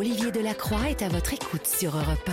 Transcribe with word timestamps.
Olivier 0.00 0.32
Delacroix 0.32 0.88
est 0.88 1.02
à 1.02 1.10
votre 1.10 1.34
écoute 1.34 1.66
sur 1.66 1.94
Europe 1.94 2.26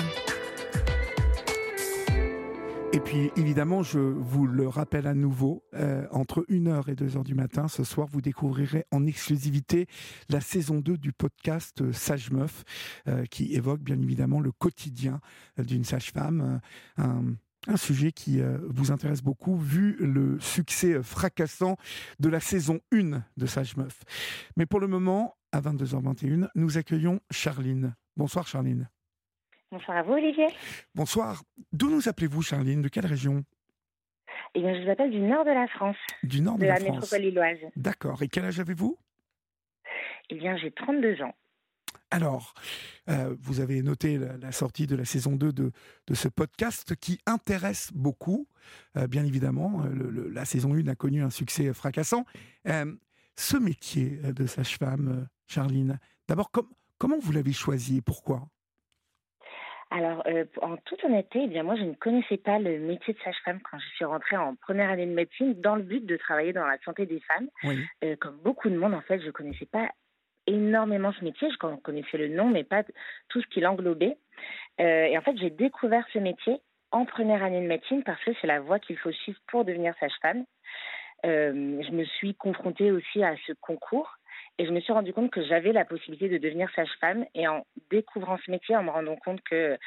1. 2.13 2.93
Et 2.93 3.01
puis 3.01 3.29
évidemment, 3.35 3.83
je 3.83 3.99
vous 3.99 4.47
le 4.47 4.69
rappelle 4.69 5.05
à 5.05 5.13
nouveau, 5.13 5.65
euh, 5.73 6.07
entre 6.11 6.45
1h 6.47 6.89
et 6.89 6.95
2h 6.95 7.25
du 7.25 7.35
matin, 7.35 7.67
ce 7.67 7.83
soir, 7.83 8.07
vous 8.09 8.21
découvrirez 8.21 8.85
en 8.93 9.05
exclusivité 9.05 9.87
la 10.29 10.39
saison 10.39 10.79
2 10.79 10.97
du 10.97 11.11
podcast 11.11 11.81
euh, 11.81 11.91
Sage 11.91 12.31
Meuf, 12.31 12.63
euh, 13.09 13.25
qui 13.25 13.53
évoque 13.53 13.81
bien 13.81 13.99
évidemment 13.99 14.39
le 14.39 14.53
quotidien 14.53 15.19
d'une 15.57 15.83
sage-femme. 15.83 16.61
un 16.95 17.35
sujet 17.75 18.13
qui 18.13 18.39
vous 18.69 18.93
intéresse 18.93 19.21
beaucoup 19.21 19.57
vu 19.57 19.97
le 19.99 20.39
succès 20.39 21.03
fracassant 21.03 21.75
de 22.21 22.29
la 22.29 22.39
saison 22.39 22.79
1 22.93 23.23
de 23.35 23.45
Sage 23.45 23.75
Meuf. 23.75 23.99
Mais 24.55 24.65
pour 24.65 24.79
le 24.79 24.87
moment, 24.87 25.36
à 25.51 25.61
22h21, 25.61 26.49
nous 26.55 26.77
accueillons 26.77 27.19
Charline. 27.31 27.95
Bonsoir 28.15 28.47
Charline. 28.47 28.89
Bonsoir 29.71 29.97
à 29.97 30.03
vous 30.03 30.13
Olivier. 30.13 30.47
Bonsoir. 30.95 31.43
D'où 31.71 31.89
nous 31.89 32.07
appelez-vous 32.07 32.41
Charline? 32.41 32.81
De 32.81 32.87
quelle 32.87 33.05
région? 33.05 33.43
Eh 34.55 34.61
bien, 34.61 34.73
je 34.75 34.85
vous 34.85 34.89
appelle 34.89 35.11
du 35.11 35.19
nord 35.19 35.45
de 35.45 35.51
la 35.51 35.67
France. 35.67 35.97
Du 36.23 36.41
nord 36.41 36.57
de, 36.57 36.65
la, 36.65 36.79
la 36.79 36.91
métropole 36.91 37.21
lilloise. 37.21 37.59
D'accord. 37.75 38.21
Et 38.23 38.27
quel 38.27 38.45
âge 38.45 38.59
avez-vous? 38.59 38.97
Eh 40.29 40.35
bien, 40.35 40.57
j'ai 40.57 40.71
32 40.71 41.21
ans. 41.21 41.33
Alors, 42.09 42.53
euh, 43.09 43.35
vous 43.41 43.59
avez 43.59 43.81
noté 43.81 44.17
la, 44.17 44.51
sortie 44.53 44.87
de 44.87 44.95
la 44.95 45.03
saison 45.03 45.35
2 45.35 45.51
de, 45.51 45.71
ce 46.13 46.29
podcast 46.29 46.95
qui 46.95 47.19
intéresse 47.25 47.91
beaucoup. 47.93 48.47
Euh, 48.95 49.07
bien 49.07 49.25
évidemment, 49.25 49.83
euh, 49.83 50.29
la 50.31 50.45
saison 50.45 50.73
1 50.73 50.87
a 50.87 50.95
connu 50.95 51.21
un 51.21 51.29
succès 51.29 51.73
fracassant. 51.73 52.25
Ce 53.37 53.57
métier 53.57 54.17
de 54.33 54.45
sage-femme, 54.45 55.27
Charline, 55.47 55.99
d'abord, 56.27 56.51
comment 56.97 57.17
vous 57.19 57.31
l'avez 57.31 57.53
choisi 57.53 57.97
et 57.97 58.01
pourquoi? 58.01 58.41
Alors, 59.89 60.21
en 60.61 60.75
toute 60.77 61.01
honnêteté, 61.05 61.43
eh 61.43 61.47
bien 61.47 61.63
moi, 61.63 61.77
je 61.77 61.83
ne 61.83 61.93
connaissais 61.93 62.37
pas 62.37 62.59
le 62.59 62.79
métier 62.79 63.13
de 63.13 63.19
sage-femme 63.19 63.61
quand 63.61 63.79
je 63.79 63.87
suis 63.95 64.03
rentrée 64.03 64.35
en 64.35 64.55
première 64.55 64.89
année 64.89 65.05
de 65.05 65.13
médecine 65.13 65.53
dans 65.61 65.77
le 65.77 65.83
but 65.83 66.05
de 66.05 66.17
travailler 66.17 66.51
dans 66.51 66.65
la 66.65 66.77
santé 66.79 67.05
des 67.05 67.21
femmes. 67.21 68.17
comme 68.19 68.37
beaucoup 68.43 68.69
de 68.69 68.77
monde, 68.77 68.93
en 68.93 69.01
fait, 69.01 69.21
je 69.21 69.27
ne 69.27 69.31
connaissais 69.31 69.65
pas 69.65 69.89
énormément 70.47 71.13
ce 71.13 71.23
métier. 71.23 71.49
Je 71.51 71.57
connaissais 71.57 72.17
le 72.17 72.29
nom, 72.29 72.49
mais 72.49 72.63
pas 72.63 72.83
tout 73.29 73.41
ce 73.41 73.47
qui 73.47 73.59
l'englobait. 73.59 74.17
Euh, 74.79 75.05
et 75.05 75.17
en 75.17 75.21
fait, 75.21 75.37
j'ai 75.37 75.49
découvert 75.49 76.05
ce 76.13 76.19
métier 76.19 76.59
en 76.91 77.05
première 77.05 77.43
année 77.43 77.61
de 77.61 77.67
médecine 77.67 78.03
parce 78.03 78.23
que 78.23 78.31
c'est 78.39 78.47
la 78.47 78.61
voie 78.61 78.79
qu'il 78.79 78.97
faut 78.97 79.11
suivre 79.11 79.39
pour 79.47 79.65
devenir 79.65 79.93
sage-femme. 79.99 80.45
Euh, 81.25 81.81
je 81.81 81.91
me 81.91 82.05
suis 82.05 82.35
confrontée 82.35 82.91
aussi 82.91 83.23
à 83.23 83.35
ce 83.45 83.53
concours 83.53 84.17
et 84.57 84.65
je 84.65 84.71
me 84.71 84.79
suis 84.79 84.93
rendu 84.93 85.13
compte 85.13 85.31
que 85.31 85.43
j'avais 85.43 85.71
la 85.71 85.85
possibilité 85.85 86.29
de 86.29 86.37
devenir 86.37 86.69
sage-femme. 86.75 87.25
Et 87.35 87.47
en 87.47 87.65
découvrant 87.89 88.37
ce 88.45 88.51
métier, 88.51 88.75
en 88.75 88.83
me 88.83 88.89
rendant 88.91 89.15
compte 89.15 89.41
que 89.41 89.77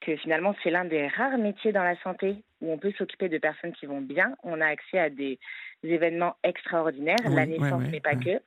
que 0.00 0.16
finalement 0.16 0.54
c'est 0.62 0.70
l'un 0.70 0.84
des 0.84 1.06
rares 1.06 1.38
métiers 1.38 1.70
dans 1.70 1.84
la 1.84 1.96
santé 2.02 2.42
où 2.60 2.72
on 2.72 2.78
peut 2.78 2.92
s'occuper 2.98 3.28
de 3.28 3.38
personnes 3.38 3.72
qui 3.72 3.86
vont 3.86 4.00
bien. 4.00 4.34
On 4.42 4.60
a 4.60 4.66
accès 4.66 4.98
à 4.98 5.10
des 5.10 5.38
événements 5.88 6.36
extraordinaires, 6.42 7.16
la 7.28 7.46
naissance, 7.46 7.82
mais 7.90 8.00
pas 8.00 8.14
que. 8.14 8.30
Et 8.30 8.40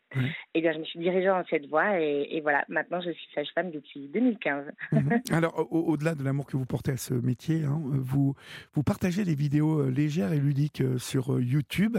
eh 0.55 0.61
bien, 0.61 0.71
je 0.73 0.79
me 0.79 0.83
suis 0.85 0.99
dirigée 0.99 1.27
dans 1.27 1.43
cette 1.49 1.67
voie 1.67 1.99
et, 1.99 2.39
voilà, 2.41 2.63
maintenant 2.69 3.01
je 3.01 3.11
suis 3.11 3.27
sage-femme 3.33 3.71
depuis 3.71 4.07
2015. 4.13 4.65
Mhm. 4.91 5.21
Alors, 5.31 5.67
au-delà 5.71 6.15
de 6.15 6.23
l'amour 6.23 6.45
que 6.45 6.57
vous 6.57 6.65
portez 6.65 6.91
à 6.91 6.97
ce 6.97 7.13
métier, 7.13 7.63
hein, 7.63 7.81
vous, 7.83 8.35
vous 8.73 8.83
partagez 8.83 9.23
des 9.23 9.35
vidéos 9.35 9.81
euh, 9.81 9.89
légères 9.89 10.33
et 10.33 10.39
ludiques 10.39 10.81
euh, 10.81 10.97
sur 10.97 11.33
euh, 11.33 11.41
YouTube. 11.41 11.97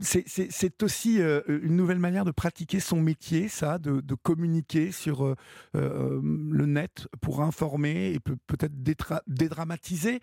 c'est 0.00 0.82
aussi 0.82 1.20
une 1.20 1.76
nouvelle 1.76 1.98
manière 1.98 2.24
de 2.24 2.32
pratiquer 2.32 2.80
son 2.80 3.00
métier, 3.00 3.48
ça, 3.48 3.78
de, 3.78 4.14
communiquer 4.14 4.90
sur 4.90 5.36
le 5.74 6.66
net 6.66 7.06
pour 7.20 7.42
informer 7.42 8.12
et 8.12 8.18
peut-être 8.18 8.74
dédramatiser 9.26 10.20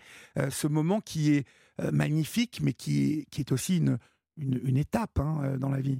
ce 0.49 0.67
moment 0.67 0.99
qui 0.99 1.35
est 1.35 1.45
magnifique, 1.91 2.59
mais 2.61 2.73
qui 2.73 3.19
est, 3.19 3.25
qui 3.31 3.41
est 3.41 3.51
aussi 3.51 3.77
une, 3.77 3.97
une, 4.37 4.77
étape 4.77 5.19
hein, 5.19 5.41
euh, 5.43 5.57
dans 5.57 5.69
la 5.69 5.81
vie. 5.81 5.99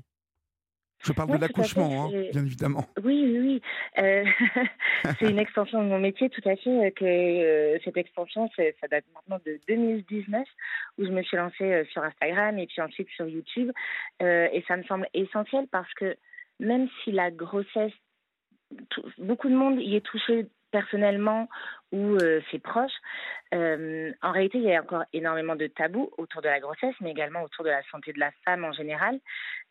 Je 1.03 1.11
parle 1.11 1.31
de 1.31 1.38
l'accouchement, 1.38 2.06
hein, 2.06 2.11
bien 2.31 2.45
évidemment. 2.45 2.85
Oui, 3.03 3.25
oui, 3.25 3.39
oui. 3.39 3.61
Euh, 3.97 4.23
c'est 5.19 5.29
une 5.29 5.38
extension 5.39 5.84
de 5.84 5.89
mon 5.89 6.00
métier, 6.00 6.29
tout 6.29 6.47
à 6.47 6.56
fait. 6.56 6.94
Que 6.95 7.78
cette 7.84 7.97
extension, 7.97 8.50
ça 8.56 8.88
date 8.88 9.03
maintenant 9.13 9.38
de 9.45 9.59
2019, 9.67 10.47
où 10.97 11.06
je 11.06 11.11
me 11.11 11.22
suis 11.23 11.35
lancée 11.35 11.84
sur 11.91 12.03
Instagram 12.03 12.57
et 12.57 12.67
puis 12.67 12.81
ensuite 12.81 13.09
sur 13.17 13.28
YouTube. 13.28 13.69
et 14.22 14.63
ça 14.66 14.78
me 14.78 14.84
semble 14.84 15.09
essentiel 15.13 15.67
parce 15.69 15.94
que 15.95 16.16
même 16.61 16.88
si 17.03 17.11
la 17.11 17.31
grossesse, 17.31 17.91
beaucoup 19.17 19.50
de 19.50 19.55
monde 19.55 19.81
y 19.81 19.97
est 19.97 20.05
touché 20.05 20.45
personnellement 20.73 21.47
ou 21.91 22.17
euh, 22.17 22.41
ses 22.51 22.59
proches. 22.59 23.00
Euh, 23.53 24.11
en 24.23 24.31
réalité, 24.31 24.57
il 24.57 24.63
y 24.63 24.75
a 24.75 24.81
encore 24.81 25.06
énormément 25.13 25.56
de 25.56 25.67
tabous 25.67 26.09
autour 26.17 26.41
de 26.41 26.50
la 26.50 26.59
grossesse, 26.59 26.95
mais 27.00 27.11
également 27.11 27.44
autour 27.44 27.63
de 27.63 27.69
la 27.69 27.84
santé 27.91 28.11
de 28.11 28.19
la 28.19 28.31
femme 28.44 28.66
en 28.66 28.73
général. 28.73 29.19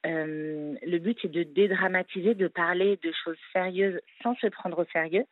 Euh, 0.07 0.75
le 0.81 0.99
but 0.99 1.19
est 1.25 1.29
de 1.29 1.43
dédramatiser, 1.43 2.35
de 2.35 2.47
parler 2.47 2.99
de 3.03 3.13
choses 3.25 3.37
sérieuses 3.53 4.01
sans 4.23 4.37
se 4.37 4.47
prendre 4.47 4.79
au 4.79 4.85
sérieux 4.93 5.27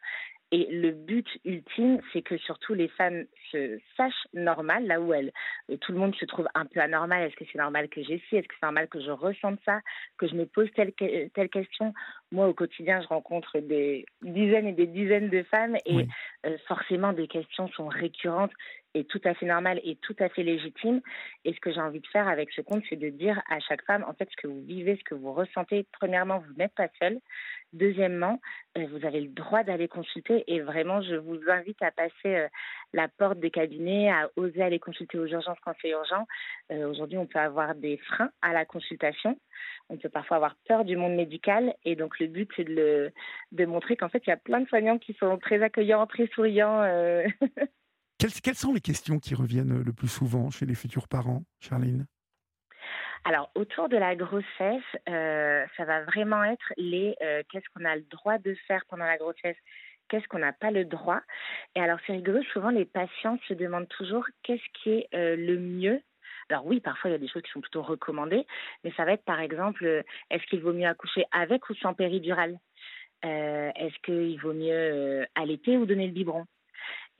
et 0.52 0.66
le 0.70 0.90
but 0.90 1.26
ultime, 1.44 2.00
c'est 2.12 2.22
que 2.22 2.36
surtout 2.38 2.74
les 2.74 2.88
femmes 2.88 3.24
se 3.52 3.78
sachent 3.96 4.26
normales, 4.34 4.86
là 4.86 5.00
où 5.00 5.14
elles, 5.14 5.32
euh, 5.70 5.76
tout 5.76 5.92
le 5.92 5.98
monde 5.98 6.14
se 6.16 6.24
trouve 6.24 6.48
un 6.54 6.66
peu 6.66 6.80
anormal. 6.80 7.22
Est-ce 7.22 7.36
que 7.36 7.44
c'est 7.52 7.58
normal 7.58 7.88
que 7.88 8.02
j'ai 8.02 8.20
ci 8.28 8.36
Est-ce 8.36 8.48
que 8.48 8.54
c'est 8.58 8.66
normal 8.66 8.88
que 8.88 9.00
je 9.00 9.10
ressente 9.10 9.60
ça? 9.64 9.80
Que 10.18 10.26
je 10.26 10.34
me 10.34 10.46
pose 10.46 10.68
telle, 10.74 10.92
telle 10.92 11.48
question? 11.50 11.94
Moi, 12.32 12.48
au 12.48 12.54
quotidien, 12.54 13.00
je 13.00 13.06
rencontre 13.06 13.60
des 13.60 14.06
dizaines 14.22 14.66
et 14.66 14.72
des 14.72 14.88
dizaines 14.88 15.30
de 15.30 15.44
femmes 15.44 15.76
et 15.86 16.06
euh, 16.46 16.56
forcément, 16.66 17.12
des 17.12 17.28
questions 17.28 17.68
sont 17.68 17.88
récurrentes 17.88 18.52
et 18.94 19.04
tout 19.04 19.20
à 19.24 19.34
fait 19.34 19.46
normales 19.46 19.80
et 19.84 19.96
tout 19.96 20.16
à 20.18 20.28
fait 20.28 20.42
légitimes. 20.42 21.00
Et 21.44 21.52
ce 21.52 21.60
que 21.60 21.72
j'ai 21.72 21.80
envie 21.80 22.00
de 22.00 22.06
faire 22.08 22.28
avec 22.28 22.50
ce 22.52 22.60
compte, 22.60 22.82
c'est 22.88 22.96
de 22.96 23.08
dire 23.08 23.40
à 23.48 23.60
chaque 23.60 23.84
femme, 23.84 24.04
en 24.08 24.14
fait, 24.14 24.28
ce 24.30 24.36
que 24.36 24.46
vous 24.46 24.62
vivez, 24.62 24.96
ce 24.96 25.04
que 25.04 25.14
vous 25.14 25.32
ressentez. 25.32 25.86
Premièrement, 25.92 26.38
vous 26.38 26.54
n'êtes 26.54 26.74
pas 26.74 26.88
seule. 26.98 27.18
Deuxièmement, 27.72 28.40
euh, 28.76 28.86
vous 28.90 29.06
avez 29.06 29.20
le 29.20 29.28
droit 29.28 29.62
d'aller 29.62 29.86
consulter 29.86 30.42
et 30.48 30.60
vraiment, 30.60 31.02
je 31.02 31.14
vous 31.14 31.38
invite 31.48 31.80
à 31.82 31.92
passer 31.92 32.12
euh, 32.26 32.48
la 32.92 33.06
porte 33.06 33.38
des 33.38 33.50
cabinets, 33.50 34.10
à 34.10 34.28
oser 34.34 34.62
aller 34.62 34.80
consulter 34.80 35.18
aux 35.18 35.26
urgences 35.26 35.58
quand 35.64 35.74
c'est 35.80 35.90
urgent. 35.90 36.26
Euh, 36.72 36.88
aujourd'hui, 36.90 37.18
on 37.18 37.26
peut 37.26 37.38
avoir 37.38 37.76
des 37.76 37.96
freins 37.98 38.30
à 38.42 38.52
la 38.52 38.64
consultation. 38.64 39.38
On 39.88 39.96
peut 39.98 40.08
parfois 40.08 40.38
avoir 40.38 40.56
peur 40.66 40.84
du 40.84 40.96
monde 40.96 41.14
médical 41.14 41.74
et 41.84 41.94
donc 41.94 42.18
le 42.18 42.26
but, 42.26 42.50
c'est 42.56 42.64
de, 42.64 43.12
de 43.52 43.64
montrer 43.66 43.96
qu'en 43.96 44.08
fait, 44.08 44.22
il 44.26 44.30
y 44.30 44.32
a 44.32 44.36
plein 44.36 44.60
de 44.60 44.68
soignants 44.68 44.98
qui 44.98 45.14
sont 45.14 45.38
très 45.38 45.62
accueillants, 45.62 46.06
très 46.06 46.26
souriants. 46.28 46.82
quelles, 48.20 48.54
sont 48.54 48.74
les 48.74 48.80
questions 48.80 49.18
qui 49.18 49.34
reviennent 49.34 49.82
le 49.82 49.92
plus 49.92 50.08
souvent 50.08 50.50
chez 50.50 50.66
les 50.66 50.74
futurs 50.74 51.08
parents, 51.08 51.42
Charline? 51.60 52.06
Alors, 53.24 53.50
autour 53.54 53.88
de 53.88 53.96
la 53.96 54.14
grossesse, 54.16 54.82
euh, 55.08 55.64
ça 55.76 55.84
va 55.84 56.04
vraiment 56.04 56.42
être 56.44 56.72
les 56.76 57.16
euh, 57.22 57.42
qu'est-ce 57.50 57.66
qu'on 57.74 57.84
a 57.84 57.96
le 57.96 58.02
droit 58.02 58.38
de 58.38 58.54
faire 58.66 58.82
pendant 58.88 59.04
la 59.04 59.18
grossesse, 59.18 59.56
qu'est-ce 60.08 60.26
qu'on 60.28 60.38
n'a 60.38 60.52
pas 60.52 60.70
le 60.70 60.84
droit. 60.84 61.20
Et 61.74 61.80
alors, 61.80 61.98
c'est 62.06 62.12
rigolo, 62.12 62.42
souvent 62.52 62.70
les 62.70 62.86
patients 62.86 63.38
se 63.48 63.54
demandent 63.54 63.88
toujours 63.88 64.26
qu'est-ce 64.42 64.82
qui 64.82 64.90
est 64.90 65.08
euh, 65.14 65.36
le 65.36 65.58
mieux. 65.58 66.00
Alors 66.48 66.66
oui, 66.66 66.80
parfois 66.80 67.10
il 67.10 67.12
y 67.12 67.16
a 67.16 67.18
des 67.18 67.28
choses 67.28 67.42
qui 67.42 67.52
sont 67.52 67.60
plutôt 67.60 67.82
recommandées, 67.82 68.44
mais 68.82 68.92
ça 68.96 69.04
va 69.04 69.12
être 69.12 69.24
par 69.24 69.40
exemple, 69.40 70.02
est-ce 70.30 70.44
qu'il 70.46 70.60
vaut 70.60 70.72
mieux 70.72 70.88
accoucher 70.88 71.24
avec 71.30 71.68
ou 71.70 71.74
sans 71.74 71.94
péridurale? 71.94 72.58
Est-ce 73.22 73.96
qu'il 74.02 74.40
vaut 74.40 74.54
mieux 74.54 75.26
allaiter 75.36 75.76
ou 75.76 75.86
donner 75.86 76.06
le 76.06 76.12
biberon? 76.12 76.46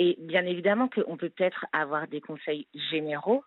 Et 0.01 0.17
bien 0.19 0.47
évidemment 0.47 0.89
qu'on 0.89 1.19
peut 1.19 1.29
peut-être 1.29 1.67
avoir 1.73 2.09
des 2.09 2.23
conseils 2.23 2.67
généraux 2.91 3.45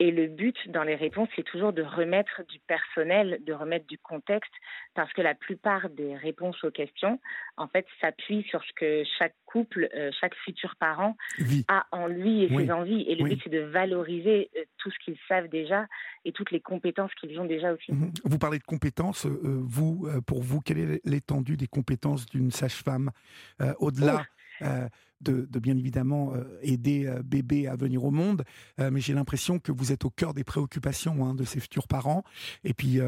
et 0.00 0.12
le 0.12 0.28
but 0.28 0.56
dans 0.68 0.84
les 0.84 0.94
réponses, 0.94 1.28
c'est 1.34 1.42
toujours 1.42 1.72
de 1.72 1.82
remettre 1.82 2.42
du 2.48 2.60
personnel, 2.60 3.40
de 3.44 3.52
remettre 3.52 3.86
du 3.88 3.98
contexte, 3.98 4.52
parce 4.94 5.12
que 5.12 5.22
la 5.22 5.34
plupart 5.34 5.90
des 5.90 6.14
réponses 6.14 6.62
aux 6.62 6.70
questions, 6.70 7.18
en 7.56 7.66
fait, 7.66 7.84
s'appuient 8.00 8.44
sur 8.44 8.62
ce 8.62 8.72
que 8.76 9.02
chaque 9.18 9.34
couple, 9.44 9.88
euh, 9.96 10.12
chaque 10.20 10.36
futur 10.44 10.76
parent 10.78 11.16
a 11.66 11.86
en 11.90 12.06
lui 12.06 12.44
et 12.44 12.48
ses 12.48 12.70
envies. 12.70 13.02
Et 13.08 13.16
le 13.16 13.24
but, 13.24 13.40
c'est 13.42 13.50
de 13.50 13.58
valoriser 13.58 14.50
euh, 14.56 14.62
tout 14.78 14.90
ce 14.90 14.98
qu'ils 15.04 15.18
savent 15.26 15.48
déjà 15.48 15.86
et 16.24 16.30
toutes 16.30 16.52
les 16.52 16.60
compétences 16.60 17.12
qu'ils 17.16 17.40
ont 17.40 17.46
déjà 17.46 17.72
aussi. 17.72 17.92
Mhm. 17.92 18.12
Vous 18.24 18.38
parlez 18.38 18.60
de 18.60 18.64
compétences. 18.64 19.26
Euh, 19.26 19.40
vous, 19.42 20.08
pour 20.28 20.42
vous, 20.42 20.60
quelle 20.60 20.78
est 20.78 21.00
l'étendue 21.04 21.56
des 21.56 21.66
compétences 21.66 22.26
d'une 22.26 22.52
sage-femme 22.52 23.10
au-delà 23.80 24.24
euh, 25.26 25.46
de, 25.48 25.58
bien 25.58 25.76
évidemment 25.76 26.32
euh, 26.34 26.44
aider 26.62 27.06
euh, 27.06 27.22
bébé 27.24 27.66
à 27.66 27.76
venir 27.76 28.04
au 28.04 28.10
monde, 28.10 28.44
mais 28.78 29.00
j'ai 29.00 29.14
l'impression 29.14 29.58
que 29.58 29.72
vous 29.72 29.92
êtes 29.92 30.04
au 30.04 30.10
cœur 30.10 30.34
des 30.34 30.44
préoccupations 30.44 31.24
hein, 31.24 31.34
de 31.34 31.44
ces 31.44 31.60
futurs 31.60 31.88
parents, 31.88 32.22
et 32.64 32.74
puis 32.74 33.00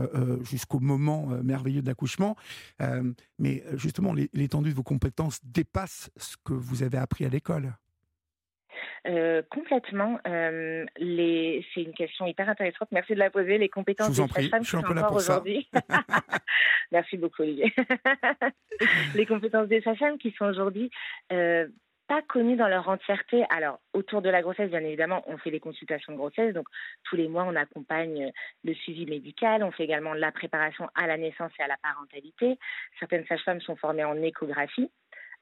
jusqu'au 0.42 0.80
moment 0.80 1.28
merveilleux 1.42 1.82
de 1.82 1.86
l'accouchement. 1.86 2.36
mais 3.38 3.62
justement, 3.74 4.12
l'étendue 4.32 4.70
de 4.70 4.74
vos 4.74 4.82
compétences 4.82 5.40
dépasse 5.44 6.10
ce 6.16 6.36
que 6.44 6.52
vous 6.52 6.82
avez 6.82 6.98
appris 6.98 7.24
à 7.24 7.28
l'école. 7.28 7.72
complètement. 9.50 10.18
les... 10.24 11.64
C'est 11.74 11.82
une 11.82 11.94
question 11.94 12.26
hyper 12.26 12.48
intéressante. 12.48 12.88
Merci 12.92 13.14
de 13.14 13.18
la 13.18 13.30
poser. 13.30 13.58
Les 13.58 13.68
compétences 13.68 14.16
des 14.16 14.28
sages-femmes 14.28 14.64
sont 14.64 14.78
encore 14.78 15.16
aujourd'hui. 15.16 15.68
Merci 16.92 17.16
beaucoup, 17.16 17.42
Olivier. 17.42 17.72
les 19.14 19.26
compétences 19.26 19.68
des 19.68 19.80
sages-femmes 19.82 20.18
qui 20.18 20.32
sont 20.32 20.46
aujourd'hui 20.46 20.90
pas 22.10 22.22
dans 22.56 22.66
leur 22.66 22.88
entièreté. 22.88 23.44
Alors, 23.50 23.78
autour 23.92 24.20
de 24.20 24.28
la 24.28 24.42
grossesse, 24.42 24.68
bien 24.68 24.80
évidemment, 24.80 25.22
on 25.28 25.38
fait 25.38 25.52
des 25.52 25.60
consultations 25.60 26.12
de 26.12 26.18
grossesse. 26.18 26.52
Donc, 26.52 26.66
tous 27.04 27.14
les 27.14 27.28
mois, 27.28 27.44
on 27.44 27.54
accompagne 27.54 28.32
le 28.64 28.74
suivi 28.74 29.06
médical. 29.06 29.62
On 29.62 29.70
fait 29.70 29.84
également 29.84 30.12
la 30.12 30.32
préparation 30.32 30.88
à 30.96 31.06
la 31.06 31.16
naissance 31.16 31.52
et 31.60 31.62
à 31.62 31.68
la 31.68 31.76
parentalité. 31.76 32.58
Certaines 32.98 33.24
sages-femmes 33.26 33.60
sont 33.60 33.76
formées 33.76 34.02
en 34.02 34.20
échographie. 34.22 34.90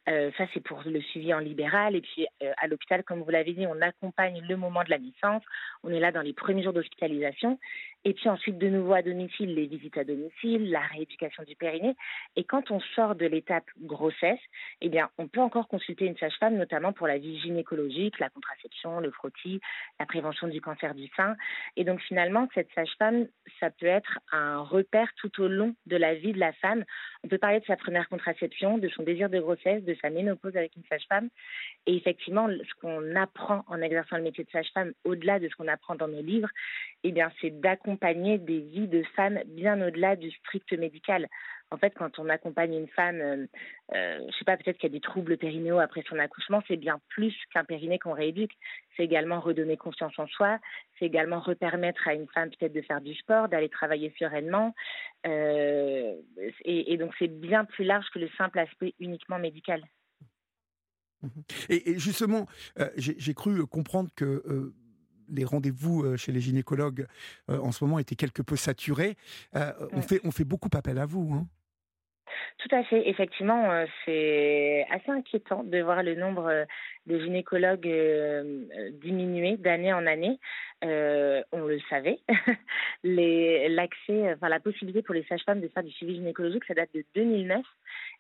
Euh, 0.08 0.31
ça, 0.38 0.44
c'est 0.55 0.60
pour 0.60 0.82
le 0.87 1.00
suivi 1.00 1.34
en 1.34 1.38
libéral. 1.38 1.94
Et 1.94 2.00
puis, 2.00 2.26
euh, 2.43 2.52
à 2.56 2.66
l'hôpital, 2.66 3.05
comme 3.05 3.22
vous 3.22 3.31
l'avez 3.31 3.52
dit, 3.52 3.66
on 3.66 3.81
accompagne 3.82 4.43
le 4.49 4.56
moment 4.56 4.82
de 4.82 4.90
la 4.90 4.99
naissance. 4.99 5.43
On 5.82 5.90
est 5.90 6.00
là 6.00 6.12
dans 6.12 6.22
les 6.22 6.32
premiers 6.32 6.62
jours 6.62 6.72
d'hospitalisation. 6.72 7.58
Et 8.05 8.14
puis 8.14 8.28
ensuite, 8.28 8.58
de 8.58 8.69
nouveau 8.69 8.94
à 8.94 9.02
domicile, 9.02 9.55
les 9.55 9.66
visites 9.66 9.99
à 9.99 10.05
domicile, 10.05 10.70
la 10.70 10.81
rééducation 10.81 11.43
du 11.43 11.56
périnée. 11.56 11.94
Et 12.37 12.44
quand 12.44 12.70
on 12.70 12.81
sort 12.94 13.16
de 13.16 13.26
l'étape 13.26 13.66
grossesse, 13.81 14.38
eh 14.81 14.88
bien, 14.88 15.10
on 15.19 15.26
peut 15.26 15.40
encore 15.40 15.69
consulter 15.69 16.06
une 16.06 16.16
sage-femme, 16.16 16.56
notamment 16.56 16.93
pour 16.93 17.06
la 17.08 17.19
vie 17.19 17.38
gynécologique, 17.40 18.19
la 18.19 18.31
contraception, 18.31 19.00
le 19.00 19.11
frottis, 19.11 19.61
la 19.99 20.06
prévention 20.06 20.46
du 20.46 20.61
cancer 20.61 20.94
du 20.94 21.08
sein. 21.16 21.37
Et 21.76 21.84
donc, 21.84 22.00
finalement, 22.00 22.49
cette 22.54 22.70
sage-femme, 22.75 23.26
ça 23.58 23.70
peut 23.70 23.87
être 23.87 24.20
un 24.32 24.61
repère 24.61 25.08
tout 25.16 25.43
au 25.43 25.49
long 25.49 25.75
de 25.87 25.96
la 25.96 26.14
vie 26.14 26.32
de 26.32 26.40
la 26.40 26.52
femme. 26.52 26.84
On 27.25 27.28
peut 27.28 27.38
parler 27.38 27.61
de 27.61 27.66
sa 27.66 27.76
première 27.76 28.08
contraception, 28.08 28.78
de 28.78 28.88
son 28.88 29.02
désir 29.02 29.28
de 29.28 29.40
grossesse, 29.40 29.82
de 29.84 29.98
ménopause 30.05 30.56
avec 30.56 30.75
une 30.77 30.85
sage-femme. 30.89 31.29
Et 31.87 31.97
effectivement, 31.97 32.49
ce 32.49 32.81
qu'on 32.81 33.17
apprend 33.17 33.65
en 33.69 33.81
exerçant 33.83 34.17
le 34.17 34.23
métier 34.23 34.45
de 34.45 34.50
sage-femme, 34.50 34.93
au-delà 35.05 35.39
de 35.39 35.49
ce 35.49 35.56
qu'on 35.56 35.69
apprend 35.69 35.95
dans 35.95 36.09
nos 36.09 36.23
livres, 36.23 36.50
eh 37.05 37.12
bien, 37.12 37.31
c'est 37.41 37.61
d'accompagner 37.61 38.39
des 38.39 38.61
vies 38.61 38.89
de 38.89 39.03
femmes 39.17 39.41
bien 39.47 39.81
au-delà 39.87 40.17
du 40.17 40.31
strict 40.31 40.73
médical. 40.73 41.27
En 41.70 41.76
fait, 41.76 41.93
quand 41.94 42.19
on 42.19 42.29
accompagne 42.29 42.75
une 42.75 42.88
femme, 42.88 43.20
euh, 43.20 43.47
euh 43.94 44.26
je 44.31 44.38
sais 44.38 44.44
pas, 44.44 44.56
peut-être 44.56 44.79
qu'il 44.79 44.91
y 44.91 44.93
a 44.93 44.99
des 44.99 45.03
troubles 45.03 45.37
périnéaux 45.37 45.79
après 45.79 46.03
son 46.09 46.19
accouchement, 46.19 46.62
c'est 46.67 46.76
bien 46.76 47.00
plus 47.09 47.35
qu'un 47.53 47.65
périnée 47.65 47.99
qu'on 47.99 48.12
rééduque. 48.12 48.53
C'est 48.97 49.05
également 49.05 49.41
redonner 49.41 49.76
confiance 49.76 50.19
en 50.19 50.26
soi. 50.26 50.59
C'est 50.99 51.05
également 51.05 51.41
repermettre 51.41 52.09
à 52.09 52.15
une 52.15 52.26
femme 52.29 52.50
peut-être 52.50 52.73
de 52.73 52.82
faire 52.82 53.00
du 53.00 53.15
sport, 53.15 53.49
d'aller 53.49 53.69
travailler 53.69 54.15
sereinement. 54.19 54.75
Euh, 55.26 56.15
et, 56.65 56.97
donc, 56.97 57.12
c'est 57.19 57.29
bien 57.29 57.65
plus 57.65 57.85
large 57.85 58.06
que 58.12 58.19
le 58.19 58.29
simple 58.38 58.59
aspect 58.59 58.94
uniquement 58.99 59.38
médical. 59.38 59.85
Et, 61.69 61.99
justement, 61.99 62.47
euh, 62.79 62.88
j'ai 62.97 63.35
cru 63.35 63.67
comprendre 63.67 64.09
que 64.17 64.73
les 65.31 65.44
rendez-vous 65.44 66.03
euh, 66.03 66.17
chez 66.17 66.32
les 66.32 66.41
gynécologues 66.41 67.06
euh, 67.50 67.59
en 67.61 67.73
ce 67.73 67.85
moment 67.85 67.99
étaient 67.99 68.17
quelque 68.17 68.43
peu 68.43 68.56
saturés. 68.56 69.17
Euh, 69.55 69.73
on, 69.93 70.03
fait, 70.03 70.21
on 70.25 70.31
fait 70.31 70.44
beaucoup 70.44 70.71
appel 70.75 70.99
à 70.99 71.06
vous. 71.06 71.32
Hein. 71.35 71.47
Tout 72.56 72.75
à 72.75 72.83
fait. 72.85 73.09
Effectivement, 73.09 73.85
c'est 74.05 74.87
assez 74.91 75.11
inquiétant 75.11 75.62
de 75.62 75.81
voir 75.81 76.03
le 76.03 76.15
nombre 76.15 76.67
de 77.06 77.19
gynécologues 77.19 77.89
diminuer 79.03 79.56
d'année 79.56 79.93
en 79.93 80.06
année. 80.06 80.39
on 80.83 81.67
le 81.67 81.79
savait. 81.91 82.19
L'accès, 83.05 84.33
enfin 84.33 84.49
la 84.49 84.61
possibilité 84.61 85.03
pour 85.03 85.15
les 85.15 85.25
sages-femmes 85.25 85.61
de 85.61 85.69
faire 85.69 85.83
du 85.83 85.93
suivi 85.93 86.15
gynécologique, 86.17 86.65
ça 86.65 86.75
date 86.75 86.91
de 86.95 87.05
2009. 87.15 87.61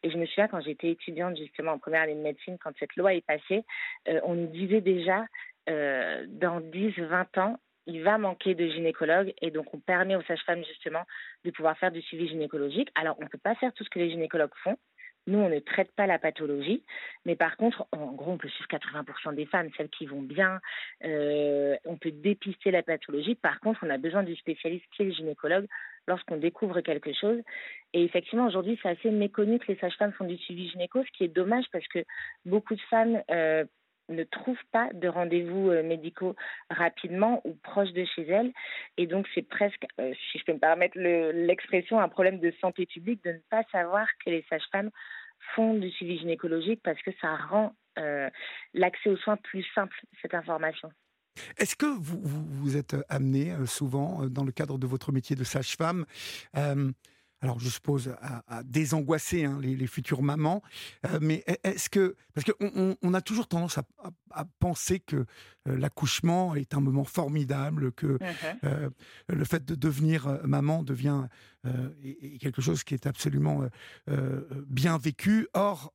Et 0.02 0.10
je 0.10 0.18
me 0.18 0.26
souviens 0.26 0.48
quand 0.48 0.60
j'étais 0.60 0.90
étudiante 0.90 1.36
justement 1.36 1.72
en 1.72 1.78
première 1.78 2.02
année 2.02 2.14
de 2.14 2.20
médecine, 2.20 2.58
quand 2.62 2.72
cette 2.78 2.94
loi 2.96 3.14
est 3.14 3.26
passée, 3.26 3.64
on 4.24 4.34
nous 4.34 4.48
disait 4.48 4.80
déjà 4.80 5.24
euh, 5.68 6.24
dans 6.28 6.60
10-20 6.60 7.40
ans, 7.40 7.58
il 7.88 8.02
va 8.04 8.18
manquer 8.18 8.54
de 8.54 8.68
gynécologues 8.68 9.34
et 9.40 9.50
donc 9.50 9.72
on 9.74 9.80
permet 9.80 10.14
aux 10.14 10.22
sages-femmes 10.22 10.64
justement 10.64 11.02
de 11.44 11.50
pouvoir 11.50 11.76
faire 11.78 11.90
du 11.90 12.02
suivi 12.02 12.28
gynécologique. 12.28 12.90
Alors 12.94 13.16
on 13.18 13.24
ne 13.24 13.28
peut 13.28 13.38
pas 13.38 13.54
faire 13.56 13.72
tout 13.72 13.82
ce 13.82 13.90
que 13.90 13.98
les 13.98 14.10
gynécologues 14.10 14.54
font. 14.62 14.76
Nous, 15.26 15.38
on 15.38 15.50
ne 15.50 15.58
traite 15.58 15.92
pas 15.92 16.06
la 16.06 16.18
pathologie, 16.18 16.82
mais 17.26 17.36
par 17.36 17.58
contre, 17.58 17.86
en 17.92 18.12
gros, 18.12 18.32
on 18.32 18.38
peut 18.38 18.48
suivre 18.48 18.68
80% 18.70 19.34
des 19.34 19.44
femmes, 19.44 19.68
celles 19.76 19.90
qui 19.90 20.06
vont 20.06 20.22
bien. 20.22 20.58
Euh, 21.04 21.76
on 21.84 21.96
peut 21.98 22.12
dépister 22.12 22.70
la 22.70 22.82
pathologie. 22.82 23.34
Par 23.34 23.60
contre, 23.60 23.80
on 23.82 23.90
a 23.90 23.98
besoin 23.98 24.22
du 24.22 24.34
spécialiste 24.36 24.86
qui 24.92 25.02
est 25.02 25.06
le 25.06 25.12
gynécologue 25.12 25.66
lorsqu'on 26.06 26.38
découvre 26.38 26.80
quelque 26.80 27.12
chose. 27.12 27.42
Et 27.92 28.04
effectivement, 28.04 28.46
aujourd'hui, 28.46 28.78
c'est 28.82 28.88
assez 28.88 29.10
méconnu 29.10 29.58
que 29.58 29.70
les 29.70 29.78
sages-femmes 29.78 30.12
font 30.12 30.24
du 30.24 30.38
suivi 30.38 30.70
gynéco, 30.70 31.04
ce 31.04 31.10
qui 31.10 31.24
est 31.24 31.28
dommage 31.28 31.66
parce 31.72 31.86
que 31.88 31.98
beaucoup 32.46 32.74
de 32.74 32.80
femmes 32.88 33.22
euh, 33.30 33.66
ne 34.08 34.24
trouvent 34.24 34.56
pas 34.72 34.90
de 34.92 35.08
rendez-vous 35.08 35.70
euh, 35.70 35.82
médicaux 35.82 36.34
rapidement 36.70 37.40
ou 37.44 37.54
proche 37.54 37.92
de 37.92 38.04
chez 38.04 38.26
elles. 38.28 38.52
Et 38.96 39.06
donc, 39.06 39.26
c'est 39.34 39.46
presque, 39.46 39.86
euh, 40.00 40.12
si 40.30 40.38
je 40.38 40.44
peux 40.44 40.52
me 40.52 40.58
permettre 40.58 40.98
l'expression, 40.98 42.00
un 42.00 42.08
problème 42.08 42.40
de 42.40 42.52
santé 42.60 42.86
publique 42.86 43.22
de 43.24 43.32
ne 43.32 43.38
pas 43.50 43.62
savoir 43.72 44.06
que 44.24 44.30
les 44.30 44.44
sages-femmes 44.48 44.90
font 45.54 45.74
du 45.74 45.90
suivi 45.90 46.18
gynécologique 46.18 46.80
parce 46.82 47.00
que 47.02 47.10
ça 47.20 47.36
rend 47.36 47.74
euh, 47.98 48.28
l'accès 48.74 49.10
aux 49.10 49.16
soins 49.16 49.36
plus 49.36 49.64
simple, 49.74 49.96
cette 50.22 50.34
information. 50.34 50.90
Est-ce 51.56 51.76
que 51.76 51.86
vous, 51.86 52.20
vous, 52.20 52.76
êtes 52.76 52.96
amené 53.08 53.54
souvent, 53.64 54.26
dans 54.26 54.44
le 54.44 54.50
cadre 54.50 54.76
de 54.76 54.88
votre 54.88 55.12
métier 55.12 55.36
de 55.36 55.44
sage-femme, 55.44 56.04
alors 57.40 57.60
je 57.60 57.68
suppose 57.68 58.14
à, 58.20 58.62
désangoisser 58.64 59.44
hein, 59.44 59.58
les, 59.60 59.86
futures 59.86 60.22
mamans, 60.22 60.62
euh, 61.06 61.18
mais 61.20 61.44
e, 61.48 61.54
est-ce 61.62 61.88
que 61.88 62.16
parce 62.34 62.46
qu'on 62.46 62.96
on 63.00 63.14
a 63.14 63.20
toujours 63.20 63.46
tendance 63.46 63.78
à, 63.78 64.44
penser 64.58 65.00
que 65.00 65.16
euh, 65.16 65.76
l'accouchement 65.76 66.54
est 66.54 66.74
un 66.74 66.80
moment 66.80 67.04
formidable, 67.04 67.92
que 67.92 68.06
mmh 68.06 68.18
euh, 68.64 68.90
le 69.28 69.44
fait 69.44 69.64
de 69.64 69.74
devenir 69.74 70.40
maman 70.44 70.82
devient 70.82 71.26
quelque 72.40 72.62
chose 72.62 72.82
qui 72.82 72.94
est 72.94 73.06
absolument 73.06 73.68
bien 74.66 74.96
vécu. 74.96 75.48
Or 75.54 75.92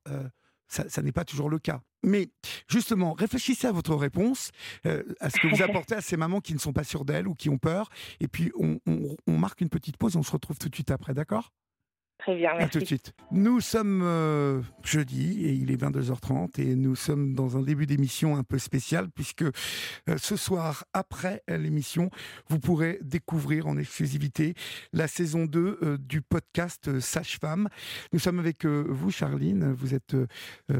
ça, 0.68 1.02
n'est 1.02 1.12
pas 1.12 1.24
toujours 1.24 1.50
le 1.50 1.58
cas. 1.58 1.80
Mais 2.04 2.28
justement, 2.68 3.12
réfléchissez 3.12 3.66
à 3.66 3.72
votre 3.72 3.94
réponse, 3.94 4.50
euh, 4.86 5.02
à 5.20 5.30
ce 5.30 5.40
que 5.40 5.48
vous 5.48 5.62
apportez 5.62 5.94
à 5.94 6.00
ces 6.00 6.16
mamans 6.16 6.40
qui 6.40 6.54
ne 6.54 6.58
sont 6.58 6.72
pas 6.72 6.84
sûres 6.84 7.04
d'elles 7.04 7.26
ou 7.26 7.34
qui 7.34 7.48
ont 7.48 7.58
peur. 7.58 7.88
Et 8.20 8.28
puis, 8.28 8.52
on, 8.58 8.78
on 8.86 9.38
marque 9.38 9.60
une 9.60 9.70
petite 9.70 9.96
pause 9.96 10.14
et 10.14 10.18
on 10.18 10.22
se 10.22 10.32
retrouve 10.32 10.58
tout 10.58 10.68
de 10.68 10.74
suite 10.74 10.90
après, 10.90 11.14
d'accord? 11.14 11.50
Très 12.24 12.36
bien, 12.36 12.54
merci. 12.56 12.70
tout 12.70 12.78
de 12.78 12.86
suite. 12.86 13.12
Nous 13.32 13.60
sommes 13.60 14.00
euh, 14.02 14.62
jeudi 14.82 15.44
et 15.44 15.52
il 15.52 15.70
est 15.70 15.76
22h30 15.76 16.58
et 16.58 16.74
nous 16.74 16.96
sommes 16.96 17.34
dans 17.34 17.58
un 17.58 17.60
début 17.60 17.84
d'émission 17.84 18.38
un 18.38 18.42
peu 18.42 18.56
spécial 18.56 19.10
puisque 19.14 19.42
euh, 19.42 19.50
ce 20.16 20.34
soir, 20.34 20.86
après 20.94 21.42
l'émission, 21.48 22.08
vous 22.48 22.58
pourrez 22.58 22.98
découvrir 23.02 23.66
en 23.66 23.76
exclusivité 23.76 24.54
la 24.94 25.06
saison 25.06 25.44
2 25.44 25.80
euh, 25.82 25.98
du 25.98 26.22
podcast 26.22 26.98
Sage-Femme. 26.98 27.68
Nous 28.14 28.18
sommes 28.18 28.38
avec 28.38 28.64
vous, 28.64 29.10
Charline. 29.10 29.72
Vous 29.72 29.92
êtes 29.92 30.16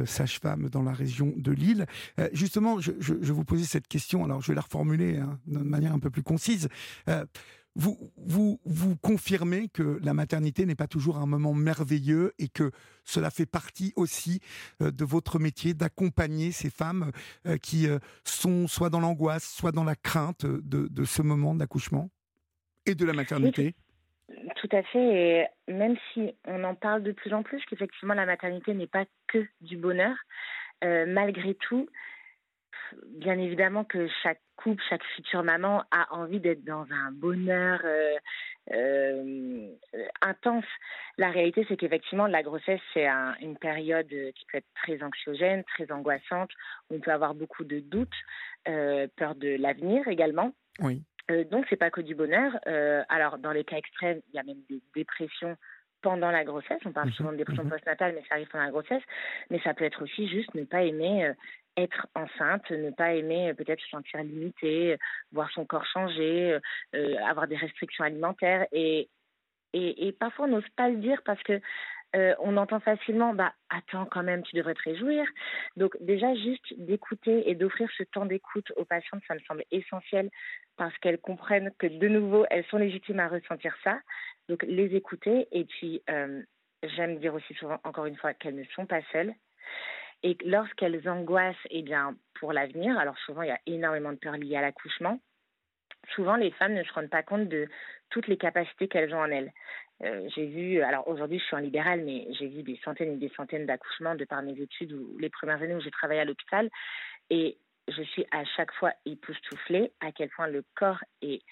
sage-femme 0.07 0.71
dans 0.71 0.83
la 0.83 0.93
région 0.93 1.35
de 1.37 1.53
Lille. 1.53 1.85
justement, 2.33 2.81
je, 2.81 2.93
je, 3.01 3.33
vous 3.35 3.45
posais 3.45 3.65
cette 3.65 3.87
question, 3.87 4.25
alors 4.25 4.41
je 4.41 4.49
vais 4.49 4.55
la 4.55 4.63
reformuler 4.63 5.19
hein, 5.19 5.39
de 5.47 5.59
manière 5.59 5.93
un 5.93 5.99
peu 5.99 6.09
plus 6.09 6.23
concise. 6.23 6.69
Vous, 7.77 8.13
vous, 8.17 8.61
vous 8.65 8.97
confirmez 8.97 9.69
que 9.69 9.99
la 10.05 10.15
maternité 10.15 10.65
n'est 10.65 10.77
pas 10.77 10.87
toujours 10.87 11.19
un 11.19 11.27
moment 11.27 11.55
merveilleux 11.55 12.33
et 12.39 12.49
que 12.49 12.71
cela 13.03 13.31
fait 13.31 13.47
partie 13.47 13.93
aussi 13.97 14.41
euh, 14.81 14.93
de 14.93 15.05
votre 15.05 15.41
métier 15.41 15.75
d'accompagner 15.75 16.53
ces 16.53 16.71
femmes 16.71 17.11
euh, 17.47 17.57
qui 17.57 17.89
euh, 17.89 17.99
sont 18.23 18.69
soit 18.69 18.91
dans 18.91 19.01
l'angoisse, 19.01 19.45
soit 19.45 19.73
dans 19.73 19.83
la 19.83 19.97
crainte 19.97 20.47
de, 20.47 20.87
de 20.87 21.05
ce 21.05 21.23
moment 21.23 21.55
d'accouchement 21.55 22.11
et 22.87 22.95
de 22.95 23.05
la 23.05 23.13
maternité? 23.13 23.75
Tout 24.57 24.69
à 24.71 24.83
fait. 24.85 25.49
Et 25.69 25.73
même 25.73 25.97
si 26.13 26.33
on 26.47 26.63
en 26.63 26.77
parle 26.77 27.03
de 27.03 27.11
plus 27.11 27.33
en 27.35 27.43
plus, 27.43 27.61
qu'effectivement 27.69 28.15
la 28.15 28.25
maternité 28.25 28.73
n'est 28.73 28.87
pas 28.87 29.05
que 29.27 29.45
du 29.61 29.77
bonheur, 29.77 30.15
malgré 30.83 31.55
tout, 31.55 31.89
bien 33.09 33.39
évidemment 33.39 33.85
que 33.85 34.09
chaque 34.23 34.41
couple, 34.57 34.83
chaque 34.89 35.03
future 35.15 35.43
maman 35.43 35.83
a 35.91 36.13
envie 36.15 36.41
d'être 36.41 36.65
dans 36.65 36.87
un 36.91 37.13
bonheur 37.13 37.81
euh, 37.85 38.17
euh, 38.73 39.69
intense. 40.23 40.65
La 41.19 41.31
réalité, 41.31 41.65
c'est 41.69 41.77
qu'effectivement, 41.77 42.27
la 42.27 42.43
grossesse, 42.43 42.81
c'est 42.93 43.07
une 43.41 43.57
période 43.57 44.09
qui 44.09 44.47
peut 44.51 44.59
être 44.59 44.73
très 44.75 45.03
anxiogène, 45.03 45.65
très 45.65 45.91
angoissante. 45.93 46.51
On 46.91 47.01
peut 47.01 47.13
avoir 47.13 47.35
beaucoup 47.35 47.65
de 47.65 47.81
doutes, 47.81 48.09
euh, 48.69 49.07
peur 49.17 49.35
de 49.35 49.57
l'avenir 49.57 50.07
également. 50.09 50.53
Oui. 50.81 51.03
donc, 51.51 51.67
c'est 51.71 51.77
pas 51.77 51.91
que 51.91 52.01
du 52.01 52.15
bonheur. 52.15 52.53
alors, 53.09 53.39
dans 53.39 53.53
les 53.53 53.65
cas 53.65 53.77
extrêmes, 53.77 54.21
il 54.29 54.37
y 54.37 54.39
a 54.39 54.43
même 54.43 54.63
des 54.69 54.83
dépressions 54.95 55.57
pendant 56.03 56.31
la 56.31 56.45
grossesse. 56.45 56.81
On 56.85 56.93
parle 56.93 57.09
mhm. 57.09 57.15
souvent 57.15 57.33
de 57.33 57.37
dépression 57.37 57.65
mhm. 57.65 57.71
postnatale, 57.71 58.15
mais 58.15 58.23
ça 58.29 58.35
arrive 58.35 58.49
pendant 58.49 58.65
la 58.65 58.71
grossesse. 58.71 59.03
Mais 59.51 59.61
ça 59.61 59.73
peut 59.73 59.85
être 59.85 60.03
aussi 60.03 60.29
juste 60.29 60.55
ne 60.55 60.65
pas 60.65 60.83
aimer 60.83 61.33
être 61.77 62.07
enceinte, 62.15 62.71
ne 62.71 62.91
pas 62.91 63.15
aimer 63.15 63.51
euh, 63.51 63.55
peut-être 63.55 63.81
se 63.81 63.89
sentir 63.89 64.23
limitée, 64.23 64.97
voir 65.33 65.51
son 65.53 65.65
corps 65.67 65.87
changer, 65.87 66.59
euh, 66.95 67.17
avoir 67.29 67.49
des 67.49 67.57
restrictions 67.57 68.05
alimentaires. 68.05 68.67
Et 68.73 69.09
Et, 69.73 70.13
parfois, 70.13 70.47
on 70.47 70.51
n'ose 70.51 70.69
pas 70.77 70.89
le 70.89 70.97
dire 70.99 71.21
parce 71.25 71.43
que 71.43 71.61
euh, 72.17 72.35
on 72.39 72.57
entend 72.57 72.79
facilement, 72.81 73.35
bah 73.35 73.53
attends 73.71 74.07
quand 74.07 74.23
même, 74.23 74.45
tu 74.45 74.55
devrais 74.57 74.75
te 74.75 74.83
réjouir. 74.83 75.27
Donc 75.77 75.97
déjà 76.01 76.33
juste 76.35 76.75
d'écouter 76.79 77.51
et 77.51 77.57
d'offrir 77.57 77.89
ce 77.99 78.05
temps 78.05 78.25
d'écoute 78.25 78.71
aux 78.77 78.85
patientes, 78.85 79.23
ça 79.27 79.35
me 79.35 79.41
semble 79.41 79.65
essentiel 79.73 80.31
parce 80.77 80.97
qu'elles 80.99 81.21
comprennent 81.21 81.73
que 81.79 81.89
de 81.89 82.09
nouveau 82.09 82.47
elles 82.51 82.65
sont 82.67 82.79
légitimes 82.79 83.19
à 83.21 83.29
ressentir 83.29 83.75
ça. 83.83 83.99
Donc 84.49 84.63
les 84.63 84.95
écouter 84.95 85.49
et 85.51 85.65
puis 85.65 86.03
euh, 86.09 86.41
j'aime 86.85 87.19
dire 87.19 87.35
aussi 87.35 87.53
souvent 87.55 87.81
encore 87.83 88.07
une 88.07 88.17
fois 88.17 88.33
qu'elles 88.33 88.55
ne 88.55 88.65
sont 88.77 88.87
pas 88.87 89.03
seules. 89.13 89.35
Et 90.25 90.39
lorsqu'elles 90.43 91.07
angoissent, 91.07 91.55
eh 91.69 91.83
bien, 91.83 92.17
pour 92.41 92.55
l'avenir, 92.55 92.99
alors 92.99 93.17
souvent 93.19 93.43
il 93.43 93.49
y 93.49 93.53
a 93.53 93.61
énormément 93.67 94.11
de 94.11 94.17
peur 94.17 94.39
liée 94.39 94.57
à 94.57 94.63
l'accouchement, 94.63 95.21
souvent 96.15 96.37
les 96.37 96.51
femmes 96.53 96.73
ne 96.73 96.83
se 96.83 96.93
rendent 96.95 97.11
pas 97.11 97.23
compte 97.23 97.47
de 97.49 97.69
toutes 98.09 98.27
les 98.27 98.39
capacités 98.39 98.89
qu'elles 98.89 99.15
ont 99.15 99.21
en 99.21 99.31
elles. 99.31 99.53
Euh, 100.03 100.27
j'ai 100.35 100.47
vu, 100.47 100.81
alors 100.81 101.07
aujourd'hui 101.09 101.39
je 101.39 101.45
suis 101.45 101.57
en 101.57 101.61
libéral, 101.61 102.03
mais 102.05 102.27
j'ai 102.39 102.49
vu 102.49 102.63
des 102.63 102.81
centaines 102.83 103.13
et 103.13 103.17
des 103.17 103.33
centaines 103.37 103.67
d'accouchements 103.67 104.15
de 104.15 104.25
par 104.25 104.43
mes 104.43 104.59
études 104.59 104.95
ou 104.95 105.19
les 105.19 105.29
premières 105.29 105.61
années 105.61 105.75
où 105.75 105.81
j'ai 105.81 105.91
travaillé 105.91 106.21
à 106.21 106.25
l'hôpital. 106.25 106.71
Et 107.29 107.59
je 107.89 108.03
suis 108.03 108.25
à 108.33 108.45
chaque 108.45 108.73
fois 108.73 108.93
époustouflée 109.05 109.93
à 110.01 110.11
quel 110.11 110.31
point 110.31 110.47
le 110.47 110.65
corps 110.75 111.05
est, 111.21 111.43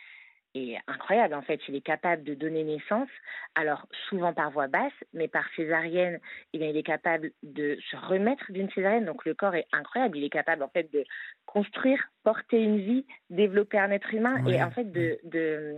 est 0.54 0.78
incroyable. 0.86 1.34
En 1.34 1.42
fait, 1.42 1.60
il 1.68 1.74
est 1.74 1.82
capable 1.82 2.24
de 2.24 2.34
donner 2.34 2.64
naissance, 2.64 3.08
alors 3.54 3.86
souvent 4.08 4.32
par 4.32 4.50
voie 4.50 4.68
basse, 4.68 4.92
mais 5.12 5.28
par 5.28 5.44
césarienne, 5.56 6.20
il 6.52 6.62
est 6.62 6.82
capable 6.82 7.30
de 7.42 7.78
se 7.90 7.96
remettre 7.96 8.50
d'une 8.50 8.70
césarienne. 8.70 9.04
Donc 9.04 9.24
le 9.24 9.34
corps 9.34 9.54
est 9.54 9.66
incroyable. 9.72 10.18
Il 10.18 10.24
est 10.24 10.30
capable 10.30 10.62
en 10.62 10.68
fait 10.68 10.92
de 10.92 11.04
construire, 11.46 12.02
porter 12.22 12.62
une 12.62 12.78
vie, 12.78 13.06
développer 13.30 13.78
un 13.78 13.90
être 13.90 14.12
humain 14.12 14.44
et 14.46 14.62
en 14.62 14.70
fait 14.70 14.90
de, 14.90 15.18
de 15.24 15.76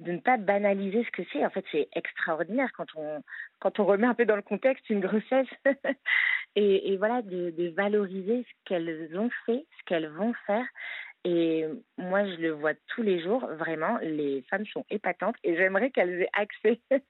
de 0.00 0.12
ne 0.12 0.18
pas 0.18 0.38
banaliser 0.38 1.04
ce 1.04 1.10
que 1.10 1.22
c'est. 1.32 1.44
En 1.44 1.50
fait, 1.50 1.64
c'est 1.70 1.88
extraordinaire 1.92 2.70
quand 2.76 2.86
on, 2.96 3.22
quand 3.60 3.78
on 3.78 3.84
remet 3.84 4.06
un 4.06 4.14
peu 4.14 4.24
dans 4.24 4.36
le 4.36 4.42
contexte 4.42 4.88
une 4.88 5.00
grossesse. 5.00 5.48
et, 6.56 6.92
et, 6.92 6.96
voilà, 6.96 7.22
de, 7.22 7.50
de 7.50 7.68
valoriser 7.68 8.44
ce 8.44 8.52
qu'elles 8.64 9.10
ont 9.18 9.30
fait, 9.44 9.66
ce 9.78 9.84
qu'elles 9.84 10.08
vont 10.08 10.32
faire. 10.46 10.64
Et 11.24 11.66
moi, 11.98 12.24
je 12.24 12.40
le 12.40 12.52
vois 12.52 12.72
tous 12.94 13.02
les 13.02 13.22
jours, 13.22 13.46
vraiment, 13.58 13.98
les 13.98 14.42
femmes 14.48 14.64
sont 14.72 14.86
épatantes 14.88 15.34
et 15.44 15.54
j'aimerais 15.54 15.90
qu'elles 15.90 16.22
aient 16.22 16.30
accès, 16.32 16.80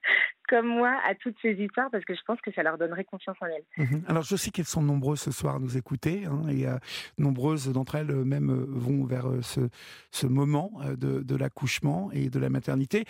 comme 0.49 0.67
moi, 0.67 0.99
à 1.07 1.15
toutes 1.15 1.37
ces 1.41 1.53
histoires 1.53 1.89
parce 1.91 2.03
que 2.03 2.13
je 2.13 2.19
pense 2.27 2.41
que 2.41 2.51
ça 2.51 2.61
leur 2.61 2.77
donnerait 2.77 3.05
confiance 3.05 3.37
en 3.39 3.45
elles. 3.45 3.63
Mhm. 3.77 4.03
Alors, 4.09 4.23
je 4.23 4.35
sais 4.35 4.51
qu'elles 4.51 4.65
sont 4.65 4.81
nombreuses 4.81 5.21
ce 5.21 5.31
soir 5.31 5.55
à 5.55 5.59
nous 5.59 5.77
écouter 5.77 6.25
hein, 6.25 6.41
et 6.49 6.67
euh, 6.67 6.77
nombreuses 7.17 7.71
d'entre 7.71 7.95
elles 7.95 8.11
euh, 8.11 8.25
même 8.25 8.49
euh, 8.49 8.65
vont 8.67 9.05
vers 9.05 9.27
ce, 9.41 10.27
moment 10.27 10.81
de, 10.97 11.21
de 11.21 11.35
l'accouchement 11.35 12.11
et 12.11 12.29
de 12.29 12.39
la 12.39 12.49
maternité. 12.49 13.05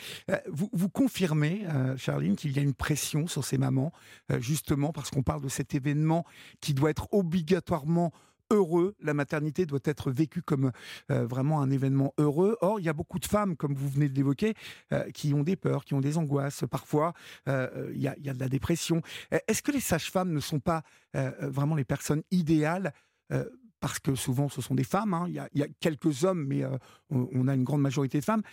Vous, 0.48 0.70
vous 0.72 0.89
confirmez, 0.89 1.65
Charline, 1.98 2.36
qu'il 2.36 2.55
y 2.55 2.60
a 2.60 2.62
une 2.62 2.74
pression 2.74 3.27
sur 3.27 3.43
ces 3.43 3.58
mamans, 3.58 3.91
justement 4.39 4.91
parce 4.91 5.12
qu'on 5.12 5.24
parle 5.24 5.41
de 5.41 5.50
cet 5.50 5.75
événement 5.75 6.25
qui 6.62 6.74
doit 6.74 6.89
être 6.89 7.13
obligatoirement 7.13 8.12
heureux. 8.51 8.96
La 9.01 9.13
maternité 9.13 9.65
doit 9.65 9.79
être 9.86 10.12
vécue 10.12 10.41
comme 10.41 10.72
euh, 11.10 11.25
vraiment 11.25 11.62
un 11.62 11.72
événement 11.72 12.13
heureux. 12.17 12.58
Or, 12.62 12.79
il 12.79 12.86
y 12.86 12.89
a 12.89 12.93
beaucoup 12.93 13.20
de 13.20 13.25
femmes, 13.25 13.55
comme 13.55 13.74
vous 13.74 13.89
venez 13.89 14.10
de 14.10 14.15
l'évoquer, 14.15 14.53
euh, 14.93 15.10
qui 15.12 15.34
ont 15.34 15.43
des 15.43 15.55
peurs, 15.55 15.86
qui 15.86 15.93
ont 15.93 16.01
des 16.01 16.17
angoisses. 16.17 16.63
Parfois, 16.70 17.13
euh, 17.48 17.91
il, 17.93 18.01
y 18.01 18.08
a, 18.08 18.15
de 18.15 18.39
la 18.39 18.50
dépression. 18.50 19.01
Est-ce 19.48 19.62
que 19.63 19.72
les 19.72 19.79
sages-femmes 19.79 20.31
ne 20.31 20.39
sont 20.39 20.60
pas 20.60 20.84
vraiment 21.13 21.75
les 21.75 21.84
personnes 21.84 22.24
idéales 22.31 22.93
parce 23.79 24.00
que 24.00 24.15
souvent 24.15 24.48
ce 24.48 24.62
sont 24.62 24.75
des 24.75 24.84
femmes, 24.84 25.13
hein. 25.13 25.25
il, 25.27 25.34
y 25.34 25.63
a, 25.63 25.67
quelques 25.79 26.24
hommes, 26.24 26.46
mais 26.46 26.63
on, 27.10 27.48
a 27.48 27.55
une 27.55 27.63
grande 27.63 27.81
majorité 27.81 28.20
de 28.20 28.24
femmes, 28.24 28.43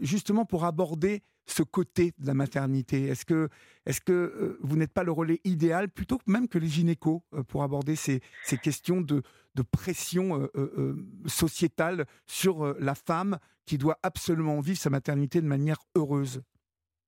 justement 0.00 0.44
pour 0.44 0.64
aborder 0.64 1.22
ce 1.50 1.62
côté 1.62 2.12
de 2.18 2.26
la 2.26 2.34
maternité? 2.34 3.04
Est-ce 3.06 3.24
que, 3.24 3.48
est 3.86 4.02
que 4.02 4.12
euh, 4.12 4.58
vous 4.60 4.76
n'êtes 4.76 4.92
pas 4.92 5.04
le 5.04 5.12
relais 5.12 5.40
idéal, 5.44 5.88
plutôt 5.88 6.18
même 6.26 6.48
que 6.48 6.58
les 6.58 6.68
gynécos, 6.68 7.22
euh, 7.34 7.42
pour 7.42 7.62
aborder 7.62 7.96
ces, 7.96 8.20
ces 8.42 8.58
questions 8.58 9.00
de, 9.00 9.22
de 9.54 9.62
pression 9.62 10.48
euh, 10.54 10.94
sociétale 11.26 12.06
sur 12.26 12.74
la 12.78 12.94
femme 12.94 13.38
qui 13.66 13.78
doit 13.78 13.98
absolument 14.02 14.60
vivre 14.60 14.78
sa 14.78 14.90
maternité 14.90 15.40
de 15.40 15.46
manière 15.46 15.78
heureuse? 15.96 16.42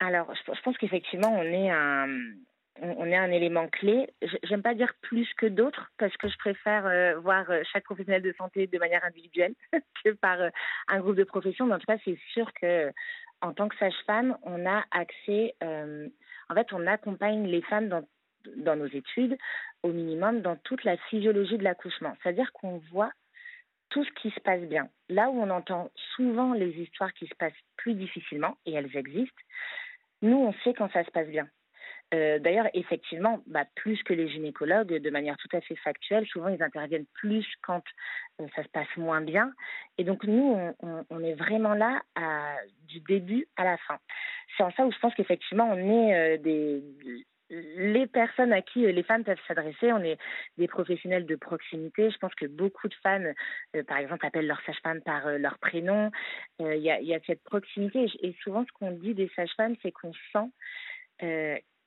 Alors, 0.00 0.32
je, 0.34 0.60
pense 0.62 0.76
qu'effectivement, 0.78 1.32
on 1.32 1.42
est 1.42 1.70
un 1.70 2.08
on 2.80 3.04
est 3.04 3.16
un 3.16 3.30
élément 3.30 3.68
clé. 3.68 4.08
J'aime 4.44 4.62
pas 4.62 4.74
dire 4.74 4.92
plus 5.02 5.28
que 5.34 5.44
d'autres 5.44 5.92
parce 5.98 6.16
que 6.16 6.26
je 6.26 6.36
préfère 6.38 7.20
voir 7.20 7.44
chaque 7.70 7.84
professionnel 7.84 8.22
de 8.22 8.32
santé 8.32 8.66
de 8.66 8.78
manière 8.78 9.04
individuelle 9.04 9.54
que 10.04 10.10
par 10.12 10.38
un 10.88 11.00
groupe 11.00 11.14
de 11.14 11.22
profession. 11.24 11.66
Mais 11.66 11.74
en 11.74 11.78
tout 11.78 11.86
cas, 11.86 11.98
c'est 12.02 12.18
sûr 12.32 12.50
que 12.54 12.90
en 13.42 13.52
tant 13.52 13.68
que 13.68 13.76
sage-femme, 13.76 14.36
on 14.42 14.66
a 14.66 14.84
accès, 14.92 15.54
euh, 15.62 16.08
en 16.48 16.54
fait, 16.54 16.72
on 16.72 16.86
accompagne 16.86 17.46
les 17.46 17.62
femmes 17.62 17.88
dans, 17.88 18.06
dans 18.56 18.76
nos 18.76 18.86
études, 18.86 19.36
au 19.82 19.88
minimum, 19.88 20.40
dans 20.40 20.56
toute 20.56 20.84
la 20.84 20.96
physiologie 20.96 21.58
de 21.58 21.64
l'accouchement. 21.64 22.16
C'est-à-dire 22.22 22.52
qu'on 22.52 22.78
voit 22.92 23.10
tout 23.90 24.04
ce 24.04 24.10
qui 24.12 24.30
se 24.30 24.40
passe 24.40 24.62
bien. 24.62 24.88
Là 25.08 25.28
où 25.28 25.42
on 25.42 25.50
entend 25.50 25.90
souvent 26.16 26.54
les 26.54 26.70
histoires 26.80 27.12
qui 27.12 27.26
se 27.26 27.34
passent 27.34 27.52
plus 27.76 27.94
difficilement, 27.94 28.56
et 28.64 28.72
elles 28.72 28.96
existent, 28.96 29.42
nous, 30.22 30.36
on 30.36 30.52
sait 30.64 30.72
quand 30.72 30.90
ça 30.92 31.04
se 31.04 31.10
passe 31.10 31.28
bien. 31.28 31.48
Euh, 32.14 32.38
D'ailleurs, 32.38 32.68
effectivement, 32.74 33.42
bah, 33.46 33.64
plus 33.74 34.02
que 34.02 34.12
les 34.12 34.28
gynécologues, 34.28 34.94
de 34.94 35.10
manière 35.10 35.36
tout 35.38 35.54
à 35.56 35.60
fait 35.60 35.76
factuelle, 35.76 36.26
souvent 36.26 36.48
ils 36.48 36.62
interviennent 36.62 37.06
plus 37.14 37.46
quand 37.62 37.82
euh, 38.40 38.46
ça 38.54 38.62
se 38.62 38.68
passe 38.68 38.96
moins 38.96 39.22
bien. 39.22 39.52
Et 39.98 40.04
donc 40.04 40.24
nous, 40.24 40.56
on, 41.10 41.24
est 41.24 41.34
vraiment 41.34 41.74
là 41.74 42.02
du 42.88 43.00
début 43.00 43.46
à 43.56 43.64
la 43.64 43.76
fin. 43.78 43.98
C'est 44.56 44.62
en 44.62 44.70
ça 44.72 44.84
où 44.84 44.92
je 44.92 44.98
pense 44.98 45.14
qu'effectivement, 45.14 45.68
on 45.70 45.76
est 45.76 46.14
euh, 46.14 46.38
des 46.38 46.82
les 47.54 48.06
personnes 48.06 48.54
à 48.54 48.62
qui 48.62 48.80
les 48.80 49.02
femmes 49.02 49.24
peuvent 49.24 49.36
s'adresser, 49.46 49.92
on 49.92 50.02
est 50.02 50.16
des 50.56 50.68
professionnels 50.68 51.26
de 51.26 51.36
proximité. 51.36 52.10
Je 52.10 52.16
pense 52.16 52.34
que 52.34 52.46
beaucoup 52.46 52.88
de 52.88 52.94
femmes, 53.02 53.34
par 53.86 53.98
exemple, 53.98 54.24
appellent 54.24 54.46
leur 54.46 54.62
sage-femme 54.62 55.02
par 55.02 55.26
leur 55.32 55.58
prénom. 55.58 56.10
Il 56.60 56.76
y, 56.76 56.84
y, 56.84 57.14
a, 57.14 57.20
cette 57.26 57.42
proximité. 57.42 58.06
Et 58.22 58.34
souvent, 58.42 58.64
ce 58.64 58.72
qu'on 58.72 58.92
dit 58.92 59.12
des 59.12 59.30
sages-femmes, 59.36 59.76
c'est 59.82 59.92
qu'on 59.92 60.14
sent 60.32 60.48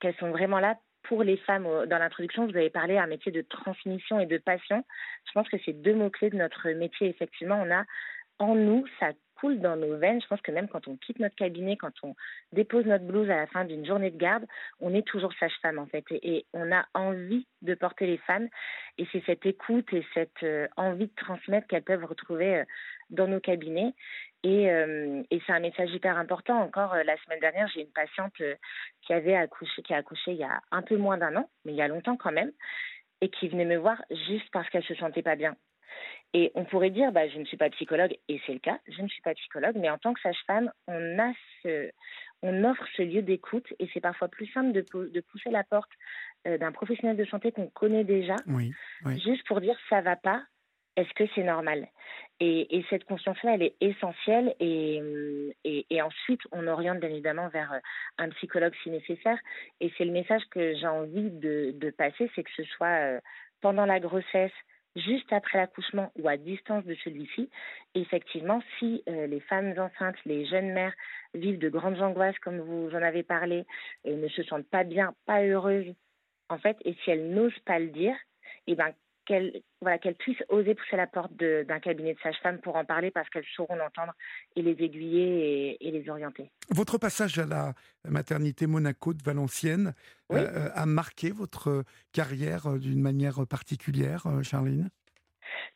qu'elles 0.05 0.19
sont 0.19 0.31
vraiment 0.31 0.59
là 0.59 0.77
pour 1.03 1.23
les 1.23 1.37
femmes. 1.37 1.63
Dans 1.87 1.97
l'introduction, 1.97 2.45
vous 2.45 2.55
avez 2.55 2.69
parlé 2.69 2.95
d'un 2.95 3.07
métier 3.07 3.31
de 3.31 3.41
transmission 3.41 4.19
et 4.19 4.25
de 4.27 4.37
passion. 4.37 4.83
Je 5.27 5.31
pense 5.33 5.49
que 5.49 5.57
c'est 5.65 5.73
deux 5.73 5.95
mots-clés 5.95 6.29
de 6.29 6.37
notre 6.37 6.69
métier. 6.71 7.09
Effectivement, 7.09 7.61
on 7.61 7.71
a 7.71 7.83
en 8.37 8.53
nous, 8.53 8.85
ça 8.99 9.11
coule 9.35 9.59
dans 9.59 9.75
nos 9.75 9.97
veines. 9.97 10.21
Je 10.21 10.27
pense 10.27 10.41
que 10.41 10.51
même 10.51 10.67
quand 10.67 10.87
on 10.87 10.97
quitte 10.97 11.19
notre 11.19 11.35
cabinet, 11.35 11.75
quand 11.77 11.93
on 12.03 12.15
dépose 12.51 12.85
notre 12.85 13.05
blouse 13.05 13.29
à 13.29 13.35
la 13.35 13.47
fin 13.47 13.65
d'une 13.65 13.85
journée 13.85 14.11
de 14.11 14.17
garde, 14.17 14.45
on 14.79 14.93
est 14.93 15.05
toujours 15.05 15.33
sage-femme 15.39 15.79
en 15.79 15.87
fait. 15.87 16.05
Et, 16.11 16.45
on 16.53 16.71
a 16.71 16.85
envie 16.93 17.47
de 17.61 17.73
porter 17.73 18.05
les 18.05 18.17
femmes. 18.17 18.47
Et 18.97 19.07
c'est 19.11 19.23
cette 19.25 19.45
écoute 19.45 19.91
et 19.91 20.05
cette 20.13 20.43
euh, 20.43 20.67
envie 20.77 21.07
de 21.07 21.15
transmettre 21.15 21.67
qu'elles 21.67 21.83
peuvent 21.83 22.05
retrouver 22.05 22.57
euh, 22.57 22.65
dans 23.09 23.27
nos 23.27 23.39
cabinets. 23.39 23.93
Et, 24.45 24.69
euh, 24.69 25.23
et 25.31 25.41
c'est 25.45 25.53
un 25.53 25.59
message 25.59 25.89
hyper 25.91 26.19
important. 26.19 26.61
Encore 26.61 26.93
euh, 26.93 27.01
la 27.01 27.17
semaine 27.23 27.39
dernière, 27.39 27.67
j'ai 27.73 27.81
une 27.81 27.91
patiente 27.91 28.39
euh, 28.41 28.53
qui 29.01 29.11
avait 29.11 29.35
accouché, 29.35 29.81
qui 29.81 29.91
a 29.91 29.97
accouché 29.97 30.33
il 30.33 30.37
y 30.37 30.43
a 30.43 30.61
un 30.69 30.83
peu 30.83 30.97
moins 30.97 31.17
d'un 31.17 31.35
an, 31.35 31.49
mais 31.65 31.71
il 31.71 31.75
y 31.75 31.81
a 31.81 31.87
longtemps 31.87 32.15
quand 32.15 32.31
même, 32.31 32.51
et 33.21 33.29
qui 33.29 33.47
venait 33.47 33.65
me 33.65 33.77
voir 33.77 33.99
juste 34.11 34.47
parce 34.51 34.69
qu'elle 34.69 34.83
se 34.83 34.93
sentait 34.93 35.23
pas 35.23 35.35
bien. 35.35 35.55
Et 36.35 36.51
on 36.53 36.63
pourrait 36.63 36.91
dire, 36.91 37.11
bah, 37.11 37.27
je 37.27 37.39
ne 37.39 37.45
suis 37.45 37.57
pas 37.57 37.71
psychologue, 37.71 38.15
et 38.27 38.39
c'est 38.45 38.53
le 38.53 38.59
cas, 38.59 38.77
je 38.87 39.01
ne 39.01 39.07
suis 39.07 39.21
pas 39.23 39.33
psychologue, 39.33 39.77
mais 39.77 39.89
en 39.89 39.97
tant 39.97 40.13
que 40.13 40.21
sage-femme, 40.21 40.71
on 40.87 41.17
a 41.17 41.33
ce, 41.63 41.89
on 42.43 42.65
offre 42.65 42.85
ce 42.95 43.01
lieu 43.01 43.23
d'écoute, 43.23 43.73
et 43.79 43.89
c'est 43.95 44.01
parfois 44.01 44.27
plus 44.27 44.45
simple 44.51 44.73
de, 44.73 44.85
de 45.09 45.21
pousser 45.21 45.49
la 45.49 45.63
porte 45.63 45.91
d'un 46.45 46.71
professionnel 46.71 47.17
de 47.17 47.25
santé 47.25 47.51
qu'on 47.51 47.69
connaît 47.69 48.03
déjà, 48.03 48.35
oui, 48.45 48.71
oui. 49.05 49.19
juste 49.21 49.47
pour 49.47 49.59
dire 49.59 49.75
ça 49.89 50.01
va 50.01 50.15
pas, 50.15 50.43
est-ce 50.95 51.13
que 51.13 51.23
c'est 51.35 51.43
normal? 51.43 51.87
Et, 52.39 52.77
et, 52.77 52.85
cette 52.89 53.05
conscience-là, 53.05 53.55
elle 53.55 53.63
est 53.63 53.75
essentielle. 53.81 54.55
Et, 54.59 55.01
et, 55.63 56.01
ensuite, 56.01 56.41
on 56.51 56.67
oriente 56.67 56.99
bien 56.99 57.09
évidemment 57.09 57.47
vers 57.49 57.79
un 58.17 58.29
psychologue 58.29 58.73
si 58.83 58.89
nécessaire. 58.89 59.37
Et 59.79 59.91
c'est 59.97 60.05
le 60.05 60.11
message 60.11 60.43
que 60.51 60.75
j'ai 60.75 60.87
envie 60.87 61.31
de, 61.31 61.93
passer, 61.97 62.29
c'est 62.35 62.43
que 62.43 62.51
ce 62.55 62.63
soit 62.63 62.87
euh, 62.87 63.19
pendant 63.61 63.85
la 63.85 63.99
grossesse, 63.99 64.51
juste 64.95 65.31
après 65.31 65.57
l'accouchement 65.57 66.11
ou 66.17 66.27
à 66.27 66.37
distance 66.37 66.83
de 66.85 66.95
celui-ci. 67.03 67.49
Effectivement, 67.93 68.61
si 68.79 69.03
euh, 69.07 69.27
les 69.27 69.39
femmes 69.41 69.73
enceintes, 69.77 70.17
les 70.25 70.45
jeunes 70.45 70.71
mères 70.71 70.93
vivent 71.33 71.59
de 71.59 71.69
grandes 71.69 72.01
angoisses, 72.01 72.39
comme 72.39 72.59
vous 72.59 72.89
en 72.93 73.01
avez 73.01 73.23
parlé, 73.23 73.65
et 74.03 74.15
ne 74.15 74.27
se 74.27 74.43
sentent 74.43 74.69
pas 74.69 74.83
bien, 74.83 75.13
pas 75.25 75.41
heureuses, 75.43 75.93
en 76.49 76.57
fait, 76.57 76.77
et 76.85 76.95
si 77.03 77.11
elles 77.11 77.29
n'osent 77.29 77.59
pas 77.65 77.79
le 77.79 77.87
dire, 77.87 78.15
eh 78.67 78.75
ben, 78.75 78.93
qu'elles 79.25 79.61
voilà, 79.81 79.97
qu'elles 79.97 80.15
puissent 80.15 80.43
oser 80.49 80.75
pousser 80.75 80.95
la 80.95 81.07
porte 81.07 81.33
d'un 81.35 81.79
cabinet 81.79 82.13
de 82.13 82.19
sage-femme 82.19 82.59
pour 82.59 82.75
en 82.75 82.85
parler 82.85 83.11
parce 83.11 83.29
qu'elles 83.29 83.45
sauront 83.55 83.75
l'entendre 83.75 84.13
et 84.55 84.61
les 84.61 84.71
aiguiller 84.83 85.77
et, 85.79 85.87
et, 85.87 85.91
les 85.91 86.09
orienter. 86.09 86.51
Votre 86.69 86.97
passage 86.97 87.37
à 87.37 87.45
la 87.45 87.73
maternité 88.07 88.67
Monaco 88.67 89.13
de 89.13 89.23
Valenciennes 89.23 89.93
oui. 90.29 90.39
euh, 90.39 90.69
a 90.73 90.85
marqué 90.85 91.31
votre 91.31 91.83
carrière 92.13 92.79
d'une 92.79 93.01
manière 93.01 93.45
particulière, 93.47 94.23
Charline? 94.41 94.89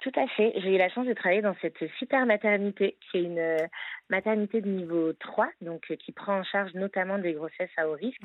Tout 0.01 0.11
à 0.15 0.27
fait. 0.27 0.53
J'ai 0.57 0.75
eu 0.75 0.77
la 0.77 0.89
chance 0.89 1.07
de 1.07 1.13
travailler 1.13 1.41
dans 1.41 1.55
cette 1.61 1.77
super 1.97 2.25
maternité, 2.25 2.97
qui 2.99 3.17
est 3.17 3.23
une 3.23 3.39
euh, 3.39 3.67
maternité 4.09 4.61
de 4.61 4.69
niveau 4.69 5.13
3, 5.13 5.49
donc 5.61 5.85
euh, 5.91 5.95
qui 5.95 6.11
prend 6.11 6.39
en 6.39 6.43
charge 6.43 6.73
notamment 6.73 7.17
des 7.17 7.33
grossesses 7.33 7.69
à 7.77 7.87
haut 7.87 7.93
risque, 7.93 8.21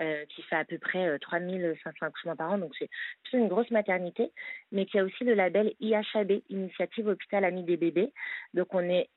euh, 0.00 0.24
qui 0.26 0.42
fait 0.42 0.56
à 0.56 0.64
peu 0.64 0.78
près 0.78 1.18
3500 1.18 1.90
accouchements 2.00 2.36
par 2.36 2.52
an. 2.52 2.58
Donc 2.58 2.72
c'est 2.78 3.36
une 3.36 3.48
grosse 3.48 3.70
maternité, 3.70 4.30
mais 4.72 4.86
qui 4.86 4.98
a 4.98 5.04
aussi 5.04 5.24
le 5.24 5.34
label 5.34 5.72
IHAB, 5.80 6.42
Initiative 6.50 7.08
Hôpital 7.08 7.44
Ami 7.44 7.64
des 7.64 7.76
Bébés. 7.76 8.12
Donc 8.54 8.74
on 8.74 8.80
est 8.80 9.08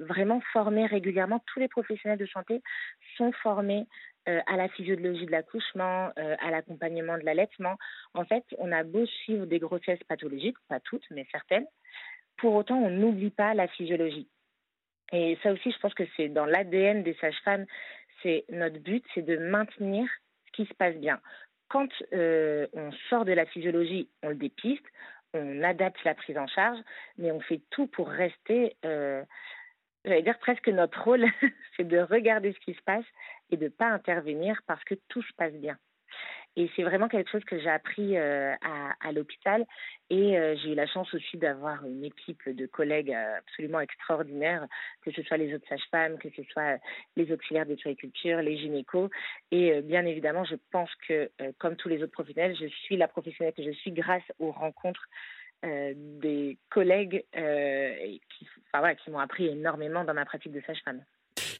vraiment 0.00 0.40
formés 0.52 0.86
régulièrement. 0.86 1.42
Tous 1.46 1.60
les 1.60 1.68
professionnels 1.68 2.18
de 2.18 2.26
santé 2.26 2.62
sont 3.16 3.32
formés 3.32 3.86
euh, 4.28 4.40
à 4.46 4.56
la 4.56 4.68
physiologie 4.68 5.26
de 5.26 5.30
l'accouchement, 5.30 6.10
euh, 6.18 6.36
à 6.40 6.50
l'accompagnement 6.50 7.16
de 7.16 7.24
l'allaitement. 7.24 7.76
En 8.14 8.24
fait, 8.24 8.44
on 8.58 8.72
a 8.72 8.82
beau 8.82 9.06
suivre 9.06 9.46
des 9.46 9.58
grossesses 9.58 10.02
pathologiques, 10.08 10.56
pas 10.68 10.80
toutes, 10.80 11.04
mais 11.10 11.26
certaines, 11.30 11.66
pour 12.36 12.54
autant, 12.54 12.76
on 12.76 12.90
n'oublie 12.90 13.30
pas 13.30 13.54
la 13.54 13.68
physiologie. 13.68 14.28
Et 15.12 15.38
ça 15.42 15.52
aussi, 15.52 15.70
je 15.70 15.78
pense 15.78 15.94
que 15.94 16.02
c'est 16.16 16.28
dans 16.28 16.44
l'ADN 16.44 17.02
des 17.02 17.14
sages-femmes, 17.20 17.66
c'est 18.22 18.44
notre 18.48 18.78
but, 18.78 19.04
c'est 19.14 19.22
de 19.22 19.36
maintenir 19.36 20.08
ce 20.46 20.52
qui 20.52 20.66
se 20.68 20.74
passe 20.74 20.96
bien. 20.96 21.20
Quand 21.68 21.88
euh, 22.12 22.66
on 22.72 22.90
sort 23.08 23.24
de 23.24 23.32
la 23.32 23.46
physiologie, 23.46 24.08
on 24.22 24.30
le 24.30 24.34
dépiste, 24.34 24.84
on 25.34 25.62
adapte 25.62 26.02
la 26.04 26.14
prise 26.14 26.38
en 26.38 26.46
charge, 26.46 26.78
mais 27.18 27.30
on 27.30 27.40
fait 27.40 27.60
tout 27.70 27.86
pour 27.86 28.08
rester 28.08 28.76
j'allais 30.06 30.22
dire 30.22 30.38
presque 30.38 30.68
notre 30.68 31.02
rôle, 31.02 31.26
c'est 31.76 31.86
de 31.86 31.98
regarder 31.98 32.52
ce 32.52 32.60
qui 32.60 32.74
se 32.74 32.82
passe 32.82 33.04
et 33.50 33.56
de 33.56 33.64
ne 33.64 33.70
pas 33.70 33.88
intervenir 33.88 34.60
parce 34.66 34.82
que 34.84 34.94
tout 35.08 35.22
se 35.22 35.32
passe 35.36 35.54
bien. 35.54 35.76
Et 36.58 36.70
c'est 36.74 36.84
vraiment 36.84 37.08
quelque 37.08 37.30
chose 37.30 37.44
que 37.44 37.58
j'ai 37.60 37.68
appris 37.68 38.16
euh, 38.16 38.54
à, 39.00 39.12
l'hôpital. 39.12 39.66
Et 40.08 40.38
euh, 40.38 40.56
j'ai 40.56 40.72
eu 40.72 40.74
la 40.74 40.86
chance 40.86 41.12
aussi 41.12 41.36
d'avoir 41.36 41.84
une 41.84 42.02
équipe 42.02 42.48
de 42.48 42.66
collègues 42.66 43.12
euh, 43.12 43.38
absolument 43.38 43.80
extraordinaires, 43.80 44.66
que 45.02 45.10
ce 45.12 45.22
soit 45.22 45.36
les 45.36 45.54
autres 45.54 45.68
sages-femmes, 45.68 46.18
que 46.18 46.30
ce 46.34 46.42
soit 46.44 46.78
les 47.16 47.30
auxiliaires 47.30 47.66
de 47.66 47.74
culture, 47.74 48.40
les 48.40 48.56
gynécos. 48.56 49.10
Et 49.50 49.82
bien 49.82 50.06
évidemment, 50.06 50.44
je 50.44 50.56
pense 50.72 50.90
que, 51.06 51.30
comme 51.58 51.76
tous 51.76 51.90
les 51.90 52.02
autres 52.02 52.12
professionnels, 52.12 52.56
je 52.58 52.66
suis 52.66 52.96
la 52.96 53.08
professionnelle 53.08 53.52
que 53.54 53.62
je 53.62 53.72
suis 53.72 53.92
grâce 53.92 54.24
aux 54.38 54.50
rencontres 54.50 55.06
des 55.62 56.58
collègues 56.70 57.24
qui, 57.32 58.46
qui 59.02 59.10
m'ont 59.10 59.18
appris 59.18 59.46
énormément 59.46 60.04
dans 60.04 60.14
ma 60.14 60.24
pratique 60.24 60.52
de 60.52 60.62
sage-femme. 60.66 61.02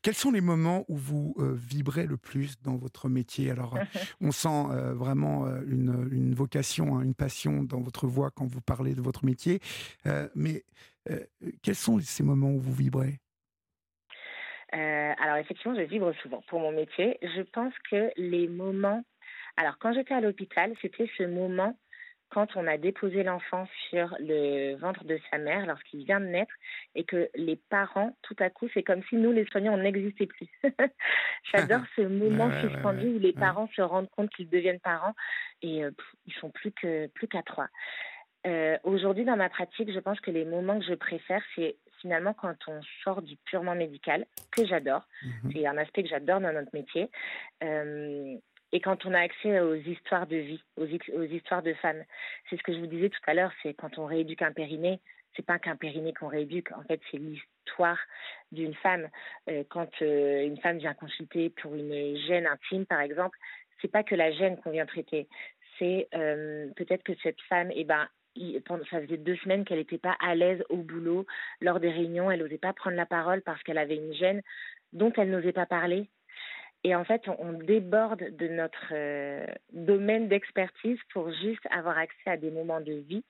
Quels 0.02 0.14
sont 0.14 0.30
les 0.30 0.40
moments 0.40 0.84
où 0.88 0.96
vous 0.96 1.34
euh, 1.38 1.54
vibrez 1.54 2.06
le 2.06 2.16
plus 2.16 2.60
dans 2.62 2.76
votre 2.76 3.08
métier? 3.08 3.50
Alors, 3.50 3.76
euh, 3.76 3.80
on 4.20 4.30
sent 4.30 4.48
euh, 4.70 4.94
vraiment 4.94 5.46
une, 5.66 6.34
vocation, 6.34 6.96
hein, 6.96 7.02
une 7.02 7.14
passion 7.14 7.62
dans 7.62 7.80
votre 7.80 8.06
voix 8.06 8.30
quand 8.30 8.46
vous 8.46 8.60
parlez 8.60 8.94
de 8.94 9.00
votre 9.00 9.24
métier. 9.24 9.60
mais 10.34 10.64
quels 11.62 11.74
sont 11.74 11.98
ces 12.00 12.22
moments 12.22 12.50
où 12.50 12.58
vous 12.58 12.72
vibrez? 12.72 13.18
Alors, 14.72 15.36
effectivement, 15.36 15.74
je 15.76 15.82
vibre 15.82 16.12
souvent 16.22 16.42
pour 16.48 16.60
mon 16.60 16.72
métier. 16.72 17.18
Je 17.22 17.42
pense 17.42 17.72
que 17.90 18.10
les 18.16 18.48
moments. 18.48 19.02
Alors, 19.56 19.78
quand 19.78 19.92
j'étais 19.92 20.14
à 20.14 20.20
l'hôpital, 20.20 20.72
c'était 20.82 21.10
ce 21.16 21.22
moment 21.22 21.78
quand 22.30 22.56
on 22.56 22.66
a 22.66 22.76
déposé 22.76 23.22
l'enfant 23.22 23.66
sur 23.88 24.14
le 24.18 24.76
ventre 24.76 25.04
de 25.04 25.18
sa 25.30 25.38
mère 25.38 25.66
lorsqu'il 25.66 26.04
vient 26.04 26.20
de 26.20 26.26
naître 26.26 26.52
et 26.94 27.04
que 27.04 27.28
les 27.34 27.56
parents, 27.56 28.16
tout 28.22 28.36
à 28.38 28.50
coup, 28.50 28.68
c'est 28.74 28.82
comme 28.82 29.02
si 29.04 29.16
nous, 29.16 29.32
les 29.32 29.46
soignants, 29.46 29.74
on 29.74 29.82
n'existait 29.82 30.26
plus. 30.26 30.48
J'adore 31.54 31.82
ce 31.94 32.02
moment 32.02 32.50
suspendu 32.60 33.08
où 33.08 33.18
les 33.18 33.32
parents 33.32 33.68
se 33.74 33.82
rendent 33.82 34.10
compte 34.10 34.30
qu'ils 34.30 34.48
deviennent 34.48 34.80
parents 34.80 35.14
et 35.62 35.84
euh, 35.84 35.90
ils 36.26 36.34
sont 36.34 36.50
plus 36.50 36.72
que 36.72 37.06
plus 37.08 37.28
qu'à 37.28 37.42
trois. 37.42 37.68
Euh, 38.46 38.78
aujourd'hui, 38.84 39.24
dans 39.24 39.36
ma 39.36 39.48
pratique, 39.48 39.92
je 39.92 39.98
pense 39.98 40.20
que 40.20 40.30
les 40.30 40.44
moments 40.44 40.78
que 40.78 40.84
je 40.84 40.94
préfère, 40.94 41.42
c'est 41.54 41.76
finalement 42.00 42.34
quand 42.34 42.54
on 42.68 42.80
sort 43.02 43.22
du 43.22 43.36
purement 43.44 43.74
médical, 43.74 44.26
que 44.52 44.64
j'adore. 44.64 45.06
Mhm. 45.22 45.52
C'est 45.52 45.66
un 45.66 45.78
aspect 45.78 46.02
que 46.02 46.08
j'adore 46.08 46.40
dans 46.40 46.52
notre 46.52 46.70
métier. 46.72 47.10
Euh, 47.64 48.36
et 48.72 48.80
quand 48.80 49.06
on 49.06 49.14
a 49.14 49.20
accès 49.20 49.60
aux 49.60 49.74
histoires 49.74 50.26
de 50.26 50.36
vie, 50.36 50.62
aux, 50.76 50.86
histoires 50.86 51.62
de 51.62 51.74
femmes. 51.74 52.02
C'est 52.48 52.56
ce 52.56 52.62
que 52.62 52.72
je 52.72 52.78
vous 52.78 52.86
disais 52.86 53.10
tout 53.10 53.20
à 53.26 53.34
l'heure, 53.34 53.52
c'est 53.62 53.74
quand 53.74 53.98
on 53.98 54.06
rééduque 54.06 54.42
un 54.42 54.52
périnée, 54.52 55.00
c'est 55.36 55.44
pas 55.44 55.58
qu'un 55.58 55.76
périnée 55.76 56.12
qu'on 56.12 56.28
rééduque, 56.28 56.72
en 56.72 56.82
fait 56.82 57.00
c'est 57.10 57.18
l'histoire 57.18 57.98
d'une 58.52 58.74
femme. 58.74 59.08
Euh, 59.48 59.64
quand 59.68 59.90
euh, 60.02 60.44
une 60.44 60.58
femme 60.58 60.78
vient 60.78 60.94
consulter 60.94 61.50
pour 61.50 61.74
une 61.74 62.16
gêne 62.26 62.46
intime, 62.46 62.86
par 62.86 63.00
exemple, 63.00 63.38
c'est 63.80 63.90
pas 63.90 64.02
que 64.02 64.14
la 64.14 64.32
gêne 64.32 64.56
qu'on 64.58 64.70
vient 64.70 64.86
traiter, 64.86 65.28
c'est 65.78 66.08
euh, 66.14 66.68
peut-être 66.76 67.02
que 67.02 67.14
cette 67.22 67.40
femme, 67.42 67.70
eh 67.74 67.84
ben, 67.84 68.08
ça 68.90 69.00
faisait 69.00 69.16
deux 69.16 69.36
semaines 69.36 69.64
qu'elle 69.64 69.78
n'était 69.78 69.98
pas 69.98 70.16
à 70.20 70.34
l'aise 70.34 70.62
au 70.68 70.76
boulot, 70.76 71.26
lors 71.60 71.80
des 71.80 71.90
réunions, 71.90 72.30
elle 72.30 72.40
n'osait 72.40 72.58
pas 72.58 72.72
prendre 72.72 72.96
la 72.96 73.06
parole 73.06 73.42
parce 73.42 73.62
qu'elle 73.62 73.78
avait 73.78 73.96
une 73.96 74.12
gêne 74.14 74.42
dont 74.92 75.12
elle 75.16 75.30
n'osait 75.30 75.52
pas 75.52 75.66
parler 75.66 76.08
et 76.86 76.94
en 76.94 77.02
fait, 77.02 77.28
on, 77.40 77.52
déborde 77.54 78.36
de 78.36 78.46
notre 78.46 78.92
euh, 78.92 79.44
domaine 79.72 80.28
d'expertise 80.28 81.00
pour 81.12 81.32
juste 81.32 81.66
avoir 81.72 81.98
accès 81.98 82.30
à 82.30 82.36
des 82.36 82.52
moments 82.52 82.80
de 82.80 82.92
vie. 82.92 83.24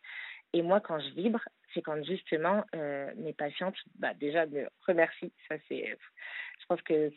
Et 0.52 0.60
moi, 0.60 0.82
quand 0.82 1.00
je 1.00 1.08
vibre, 1.14 1.40
c'est 1.72 1.80
quand 1.80 2.04
justement 2.04 2.64
euh, 2.74 3.10
mes 3.16 3.32
patientes, 3.32 3.76
bah, 3.98 4.12
déjà, 4.12 4.44
me 4.44 4.68
remercient. 4.86 5.32
Ça, 5.48 5.54
c'est, 5.68 5.86
je 5.86 6.66
pense 6.68 6.82
que 6.82 7.10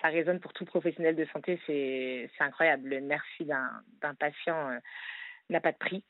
ça 0.00 0.10
résonne 0.10 0.38
pour 0.38 0.52
tout 0.52 0.64
professionnel 0.64 1.16
de 1.16 1.26
santé. 1.32 1.58
C'est, 1.66 2.30
incroyable. 2.38 2.90
Le 2.90 3.00
merci 3.00 3.44
d'un, 3.44 4.14
patient 4.14 4.70
euh, 4.70 4.78
n'a 5.50 5.60
pas 5.60 5.72
de 5.72 5.78
prix. 5.78 6.04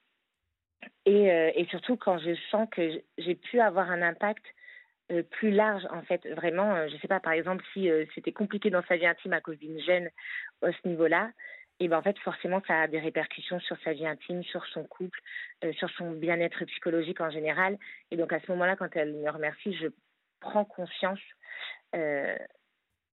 Et 1.06 1.66
surtout 1.70 1.96
quand 1.96 2.18
je 2.18 2.34
sens 2.50 2.68
que 2.70 3.02
j'ai 3.16 3.34
pu 3.34 3.60
avoir 3.60 3.90
un 3.90 4.02
impact 4.02 4.44
euh, 5.10 5.22
plus 5.22 5.50
large 5.50 5.86
en 5.90 6.02
fait 6.02 6.26
vraiment 6.34 6.74
euh, 6.74 6.86
je 6.92 6.96
sais 6.98 7.08
pas 7.08 7.18
par 7.18 7.32
exemple 7.32 7.64
si 7.72 7.88
euh, 7.88 8.04
c'était 8.14 8.32
compliqué 8.32 8.68
dans 8.68 8.82
sa 8.82 8.98
vie 8.98 9.06
intime 9.06 9.32
à 9.32 9.40
cause 9.40 9.58
d'une 9.58 9.80
gêne 9.80 10.10
à 10.60 10.70
ce 10.70 10.86
niveau-là 10.86 11.30
et 11.80 11.88
ben 11.88 11.96
en 11.96 12.02
fait 12.02 12.18
forcément 12.18 12.60
ça 12.66 12.82
a 12.82 12.88
des 12.88 12.98
répercussions 12.98 13.58
sur 13.60 13.78
sa 13.84 13.94
vie 13.94 14.06
intime 14.06 14.42
sur 14.44 14.66
son 14.66 14.84
couple 14.84 15.18
sur 15.78 15.88
son 15.90 16.10
bien-être 16.10 16.62
psychologique 16.66 17.22
en 17.22 17.30
général 17.30 17.78
et 18.10 18.18
donc 18.18 18.34
à 18.34 18.40
ce 18.40 18.52
moment-là 18.52 18.76
quand 18.76 18.94
elle 18.96 19.14
me 19.14 19.30
remercie 19.30 19.74
je 19.74 19.86
prends 20.40 20.66
conscience 20.66 21.20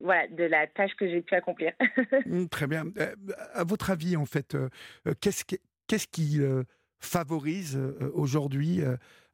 voilà, 0.01 0.27
de 0.27 0.43
la 0.43 0.67
tâche 0.67 0.93
que 0.95 1.07
j'ai 1.07 1.21
pu 1.21 1.35
accomplir. 1.35 1.71
Mmh, 2.25 2.47
très 2.47 2.67
bien. 2.67 2.83
à 3.53 3.63
votre 3.63 3.89
avis, 3.89 4.17
en 4.17 4.25
fait, 4.25 4.57
qu'est-ce 5.21 6.07
qui 6.07 6.41
favorise 6.99 7.77
aujourd'hui 8.13 8.81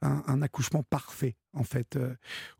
un, 0.02 0.42
accouchement 0.42 0.84
parfait, 0.84 1.36
en 1.54 1.64
fait. 1.64 1.98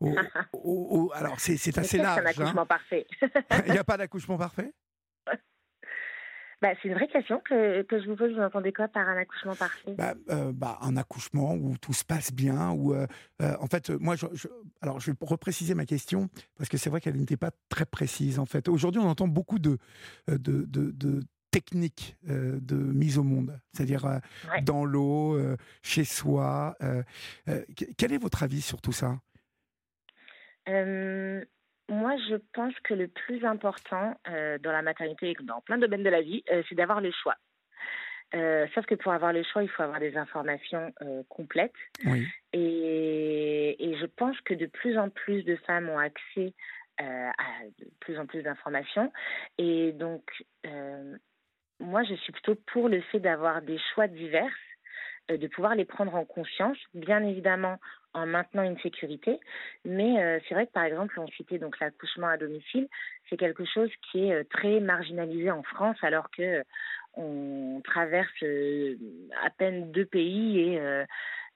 alors, 0.00 1.38
c'est 1.38 1.78
assez 1.78 1.98
large. 1.98 2.18
un 2.18 2.22
hein. 2.22 2.26
accouchement 2.26 2.66
parfait 2.66 3.06
Il 3.66 3.72
n'y 3.72 3.78
a 3.78 3.84
pas 3.84 3.96
d'accouchement 3.98 4.38
parfait? 4.38 4.72
Bah, 6.60 6.68
c'est 6.80 6.88
une 6.88 6.94
vraie 6.94 7.08
question 7.08 7.40
que, 7.44 7.82
que, 7.82 8.00
je 8.00 8.08
vous 8.08 8.14
pose. 8.14 8.32
Vous 8.32 8.40
entendez 8.40 8.72
quoi 8.72 8.86
par 8.86 9.08
un 9.08 9.16
accouchement 9.16 9.56
parfait? 9.56 9.94
Bah, 9.98 10.14
bah, 10.52 10.78
Un 10.80 10.96
accouchement 10.96 11.54
où 11.54 11.76
tout 11.76 11.92
se 11.92 12.04
passe 12.04 12.32
bien. 12.32 12.70
Où, 12.70 12.94
en 13.40 13.66
fait, 13.66 13.90
moi, 13.90 14.14
je, 14.14 14.26
alors 14.80 15.00
je 15.00 15.10
vais 15.10 15.16
repréciser 15.22 15.74
ma 15.74 15.86
question 15.86 16.28
parce 16.56 16.68
que 16.68 16.76
c'est 16.76 16.88
vrai 16.88 17.00
qu'elle 17.00 17.16
n'était 17.16 17.36
pas 17.36 17.50
très 17.68 17.84
précise. 17.84 18.38
En 18.38 18.46
fait, 18.46 18.68
aujourd'hui, 18.68 19.00
on 19.00 19.08
entend 19.08 19.26
beaucoup 19.26 19.58
de, 19.58 19.78
de, 20.28 20.64
de 20.66 21.22
technique 21.52 22.16
euh, 22.28 22.58
de 22.60 22.74
mise 22.74 23.18
au 23.18 23.22
monde, 23.22 23.60
c'est-à-dire 23.72 24.06
euh, 24.06 24.18
dans 24.62 24.84
l'eau, 24.84 25.36
euh, 25.36 25.56
chez 25.82 26.04
soi. 26.04 26.74
quel 27.96 28.12
est 28.12 28.18
votre 28.18 28.42
avis 28.42 28.62
sur 28.62 28.80
tout 28.80 28.92
ça? 28.92 29.18
Moi, 31.88 32.16
je 32.30 32.36
pense 32.54 32.74
que 32.84 32.94
le 32.94 33.08
plus 33.08 33.44
important 33.44 34.18
dans 34.24 34.72
la 34.72 34.82
maternité 34.82 35.30
et 35.30 35.36
dans 35.42 35.60
plein 35.60 35.76
de 35.76 35.82
domaines 35.82 36.02
de 36.02 36.10
la 36.10 36.22
vie, 36.22 36.42
c'est 36.68 36.74
d'avoir 36.74 37.00
le 37.00 37.10
choix. 37.10 37.36
sauf 38.74 38.86
que 38.86 38.94
pour 38.94 39.12
avoir 39.12 39.32
le 39.32 39.42
choix, 39.42 39.62
il 39.62 39.68
faut 39.68 39.82
avoir 39.82 40.00
des 40.00 40.16
informations 40.16 40.94
complètes. 41.28 41.72
Et, 42.52 43.76
et, 43.78 43.96
je 43.98 44.06
pense 44.06 44.40
que 44.40 44.54
de 44.54 44.66
plus 44.66 44.96
en 44.96 45.10
plus 45.10 45.42
de 45.42 45.56
femmes 45.66 45.90
ont 45.90 45.98
accès 45.98 46.54
à 46.98 47.42
de 47.78 47.90
plus 48.00 48.18
en 48.18 48.26
plus 48.26 48.42
d'informations. 48.42 49.12
Et 49.58 49.92
donc, 49.92 50.24
moi, 51.82 52.02
je 52.04 52.14
suis 52.14 52.32
plutôt 52.32 52.54
pour 52.72 52.88
le 52.88 53.00
fait 53.00 53.20
d'avoir 53.20 53.60
des 53.60 53.78
choix 53.92 54.06
divers, 54.06 54.54
euh, 55.30 55.36
de 55.36 55.46
pouvoir 55.48 55.74
les 55.74 55.84
prendre 55.84 56.14
en 56.14 56.24
conscience, 56.24 56.78
bien 56.94 57.22
évidemment 57.24 57.78
en 58.14 58.26
maintenant 58.26 58.62
une 58.62 58.78
sécurité. 58.80 59.38
Mais 59.84 60.22
euh, 60.22 60.38
c'est 60.48 60.54
vrai 60.54 60.66
que 60.66 60.72
par 60.72 60.84
exemple, 60.84 61.18
on 61.18 61.26
citait 61.28 61.58
donc 61.58 61.78
l'accouchement 61.80 62.28
à 62.28 62.36
domicile, 62.36 62.88
c'est 63.28 63.36
quelque 63.36 63.64
chose 63.64 63.90
qui 64.10 64.26
est 64.26 64.32
euh, 64.32 64.44
très 64.50 64.80
marginalisé 64.80 65.50
en 65.50 65.62
France, 65.62 65.96
alors 66.02 66.30
que 66.30 66.62
on 67.14 67.82
traverse 67.84 68.42
à 69.44 69.50
peine 69.50 69.92
deux 69.92 70.06
pays 70.06 70.78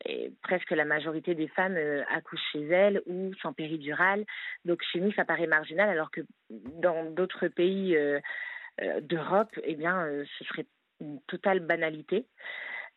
et, 0.04 0.30
presque 0.42 0.70
la 0.72 0.84
majorité 0.84 1.34
des 1.34 1.48
femmes 1.48 1.78
accouchent 2.14 2.52
chez 2.52 2.66
elles 2.66 3.00
ou 3.06 3.32
sans 3.40 3.54
péridurale. 3.54 4.26
Donc 4.66 4.82
chez 4.92 5.00
nous, 5.00 5.12
ça 5.12 5.24
paraît 5.24 5.46
marginal, 5.46 5.88
alors 5.88 6.10
que 6.10 6.20
dans 6.50 7.06
d'autres 7.06 7.48
pays 7.48 7.96
d'Europe, 9.02 9.50
eh 9.62 9.74
bien, 9.74 10.04
euh, 10.06 10.24
ce 10.38 10.44
serait 10.44 10.66
une 11.00 11.20
totale 11.22 11.60
banalité. 11.60 12.26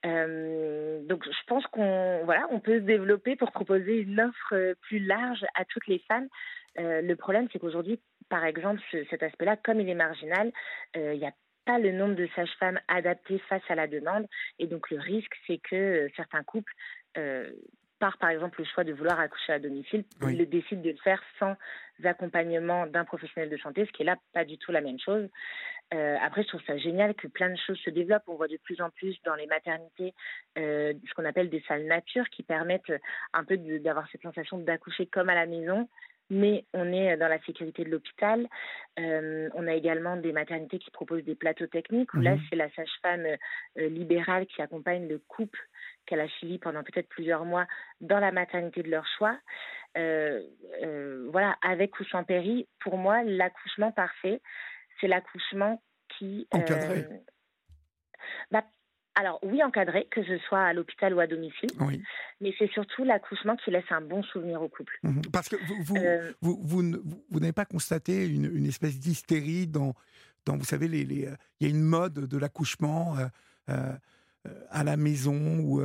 donc 0.04 1.26
je 1.26 1.44
pense 1.48 1.66
qu'on 1.68 2.22
voilà, 2.24 2.48
on 2.52 2.60
peut 2.60 2.80
se 2.80 2.86
développer 2.86 3.36
pour 3.36 3.52
proposer 3.52 3.98
une 3.98 4.22
offre 4.22 4.76
plus 4.82 5.00
large 5.00 5.46
à 5.56 5.66
toutes 5.66 5.88
les 5.88 6.00
femmes. 6.08 6.28
le 6.78 7.14
problème, 7.16 7.48
c'est 7.52 7.60
qu'aujourd'hui, 7.60 8.00
par 8.30 8.46
exemple, 8.46 8.82
cet 9.10 9.24
aspect-là, 9.24 9.58
comme 9.58 9.82
il 9.82 9.90
est 9.90 9.96
marginal, 9.96 10.54
il 10.96 11.16
y 11.16 11.26
a 11.26 11.34
pas 11.66 11.80
le 11.80 11.92
nombre 11.92 12.16
de 12.16 12.30
sages-femmes 12.36 12.80
adaptées 12.88 13.40
face 13.50 13.64
à 13.68 13.76
la 13.76 13.88
demande. 13.88 14.26
Et 14.60 14.68
donc, 14.68 14.90
le 14.90 15.00
risque, 15.00 15.36
c'est 15.46 15.58
que 15.58 16.10
certains 16.16 16.44
couples 16.44 16.74
par, 18.00 18.18
par 18.18 18.30
exemple, 18.30 18.60
le 18.62 18.66
choix 18.66 18.84
de 18.84 18.94
vouloir 18.94 19.20
accoucher 19.20 19.54
à 19.54 19.60
domicile, 19.60 20.04
oui. 20.22 20.36
il 20.38 20.50
décide 20.50 20.82
de 20.82 20.92
le 20.92 20.98
faire 20.98 21.22
sans 21.38 21.56
accompagnement 22.04 22.88
d'un 22.88 23.04
professionnel 23.04 23.50
de 23.50 23.58
santé, 23.58 23.86
ce 23.86 23.92
qui 23.92 24.04
est 24.04 24.06
là 24.06 24.16
pas 24.34 24.46
du 24.46 24.58
tout 24.58 24.72
la 24.72 24.82
même 24.82 25.00
chose. 25.00 25.28
Euh, 25.94 26.18
après, 26.22 26.44
je 26.44 26.48
trouve 26.48 26.64
ça 26.66 26.78
génial 26.78 27.14
que 27.16 27.28
plein 27.28 27.50
de 27.50 27.58
choses 27.58 27.80
se 27.80 27.90
développent. 27.90 28.24
On 28.28 28.36
voit 28.36 28.48
de 28.48 28.58
plus 28.58 28.80
en 28.80 28.90
plus 28.90 29.18
dans 29.26 29.36
les 29.36 29.48
maternités 29.48 30.14
euh, 30.58 30.94
ce 31.08 31.14
qu'on 31.14 31.26
appelle 31.26 31.50
des 31.50 31.64
salles 31.68 31.86
nature 31.86 32.30
qui 32.30 32.44
permettent 32.44 32.94
un 33.34 33.44
peu 33.44 33.58
d'avoir 33.58 34.08
cette 34.12 34.22
sensation 34.22 34.60
d'accoucher 34.60 35.08
comme 35.08 35.30
à 35.30 35.36
la 35.36 35.46
maison, 35.46 35.90
mais 36.30 36.66
on 36.74 36.92
est 36.94 37.18
dans 37.18 37.28
la 37.28 37.42
sécurité 37.42 37.84
de 37.84 37.90
l'hôpital. 37.90 38.48
Euh, 39.00 39.50
on 39.56 39.68
a 39.68 39.74
également 39.74 40.16
des 40.18 40.32
maternités 40.32 40.80
qui 40.80 40.92
proposent 40.92 41.24
des 41.24 41.36
plateaux 41.36 41.68
techniques 41.68 42.14
où 42.14 42.22
là, 42.22 42.38
c'est 42.50 42.56
la 42.56 42.70
sage-femme 42.72 43.26
euh, 43.26 43.90
libérale 43.90 44.46
qui 44.46 44.62
accompagne 44.62 45.08
le 45.08 45.20
couple 45.28 45.60
qu'elle 46.10 46.20
a 46.22 46.28
suivi 46.28 46.58
pendant 46.58 46.84
peut-être 46.84 47.08
plusieurs 47.08 47.46
mois 47.46 47.68
dans 48.02 48.20
la 48.20 48.32
maternité 48.32 48.82
de 48.82 48.90
leur 48.90 49.06
choix. 49.18 49.38
Euh, 49.98 50.42
euh, 50.84 51.30
voilà, 51.32 51.56
avec 51.62 52.00
ou 52.00 52.04
sans 52.06 52.24
péri, 52.24 52.68
pour 52.80 52.98
moi, 52.98 53.22
l'accouchement 53.24 53.92
parfait, 53.92 54.42
c'est 55.00 55.08
l'accouchement 55.08 55.82
qui... 56.10 56.48
Encadré. 56.52 57.06
Euh, 57.10 57.18
bah, 58.52 58.64
alors 59.14 59.40
oui, 59.44 59.62
encadré, 59.64 60.08
que 60.10 60.24
ce 60.24 60.38
soit 60.40 60.64
à 60.64 60.74
l'hôpital 60.74 61.14
ou 61.14 61.20
à 61.20 61.28
domicile, 61.28 61.70
oui. 61.82 62.02
mais 62.42 62.54
c'est 62.58 62.72
surtout 62.72 63.04
l'accouchement 63.04 63.56
qui 63.58 63.70
laisse 63.70 63.92
un 63.92 64.02
bon 64.02 64.24
souvenir 64.24 64.62
au 64.62 64.70
couple. 64.70 64.98
Mmh. 65.04 65.22
Parce 65.32 65.50
que 65.50 65.58
vous, 65.68 65.84
vous, 65.84 65.98
euh... 65.98 66.32
vous, 66.42 66.58
vous, 66.64 66.82
vous 67.30 67.40
n'avez 67.40 67.54
pas 67.54 67.66
constaté 67.66 68.28
une, 68.28 68.46
une 68.46 68.66
espèce 68.66 68.98
d'hystérie 69.00 69.68
dans, 69.68 69.94
dans, 70.46 70.58
vous 70.58 70.64
savez, 70.64 70.88
les, 70.88 71.04
les, 71.04 71.30
il 71.60 71.68
y 71.68 71.70
a 71.70 71.70
une 71.70 71.84
mode 71.84 72.14
de 72.14 72.38
l'accouchement 72.38 73.16
euh, 73.70 73.94
à 74.70 74.84
la 74.84 74.98
maison 74.98 75.60
ou 75.60 75.82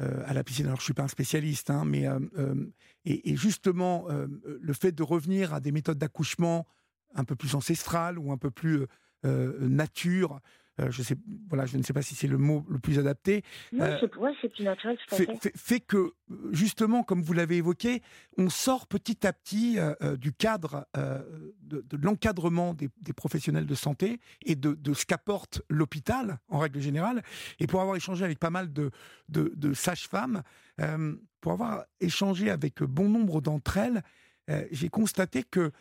euh, 0.00 0.22
à 0.26 0.32
la 0.32 0.44
piscine. 0.44 0.66
Alors, 0.66 0.78
je 0.78 0.84
suis 0.84 0.94
pas 0.94 1.02
un 1.02 1.08
spécialiste, 1.08 1.70
hein, 1.70 1.84
mais 1.84 2.06
euh, 2.06 2.54
et, 3.04 3.36
justement, 3.36 4.06
le 4.08 4.72
fait 4.72 4.92
de 4.92 5.02
revenir 5.02 5.54
à 5.54 5.60
des 5.60 5.72
méthodes 5.72 5.98
d'accouchement 5.98 6.66
un 7.14 7.24
peu 7.24 7.34
plus 7.34 7.54
ancestrales 7.54 8.18
ou 8.18 8.30
un 8.30 8.36
peu 8.36 8.50
plus 8.50 8.86
nature, 9.24 10.34
euh, 10.34 10.38
je 10.90 11.02
sais, 11.02 11.16
voilà, 11.48 11.66
je 11.66 11.76
ne 11.76 11.82
sais 11.82 11.92
pas 11.92 12.02
si 12.02 12.14
c'est 12.14 12.28
le 12.28 12.38
mot 12.38 12.64
le 12.68 12.78
plus 12.78 12.98
adapté. 12.98 13.42
Non, 13.72 13.84
euh, 13.84 13.98
c'est 14.40 14.48
plus 14.48 14.64
naturel, 14.64 14.96
tout 14.96 15.16
fait, 15.16 15.26
fait. 15.40 15.56
fait, 15.56 15.80
que, 15.80 16.12
justement, 16.52 17.02
comme 17.02 17.22
vous 17.22 17.32
l'avez 17.32 17.56
évoqué, 17.56 18.02
on 18.36 18.48
sort 18.48 18.86
petit 18.86 19.26
à 19.26 19.32
petit 19.32 19.78
euh, 19.78 20.16
du 20.16 20.32
cadre 20.32 20.86
de, 21.62 21.80
de 21.80 21.96
l'encadrement 21.96 22.74
des, 22.74 22.90
des, 23.02 23.12
professionnels 23.12 23.66
de 23.66 23.74
santé 23.74 24.20
et 24.44 24.54
de, 24.54 24.74
de 24.74 24.94
ce 24.94 25.04
qu'apporte 25.04 25.62
l'hôpital, 25.68 26.38
en 26.48 26.58
règle 26.58 26.80
générale. 26.80 27.22
Et 27.58 27.66
pour 27.66 27.80
avoir 27.80 27.96
échangé 27.96 28.24
avec 28.24 28.38
pas 28.38 28.50
mal 28.50 28.72
de, 28.72 28.90
de 29.28 29.72
sages-femmes, 29.74 30.42
pour 31.40 31.52
avoir 31.52 31.84
échangé 32.00 32.50
avec 32.50 32.82
bon 32.82 33.08
nombre 33.08 33.40
d'entre 33.40 33.76
elles, 33.78 34.02
j'ai 34.70 34.88
constaté 34.88 35.42
que 35.42 35.72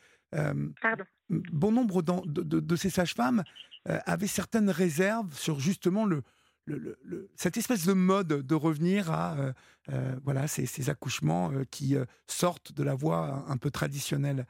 bon 1.30 1.72
nombre 1.72 2.02
de, 2.02 2.42
de, 2.42 2.76
ces 2.76 2.90
sages-femmes 2.90 3.44
euh, 3.90 4.00
avaient 4.06 4.28
certaines 4.28 4.70
réserves 4.70 5.34
sur 5.34 5.60
justement 5.60 6.06
le, 6.06 6.24
cette 7.36 7.56
espèce 7.56 7.86
de 7.86 7.94
mode 7.94 8.28
de 8.28 8.56
revenir 8.56 9.10
à 9.10 9.38
euh, 9.38 9.54
euh, 9.90 10.20
voilà 10.26 10.50
ces, 10.50 10.90
accouchements 10.90 11.52
qui 11.72 11.96
sortent 12.28 12.74
de 12.74 12.84
la 12.84 12.94
voie 12.94 13.46
un, 13.48 13.56
peu 13.56 13.72
traditionnelle. 13.72 14.46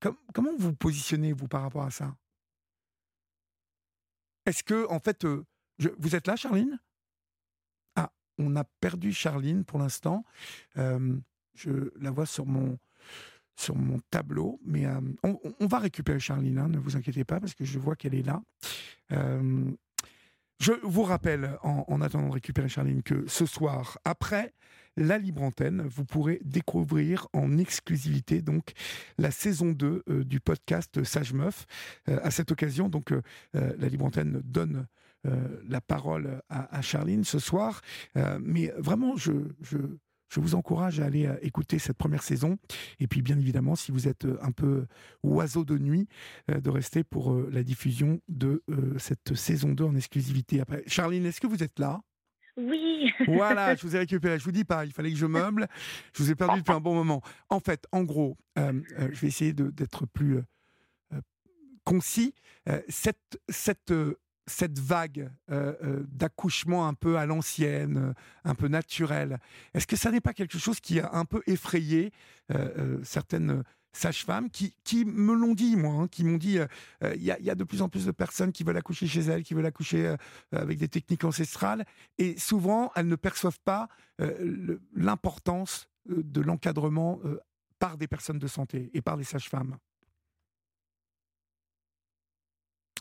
Com 0.00 0.16
comment 0.32 0.52
vous 0.58 0.74
positionnez 0.74 1.34
vous 1.34 1.48
par 1.48 1.62
rapport 1.62 1.82
à 1.82 1.90
ça? 1.90 2.16
Est-ce 4.46 4.64
que 4.64 4.88
en 4.88 5.00
fait 5.00 5.26
vous 5.98 6.16
êtes 6.16 6.26
là, 6.26 6.36
Charline? 6.36 6.80
Ah, 7.96 8.10
on 8.38 8.56
a 8.56 8.64
perdu 8.64 9.12
Charline 9.12 9.64
pour 9.64 9.78
l'instant. 9.78 10.24
je 10.76 11.92
la 12.00 12.10
vois 12.10 12.26
sur 12.26 12.46
mon 12.46 12.78
sur 13.60 13.76
mon 13.76 13.98
tableau. 14.10 14.58
Mais 14.64 14.86
euh, 14.86 15.00
on, 15.22 15.66
va 15.66 15.78
récupérer 15.78 16.18
Charline, 16.18 16.58
hein, 16.58 16.68
ne 16.68 16.78
vous 16.78 16.96
inquiétez 16.96 17.24
pas, 17.24 17.40
parce 17.40 17.54
que 17.54 17.64
je 17.64 17.78
vois 17.78 17.96
qu'elle 17.96 18.14
est 18.14 18.26
là. 18.26 18.42
Euh, 19.12 19.70
je 20.58 20.72
vous 20.82 21.02
rappelle, 21.02 21.56
en, 21.62 21.84
en, 21.88 22.00
attendant 22.00 22.28
de 22.28 22.34
récupérer 22.34 22.68
Charline, 22.68 23.02
que 23.02 23.24
ce 23.28 23.46
soir, 23.46 23.98
après 24.04 24.52
la 24.96 25.18
libre 25.18 25.42
antenne, 25.42 25.82
vous 25.82 26.04
pourrez 26.04 26.40
découvrir 26.44 27.28
en 27.32 27.56
exclusivité 27.58 28.42
donc 28.42 28.72
la 29.18 29.30
saison 29.30 29.70
2 29.70 30.02
euh, 30.08 30.24
du 30.24 30.40
podcast 30.40 31.04
Sage 31.04 31.32
Meuf. 31.32 31.66
À 32.06 32.30
cette 32.30 32.50
occasion, 32.50 32.88
donc 32.88 33.12
la 33.52 33.88
libre 33.88 34.04
antenne 34.04 34.40
donne 34.44 34.86
la 35.68 35.80
parole 35.80 36.42
à, 36.48 36.82
Charline 36.82 37.24
ce 37.24 37.38
soir. 37.38 37.82
mais 38.40 38.72
vraiment, 38.78 39.16
je 39.16 39.32
je 40.30 40.40
vous 40.40 40.54
encourage 40.54 41.00
à 41.00 41.06
aller 41.06 41.26
euh, 41.26 41.36
écouter 41.42 41.78
cette 41.78 41.98
première 41.98 42.22
saison. 42.22 42.56
Et 43.00 43.06
puis, 43.06 43.20
bien 43.20 43.38
évidemment, 43.38 43.76
si 43.76 43.92
vous 43.92 44.08
êtes 44.08 44.24
euh, 44.24 44.38
un 44.40 44.52
peu 44.52 44.86
oiseau 45.22 45.64
de 45.64 45.76
nuit, 45.76 46.08
euh, 46.50 46.60
de 46.60 46.70
rester 46.70 47.04
pour 47.04 47.34
la 47.50 47.62
diffusion 47.62 48.20
de 48.28 48.62
cette 48.98 49.34
saison 49.34 49.72
2 49.72 49.84
en 49.84 49.96
exclusivité. 49.96 50.60
Après, 50.60 50.82
Charline, 50.86 51.26
est-ce 51.26 51.40
que 51.40 51.46
vous 51.46 51.62
êtes 51.62 51.78
là? 51.78 52.00
Oui. 52.56 53.12
voilà, 53.26 53.74
je 53.74 53.82
vous 53.82 53.96
ai 53.96 53.98
récupéré. 54.00 54.38
Je 54.38 54.44
vous 54.44 54.52
dis 54.52 54.64
pas, 54.64 54.84
il 54.84 54.92
fallait 54.92 55.10
que 55.10 55.16
je 55.16 55.26
meuble. 55.26 55.68
Je 56.14 56.22
vous 56.22 56.30
ai 56.30 56.34
perdu 56.34 56.60
depuis 56.60 56.72
un 56.72 56.80
bon 56.80 56.94
moment. 56.94 57.22
En 57.48 57.60
fait, 57.60 57.86
en 57.92 58.04
gros, 58.04 58.36
euh, 58.58 58.80
euh, 58.98 59.08
je 59.12 59.20
vais 59.20 59.28
essayer 59.28 59.52
d'être 59.52 60.06
plus 60.06 60.38
euh, 60.38 61.20
concis. 61.84 62.34
cette, 62.88 63.40
cette 63.48 63.92
cette 64.50 64.78
vague 64.78 65.30
euh, 65.50 65.74
euh, 65.82 66.04
d'accouchement 66.08 66.86
un 66.86 66.94
peu 66.94 67.16
à 67.16 67.26
l'ancienne, 67.26 67.96
euh, 67.96 68.12
un 68.44 68.54
peu 68.54 68.68
naturel, 68.68 69.38
est-ce 69.74 69.86
que 69.86 69.96
ça 69.96 70.10
n'est 70.10 70.20
pas 70.20 70.34
quelque 70.34 70.58
chose 70.58 70.80
qui 70.80 71.00
a 71.00 71.10
un 71.14 71.24
peu 71.24 71.42
effrayé 71.46 72.12
certaines 73.04 73.62
sages-femmes 73.92 74.50
qui, 74.50 75.04
me 75.04 75.34
l'ont 75.34 75.54
dit, 75.54 75.76
moi, 75.76 75.94
hein, 75.94 76.08
qui 76.08 76.24
m'ont 76.24 76.36
dit 76.36 76.58
il 77.14 77.22
y, 77.22 77.26
y, 77.26 77.50
a 77.50 77.54
de 77.54 77.62
plus 77.62 77.80
en 77.80 77.88
plus 77.88 78.06
de 78.06 78.10
personnes 78.10 78.50
qui 78.50 78.64
veulent 78.64 78.76
accoucher 78.76 79.06
chez 79.06 79.20
elles, 79.20 79.44
qui 79.44 79.54
veulent 79.54 79.66
accoucher 79.66 80.16
avec 80.50 80.78
des 80.78 80.88
techniques 80.88 81.22
ancestrales, 81.22 81.84
et 82.18 82.36
souvent 82.36 82.90
elles 82.96 83.06
ne 83.06 83.14
perçoivent 83.14 83.60
pas 83.64 83.88
l'importance 84.96 85.88
de 86.08 86.40
l'encadrement 86.40 87.20
par 87.78 87.96
des 87.96 88.08
personnes 88.08 88.40
de 88.40 88.48
santé 88.48 88.90
et 88.92 89.00
par 89.00 89.16
les 89.16 89.24
sages-femmes. 89.24 89.76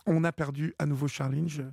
On 0.05 0.23
a 0.23 0.31
perdu 0.31 0.73
à 0.79 0.85
nouveau 0.85 1.07
Charline. 1.07 1.49
Je 1.49 1.63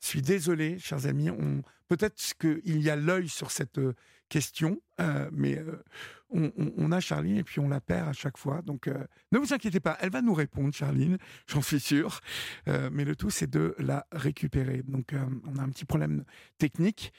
suis 0.00 0.22
désolé, 0.22 0.78
chers 0.78 1.06
amis. 1.06 1.30
On... 1.30 1.62
Peut-être 1.88 2.16
qu'il 2.38 2.82
y 2.82 2.90
a 2.90 2.96
l'œil 2.96 3.28
sur 3.28 3.50
cette 3.50 3.78
euh, 3.78 3.94
question, 4.28 4.80
euh, 5.00 5.30
mais 5.32 5.56
euh, 5.56 5.82
on, 6.28 6.52
on, 6.58 6.72
on, 6.76 6.92
a 6.92 7.00
Charline 7.00 7.38
et 7.38 7.44
puis 7.44 7.60
on 7.60 7.68
la 7.68 7.80
perd 7.80 8.08
à 8.08 8.12
chaque 8.12 8.36
fois. 8.36 8.60
Donc 8.60 8.88
euh, 8.88 9.06
ne 9.32 9.38
vous 9.38 9.54
inquiétez 9.54 9.80
pas, 9.80 9.96
elle 10.00 10.10
va 10.10 10.20
nous 10.20 10.34
répondre, 10.34 10.74
Charline, 10.74 11.16
j'en 11.46 11.62
suis 11.62 11.80
sûr. 11.80 12.20
Mais 12.66 13.04
le 13.04 13.16
tout, 13.16 13.30
c'est 13.30 13.48
de 13.48 13.74
la 13.78 14.06
récupérer. 14.12 14.82
Donc 14.86 15.14
on 15.46 15.58
a 15.58 15.62
un 15.62 15.70
petit 15.70 15.86
problème 15.86 16.24
technique. 16.58 17.12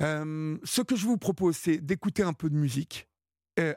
ce 0.00 0.80
que 0.80 0.96
je 0.96 1.04
vous 1.04 1.18
propose, 1.18 1.56
c'est 1.56 1.78
d'écouter 1.78 2.22
un 2.22 2.32
peu 2.32 2.48
de 2.48 2.56
musique. 2.56 3.06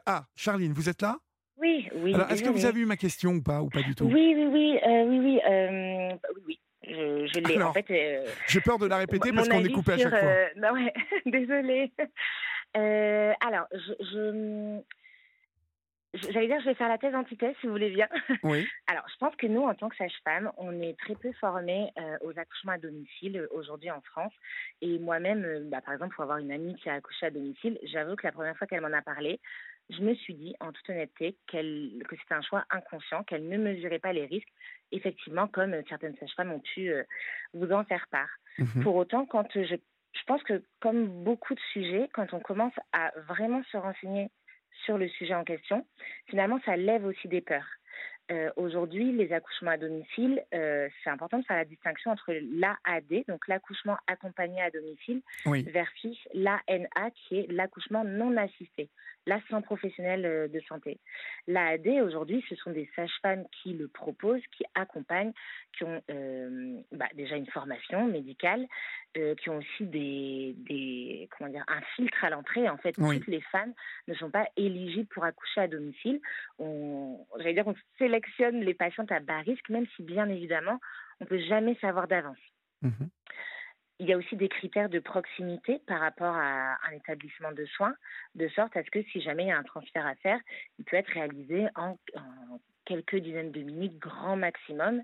ah, 0.06 0.26
Charline, 0.34 0.72
vous 0.72 0.88
êtes 0.88 1.02
là? 1.02 1.18
Oui, 1.60 1.88
oui. 1.96 2.14
Alors, 2.14 2.30
est-ce 2.30 2.42
que 2.42 2.50
vous 2.50 2.64
avez 2.64 2.80
eu 2.80 2.86
ma 2.86 2.96
question 2.96 3.32
ou 3.32 3.42
pas, 3.42 3.62
ou 3.62 3.68
pas 3.68 3.82
du 3.82 3.94
tout? 3.94 4.04
Oui, 4.04 4.34
oui, 4.36 4.46
oui, 4.46 4.78
euh, 4.86 5.04
oui, 5.08 5.18
oui, 5.18 5.40
euh, 5.44 5.87
oui, 6.36 6.42
oui. 6.46 6.60
Je, 6.84 7.26
je 7.26 7.40
l'ai. 7.40 7.62
En 7.62 7.72
fait, 7.72 7.90
euh, 7.90 8.26
j'ai 8.46 8.60
peur 8.60 8.78
de 8.78 8.86
la 8.86 8.98
répéter 8.98 9.32
parce 9.32 9.48
qu'on 9.48 9.64
est 9.64 9.72
coupé 9.72 9.92
à 9.92 9.98
chaque 9.98 10.10
fois. 10.10 10.30
non, 10.56 10.72
ouais, 10.74 10.92
désolée. 11.26 11.92
alors, 12.74 13.66
je, 13.72 13.92
je 14.00 14.80
J'allais 16.14 16.46
dire, 16.46 16.60
je 16.60 16.66
vais 16.66 16.74
faire 16.74 16.88
la 16.88 16.96
thèse 16.96 17.14
antithèse, 17.14 17.54
si 17.60 17.66
vous 17.66 17.72
voulez 17.72 17.90
bien. 17.90 18.08
Oui. 18.42 18.66
Alors, 18.86 19.04
je 19.12 19.16
pense 19.18 19.36
que 19.36 19.46
nous, 19.46 19.62
en 19.62 19.74
tant 19.74 19.90
que 19.90 19.96
sage-femme, 19.96 20.50
on 20.56 20.80
est 20.80 20.98
très 20.98 21.14
peu 21.14 21.30
formés 21.32 21.90
euh, 21.98 22.16
aux 22.22 22.38
accouchements 22.38 22.72
à 22.72 22.78
domicile 22.78 23.36
euh, 23.36 23.46
aujourd'hui 23.50 23.90
en 23.90 24.00
France. 24.00 24.32
Et 24.80 24.98
moi-même, 24.98 25.44
euh, 25.44 25.60
bah, 25.64 25.82
par 25.82 25.92
exemple, 25.92 26.14
pour 26.14 26.24
avoir 26.24 26.38
une 26.38 26.50
amie 26.50 26.74
qui 26.76 26.88
a 26.88 26.94
accouché 26.94 27.26
à 27.26 27.30
domicile, 27.30 27.78
j'avoue 27.82 28.16
que 28.16 28.26
la 28.26 28.32
première 28.32 28.56
fois 28.56 28.66
qu'elle 28.66 28.80
m'en 28.80 28.96
a 28.96 29.02
parlé, 29.02 29.38
je 29.90 30.02
me 30.02 30.14
suis 30.14 30.34
dit, 30.34 30.54
en 30.60 30.72
toute 30.72 30.88
honnêteté, 30.90 31.36
que 31.46 31.56
c'était 32.10 32.34
un 32.34 32.42
choix 32.42 32.64
inconscient, 32.70 33.24
qu'elle 33.24 33.48
ne 33.48 33.56
mesurait 33.56 33.98
pas 33.98 34.12
les 34.12 34.26
risques, 34.26 34.52
effectivement, 34.92 35.48
comme 35.48 35.74
certaines 35.88 36.16
sages-femmes 36.16 36.52
ont 36.52 36.60
pu 36.60 36.92
vous 37.54 37.70
en 37.72 37.84
faire 37.84 38.06
part. 38.10 38.28
Mmh 38.58 38.82
pour 38.82 38.96
autant, 38.96 39.24
quand 39.24 39.46
je, 39.54 39.76
je 40.18 40.22
pense 40.26 40.42
que, 40.42 40.62
comme 40.80 41.06
beaucoup 41.24 41.54
de 41.54 41.60
sujets, 41.72 42.08
quand 42.12 42.32
on 42.32 42.40
commence 42.40 42.74
à 42.92 43.12
vraiment 43.28 43.62
se 43.70 43.76
renseigner 43.76 44.30
sur 44.84 44.98
le 44.98 45.08
sujet 45.08 45.34
en 45.34 45.44
question, 45.44 45.86
finalement, 46.26 46.60
ça 46.64 46.76
lève 46.76 47.04
aussi 47.04 47.28
des 47.28 47.40
peurs. 47.40 47.68
Euh, 48.30 48.50
aujourd'hui, 48.56 49.12
les 49.12 49.32
accouchements 49.32 49.70
à 49.70 49.78
domicile, 49.78 50.44
euh, 50.54 50.88
c'est 51.02 51.10
important 51.10 51.38
de 51.38 51.44
faire 51.44 51.56
la 51.56 51.64
distinction 51.64 52.10
entre 52.10 52.32
l'AAD, 52.32 53.24
donc 53.26 53.48
l'accouchement 53.48 53.96
accompagné 54.06 54.60
à 54.60 54.70
domicile, 54.70 55.22
versus 55.46 56.18
l'ANA, 56.34 57.10
qui 57.14 57.38
est 57.38 57.50
l'accouchement 57.50 58.04
non 58.04 58.36
assisté, 58.36 58.90
l'assistant 59.26 59.62
professionnel 59.62 60.26
euh, 60.26 60.48
de 60.48 60.60
santé. 60.68 60.98
L'AAD, 61.46 61.86
aujourd'hui, 62.04 62.44
ce 62.50 62.56
sont 62.56 62.70
des 62.70 62.88
sages-femmes 62.94 63.44
qui 63.62 63.72
le 63.72 63.88
proposent, 63.88 64.46
qui 64.56 64.64
accompagnent, 64.74 65.32
qui 65.76 65.84
ont 65.84 66.02
bah, 66.92 67.08
déjà 67.14 67.36
une 67.36 67.46
formation 67.46 68.06
médicale, 68.06 68.66
qui 69.14 69.50
ont 69.50 69.58
aussi 69.58 69.84
des, 69.84 70.54
des, 70.58 71.28
comment 71.30 71.50
dire, 71.50 71.64
un 71.68 71.80
filtre 71.96 72.24
à 72.24 72.30
l'entrée. 72.30 72.68
En 72.68 72.76
fait, 72.76 72.92
toutes 72.92 73.26
les 73.26 73.40
femmes 73.40 73.72
ne 74.06 74.14
sont 74.14 74.30
pas 74.30 74.46
éligibles 74.56 75.08
pour 75.08 75.24
accoucher 75.24 75.62
à 75.62 75.68
domicile. 75.68 76.20
J'allais 76.58 77.54
dire, 77.54 77.66
on 77.66 77.74
sélectionne 77.96 78.17
les 78.38 78.74
patientes 78.74 79.12
à 79.12 79.20
bas 79.20 79.40
risque, 79.40 79.68
même 79.68 79.86
si 79.96 80.02
bien 80.02 80.28
évidemment, 80.28 80.78
on 81.20 81.24
ne 81.24 81.28
peut 81.28 81.40
jamais 81.40 81.76
savoir 81.76 82.08
d'avance. 82.08 82.38
Mhm. 82.82 83.08
Il 84.00 84.08
y 84.08 84.12
a 84.12 84.16
aussi 84.16 84.36
des 84.36 84.48
critères 84.48 84.88
de 84.88 85.00
proximité 85.00 85.80
par 85.86 86.00
rapport 86.00 86.34
à 86.36 86.78
un 86.86 86.92
établissement 86.92 87.50
de 87.50 87.64
soins, 87.66 87.94
de 88.36 88.48
sorte 88.48 88.76
à 88.76 88.84
ce 88.84 88.90
que 88.90 89.02
si 89.10 89.20
jamais 89.20 89.44
il 89.44 89.48
y 89.48 89.52
a 89.52 89.58
un 89.58 89.64
transfert 89.64 90.06
à 90.06 90.14
faire, 90.16 90.38
il 90.78 90.84
peut 90.84 90.96
être 90.96 91.10
réalisé 91.10 91.66
en, 91.74 91.98
quelques 92.84 93.16
dizaines 93.16 93.50
de 93.50 93.62
minutes, 93.62 93.98
grand 93.98 94.36
maximum. 94.36 95.02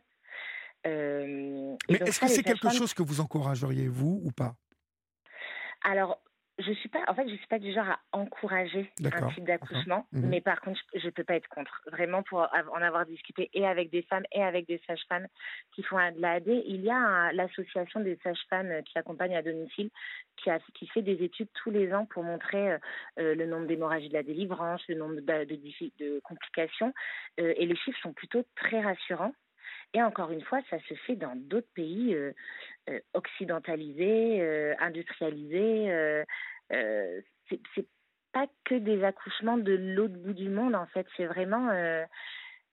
Euh, 0.86 1.76
Mais 1.88 1.96
est-ce 1.96 2.20
que 2.20 2.28
c'est 2.28 2.44
quelque 2.44 2.70
chose 2.70 2.94
que 2.94 3.02
vous 3.02 3.20
encourageriez, 3.20 3.88
vous, 3.88 4.20
ou 4.22 4.30
pas? 4.30 4.54
Alors, 5.82 6.22
je 6.58 6.72
suis 6.72 6.88
pas, 6.88 7.02
en 7.08 7.14
fait, 7.14 7.28
je 7.28 7.34
suis 7.34 7.46
pas 7.48 7.58
du 7.58 7.72
genre 7.72 7.88
à 7.88 7.98
encourager 8.12 8.90
un 9.04 9.28
type 9.30 9.44
d'accouchement, 9.44 10.06
mhm. 10.12 10.28
mais 10.28 10.40
par 10.40 10.60
contre, 10.60 10.80
je, 10.94 11.04
ne 11.04 11.10
peux 11.10 11.24
pas 11.24 11.34
être 11.34 11.48
contre. 11.48 11.82
Vraiment, 11.90 12.22
pour 12.22 12.40
en 12.40 12.82
avoir 12.82 13.06
discuté 13.06 13.50
et 13.54 13.66
avec 13.66 13.90
des 13.90 14.02
femmes 14.02 14.24
et 14.32 14.42
avec 14.42 14.68
des 14.68 14.80
sages-femmes 14.86 15.26
qui 15.74 15.82
font 15.82 15.96
de 15.96 16.20
l'AD, 16.20 16.46
il 16.46 16.82
y 16.82 16.90
a 16.90 17.32
l'association 17.32 18.00
des 18.00 18.18
sages-femmes 18.22 18.82
qui 18.84 18.98
accompagnent 18.98 19.36
à 19.36 19.42
domicile, 19.42 19.90
qui, 20.36 20.50
a, 20.50 20.60
qui 20.74 20.86
fait 20.86 21.02
des 21.02 21.22
études 21.24 21.48
tous 21.54 21.70
les 21.70 21.92
ans 21.92 22.06
pour 22.06 22.22
montrer 22.22 22.72
euh, 22.72 22.78
euh, 23.18 23.34
le 23.34 23.46
nombre 23.46 23.66
d'hémorragies 23.66 24.08
de 24.08 24.14
la 24.14 24.22
délivrance, 24.22 24.82
le 24.88 24.94
nombre 24.94 25.16
de, 25.16 25.44
de, 25.98 26.20
complications, 26.20 26.94
euh, 27.40 27.52
et 27.56 27.66
les 27.66 27.76
chiffres 27.76 27.98
sont 28.00 28.12
plutôt 28.12 28.44
très 28.54 28.80
rassurants. 28.80 29.34
Et 29.94 30.02
encore 30.02 30.32
une 30.32 30.42
fois, 30.42 30.60
ça 30.68 30.78
se 30.80 30.94
fait 31.06 31.14
dans 31.14 31.36
d'autres 31.36 31.72
pays 31.72 32.14
euh, 32.14 32.32
euh, 32.90 32.98
occidentalisés, 33.14 34.40
euh, 34.42 34.74
industrialisés. 34.80 36.24
c'est 36.68 37.86
pas 38.32 38.48
que 38.64 38.74
des 38.74 39.04
accouchements 39.04 39.56
de 39.56 39.72
l'autre 39.72 40.14
bout 40.14 40.32
du 40.32 40.48
monde, 40.48 40.74
en 40.74 40.86
fait. 40.86 41.06
C'est 41.16 41.26
vraiment. 41.26 41.68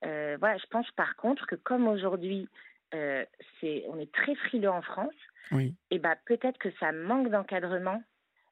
voilà, 0.02 0.58
je 0.58 0.66
pense 0.72 0.90
par 0.92 1.16
contre 1.16 1.46
que 1.46 1.56
comme 1.56 1.88
aujourd'hui, 1.88 2.50
c'est, 2.92 3.86
on 3.88 4.00
est 4.00 4.12
très 4.12 4.34
frileux 4.34 4.72
en 4.72 4.82
France, 4.82 5.14
oui. 5.52 5.76
et 5.92 6.00
bah, 6.00 6.16
peut-être 6.26 6.58
que 6.58 6.72
ça 6.80 6.92
manque 6.92 7.30
d'encadrement 7.30 8.02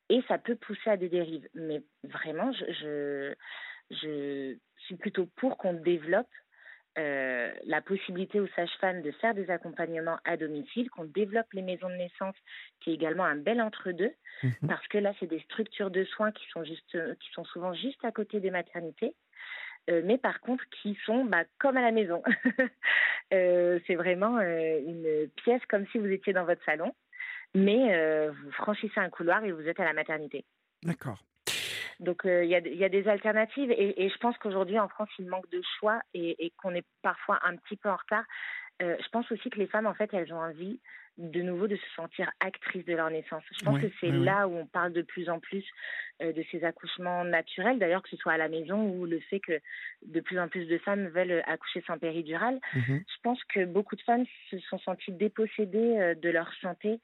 et 0.09 0.21
ça 0.27 0.37
peut 0.37 0.55
pousser 0.55 0.91
à 0.91 0.97
des 0.97 1.09
dérives. 1.09 1.47
Mais 1.55 1.81
vraiment, 2.03 2.51
je, 2.51 2.65
je, 2.71 3.35
je 3.89 4.57
suis 4.85 4.95
plutôt 4.97 5.27
pour 5.37 5.57
qu'on 5.57 5.73
développe 5.73 6.29
euh, 6.97 7.53
la 7.65 7.81
possibilité 7.81 8.39
aux 8.39 8.47
sages-femmes 8.55 9.01
de 9.01 9.11
faire 9.11 9.33
des 9.33 9.49
accompagnements 9.49 10.17
à 10.25 10.37
domicile, 10.37 10.89
qu'on 10.89 11.05
développe 11.05 11.51
les 11.53 11.61
maisons 11.61 11.89
de 11.89 11.95
naissance, 11.95 12.35
qui 12.79 12.91
est 12.91 12.93
également 12.93 13.25
un 13.25 13.35
bel 13.35 13.61
entre-deux, 13.61 14.11
mhm. 14.43 14.51
parce 14.67 14.87
que 14.87 14.97
là, 14.97 15.13
c'est 15.19 15.27
des 15.27 15.39
structures 15.41 15.91
de 15.91 16.03
soins 16.05 16.31
qui 16.31 16.45
sont, 16.51 16.63
juste, 16.63 16.97
qui 17.19 17.29
sont 17.31 17.45
souvent 17.45 17.73
juste 17.73 18.03
à 18.03 18.11
côté 18.11 18.39
des 18.39 18.51
maternités. 18.51 19.13
Euh, 19.89 20.01
mais 20.03 20.17
par 20.17 20.41
contre 20.41 20.63
qui 20.69 20.97
sont 21.05 21.25
bah, 21.25 21.43
comme 21.57 21.77
à 21.77 21.81
la 21.81 21.91
maison. 21.91 22.21
Euh, 23.31 23.79
c'est 23.85 23.93
vraiment 23.93 24.39
une 24.39 25.29
pièce 25.35 25.61
comme 25.69 25.85
si 25.91 25.99
vous 25.99 26.07
étiez 26.07 26.33
dans 26.33 26.45
votre 26.45 26.65
salon, 26.65 26.95
mais 27.53 28.27
vous 28.29 28.51
franchissez 28.53 28.99
un 28.99 29.11
couloir 29.11 29.43
et 29.43 29.51
vous 29.51 29.67
êtes 29.67 29.79
à 29.79 29.83
la 29.83 29.93
maternité. 29.93 30.45
D'accord. 30.81 31.19
Donc 31.99 32.25
euh, 32.25 32.45
il 32.45 32.49
y, 32.49 32.55
a, 32.55 32.89
des 32.89 33.07
alternatives 33.07 33.71
et, 33.71 34.09
je 34.09 34.17
pense 34.19 34.37
qu'aujourd'hui 34.37 34.79
en 34.79 34.87
France 34.87 35.09
il 35.19 35.27
manque 35.27 35.49
de 35.49 35.61
choix 35.79 35.99
et, 36.13 36.53
qu'on 36.57 36.73
est 36.73 36.85
parfois 37.01 37.39
un 37.43 37.57
petit 37.57 37.75
peu 37.75 37.89
en 37.89 37.97
retard. 37.97 38.23
Euh, 38.81 38.95
je 39.03 39.09
pense 39.09 39.29
aussi 39.31 39.49
que 39.49 39.59
les 39.59 39.67
femmes 39.67 39.87
en 39.87 39.93
fait 39.93 40.09
elles 40.13 40.33
ont 40.33 40.39
envie 40.39 40.79
de 41.17 41.41
nouveau 41.41 41.67
de 41.67 41.75
se 41.75 41.95
sentir 41.97 42.31
actrices 42.39 42.85
de 42.85 42.95
leur 42.95 43.09
naissance. 43.09 43.43
Je 43.51 43.65
pense 43.65 43.81
que 43.81 43.91
c'est 43.99 44.09
là 44.09 44.47
où 44.47 44.55
on 44.55 44.65
parle 44.65 44.93
de 44.93 45.01
plus 45.01 45.29
en 45.29 45.41
plus 45.41 45.65
euh, 46.21 46.31
de 46.31 46.45
ces 46.49 46.63
accouchements 46.63 47.25
naturels, 47.25 47.77
d'ailleurs 47.77 48.01
que 48.01 48.09
ce 48.09 48.15
soit 48.15 48.31
à 48.31 48.37
la 48.37 48.47
maison 48.47 48.81
ou 48.81 49.05
le 49.05 49.19
fait 49.19 49.41
que 49.41 49.59
de 50.05 50.21
plus 50.21 50.39
en 50.39 50.47
plus 50.47 50.65
de 50.67 50.77
femmes 50.77 51.09
veulent 51.09 51.43
accoucher 51.45 51.83
sans 51.85 51.97
péridurale. 51.97 52.61
Mhm. 52.73 53.03
Je 53.05 53.21
pense 53.21 53.43
que 53.53 53.65
beaucoup 53.65 53.97
de 53.97 54.01
femmes 54.03 54.23
se 54.49 54.59
sont 54.59 54.79
senties 54.79 55.11
dépossédées 55.11 56.15
de 56.15 56.29
leur 56.29 56.49
santé 56.61 57.01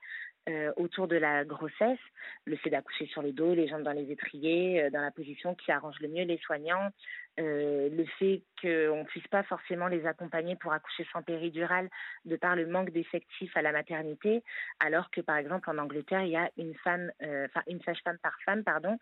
euh, 0.47 0.71
autour 0.77 1.07
de 1.07 1.15
la 1.15 1.43
grossesse, 1.43 1.97
le 2.45 2.55
fait 2.57 2.69
d'accoucher 2.69 3.07
sur 3.07 3.23
le 3.23 3.31
dos, 3.31 3.55
les 3.55 3.67
jambes 3.67 3.81
dans 3.81 3.93
les 3.93 4.11
étriers, 4.11 4.83
euh, 4.83 4.89
dans 4.91 5.01
la 5.01 5.09
position 5.09 5.55
qui 5.55 5.71
arrange 5.71 5.99
le 6.01 6.07
mieux 6.07 6.23
les 6.23 6.37
soignants, 6.37 6.91
euh, 7.39 7.89
le 7.89 8.05
fait 8.19 8.43
qu'on 8.61 8.99
ne 8.99 9.05
puisse 9.05 9.27
pas 9.29 9.41
forcément 9.41 9.87
les 9.87 10.05
accompagner 10.05 10.55
pour 10.55 10.71
accoucher 10.71 11.07
sans 11.11 11.23
péridurale 11.23 11.89
de 12.25 12.35
par 12.35 12.55
le 12.55 12.67
manque 12.67 12.91
d'effectifs 12.91 13.57
à 13.57 13.63
la 13.63 13.71
maternité, 13.71 14.43
alors 14.79 15.09
que 15.09 15.21
par 15.21 15.37
exemple 15.37 15.67
en 15.67 15.79
Angleterre, 15.79 16.21
il 16.21 16.31
y 16.31 16.37
a 16.37 16.51
une 16.57 16.75
femme, 16.75 17.11
enfin 17.21 17.63
une 17.65 17.81
sage-femme 17.81 18.19
par 18.19 18.37
femme, 18.45 18.63
pardon. 18.63 18.99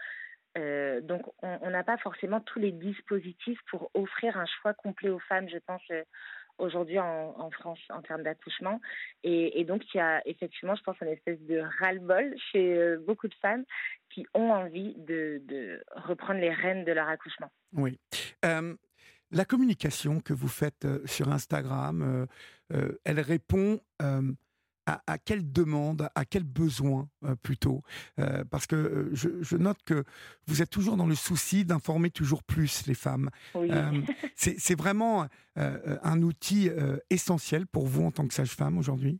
donc 1.01 1.23
on 1.41 1.69
n'a 1.69 1.83
pas 1.83 1.97
forcément 1.97 2.39
tous 2.39 2.59
les 2.59 2.71
dispositifs 2.71 3.59
pour 3.69 3.91
offrir 3.93 4.37
un 4.37 4.45
choix 4.45 4.73
complet 4.73 5.09
aux 5.09 5.19
femmes, 5.19 5.49
je 5.49 5.57
pense 5.57 5.83
aujourd'hui 6.57 6.99
en, 6.99 7.49
France 7.51 7.79
en 7.89 8.01
termes 8.01 8.23
d'accouchement. 8.23 8.79
Et, 9.23 9.63
donc, 9.65 9.83
il 9.93 9.97
y 9.97 9.99
a 9.99 10.21
effectivement, 10.27 10.75
je 10.75 10.83
pense, 10.83 10.95
une 11.01 11.07
espèce 11.07 11.39
de 11.41 11.61
ras-le-bol 11.79 12.35
chez 12.51 12.77
euh, 12.77 12.97
beaucoup 13.05 13.27
de 13.27 13.35
femmes 13.35 13.63
qui 14.09 14.25
ont 14.33 14.51
envie 14.51 14.95
de, 14.95 15.81
reprendre 15.95 16.39
les 16.39 16.51
rênes 16.51 16.85
de 16.85 16.91
leur 16.91 17.07
accouchement. 17.07 17.51
Oui. 17.73 17.99
Euh, 18.45 18.75
la 19.31 19.45
communication 19.45 20.19
que 20.19 20.33
vous 20.33 20.47
faites 20.47 20.85
euh, 20.85 20.99
sur 21.05 21.29
Instagram, 21.29 22.27
elle 23.05 23.19
répond 23.19 23.79
à, 24.85 25.17
quelle 25.17 25.51
demande, 25.51 26.09
à 26.15 26.25
quel 26.25 26.43
besoin 26.43 27.09
euh, 27.23 27.35
plutôt 27.35 27.83
euh, 28.19 28.43
Parce 28.49 28.67
que 28.67 28.75
euh, 28.75 29.09
je, 29.13 29.57
note 29.57 29.77
que 29.85 30.03
vous 30.47 30.61
êtes 30.61 30.69
toujours 30.69 30.97
dans 30.97 31.05
le 31.05 31.15
souci 31.15 31.65
d'informer 31.65 32.09
toujours 32.09 32.43
plus 32.43 32.85
les 32.87 32.93
femmes. 32.93 33.29
c'est 34.35 34.75
vraiment 34.75 35.27
un 35.55 36.21
outil 36.21 36.69
essentiel 37.09 37.67
pour 37.67 37.87
vous 37.87 38.03
en 38.03 38.11
tant 38.11 38.27
que 38.27 38.33
sage-femme 38.33 38.77
aujourd'hui? 38.77 39.19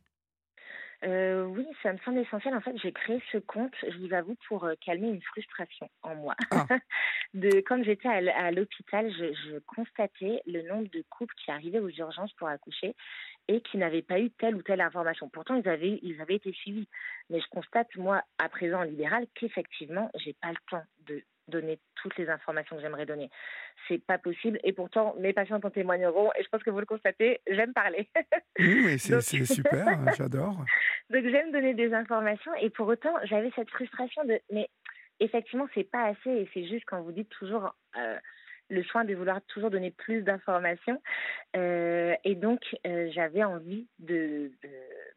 Oui, 1.04 1.66
ça 1.82 1.92
me 1.92 1.98
semble 1.98 2.18
essentiel. 2.18 2.54
En 2.54 2.60
fait, 2.60 2.76
j'ai 2.82 2.92
créé 2.92 3.22
ce 3.32 3.38
compte, 3.38 3.74
je 3.82 3.98
vous 3.98 4.14
avoue, 4.14 4.36
pour 4.48 4.68
calmer 4.84 5.08
une 5.08 5.22
frustration 5.22 5.90
en 6.02 6.14
moi. 6.14 6.34
Ah. 6.50 6.66
de, 7.34 7.60
comme 7.60 7.84
j'étais 7.84 8.08
à 8.08 8.50
l'hôpital, 8.50 9.12
je, 9.12 9.32
je, 9.32 9.58
constatais 9.60 10.40
le 10.46 10.62
nombre 10.62 10.88
de 10.90 11.04
couples 11.10 11.34
qui 11.44 11.50
arrivaient 11.50 11.80
aux 11.80 11.90
urgences 11.90 12.32
pour 12.34 12.48
accoucher 12.48 12.94
et 13.48 13.60
qui 13.60 13.76
n'avaient 13.76 14.02
pas 14.02 14.20
eu 14.20 14.30
telle 14.30 14.54
ou 14.54 14.62
telle 14.62 14.80
information. 14.80 15.28
Pourtant, 15.28 15.54
ils 15.54 15.68
avaient, 15.68 15.98
ils 16.02 16.20
avaient 16.20 16.36
été 16.36 16.52
suivis. 16.52 16.88
Mais 17.30 17.40
je 17.40 17.48
constate, 17.48 17.88
moi, 17.96 18.22
à 18.38 18.48
présent 18.48 18.80
en 18.80 18.84
libéral, 18.84 19.26
qu'effectivement, 19.34 20.10
j'ai 20.16 20.34
pas 20.34 20.50
le 20.50 20.56
temps 20.70 20.84
de 21.06 21.22
donner 21.48 21.78
toutes 21.96 22.16
les 22.16 22.28
informations 22.28 22.76
que 22.76 22.82
j'aimerais 22.82 23.06
donner. 23.06 23.30
C'est 23.88 24.04
pas 24.04 24.18
possible. 24.18 24.58
Et 24.64 24.72
pourtant, 24.72 25.14
mes 25.18 25.32
patients 25.32 25.60
en 25.62 25.70
témoigneront. 25.70 26.30
Et 26.38 26.42
je 26.42 26.48
pense 26.48 26.62
que 26.62 26.70
vous 26.70 26.80
le 26.80 26.86
constatez, 26.86 27.40
j'aime 27.48 27.72
parler. 27.72 28.08
oui, 28.58 28.98
c'est 28.98 29.20
super. 29.20 29.88
Hein, 29.88 30.06
j'adore. 30.16 30.64
Donc, 31.10 31.24
j'aime 31.24 31.52
donner 31.52 31.74
des 31.74 31.92
informations. 31.92 32.54
Et 32.60 32.70
pour 32.70 32.88
autant, 32.88 33.14
j'avais 33.24 33.50
cette 33.56 33.70
frustration 33.70 34.24
de, 34.24 34.40
mais 34.50 34.68
effectivement, 35.20 35.66
c'est 35.74 35.90
pas 35.90 36.04
assez. 36.04 36.30
Et 36.30 36.48
c'est 36.54 36.66
juste 36.66 36.84
quand 36.86 37.02
vous 37.02 37.12
dites 37.12 37.28
toujours, 37.28 37.74
euh, 37.96 38.16
le 38.70 38.82
soin 38.84 39.04
de 39.04 39.14
vouloir 39.14 39.40
toujours 39.46 39.70
donner 39.70 39.90
plus 39.90 40.22
d'informations. 40.22 41.00
Euh, 41.56 42.14
et 42.24 42.34
donc, 42.34 42.60
euh, 42.86 43.10
j'avais 43.12 43.44
envie 43.44 43.86
de, 43.98 44.50
de, 44.62 44.70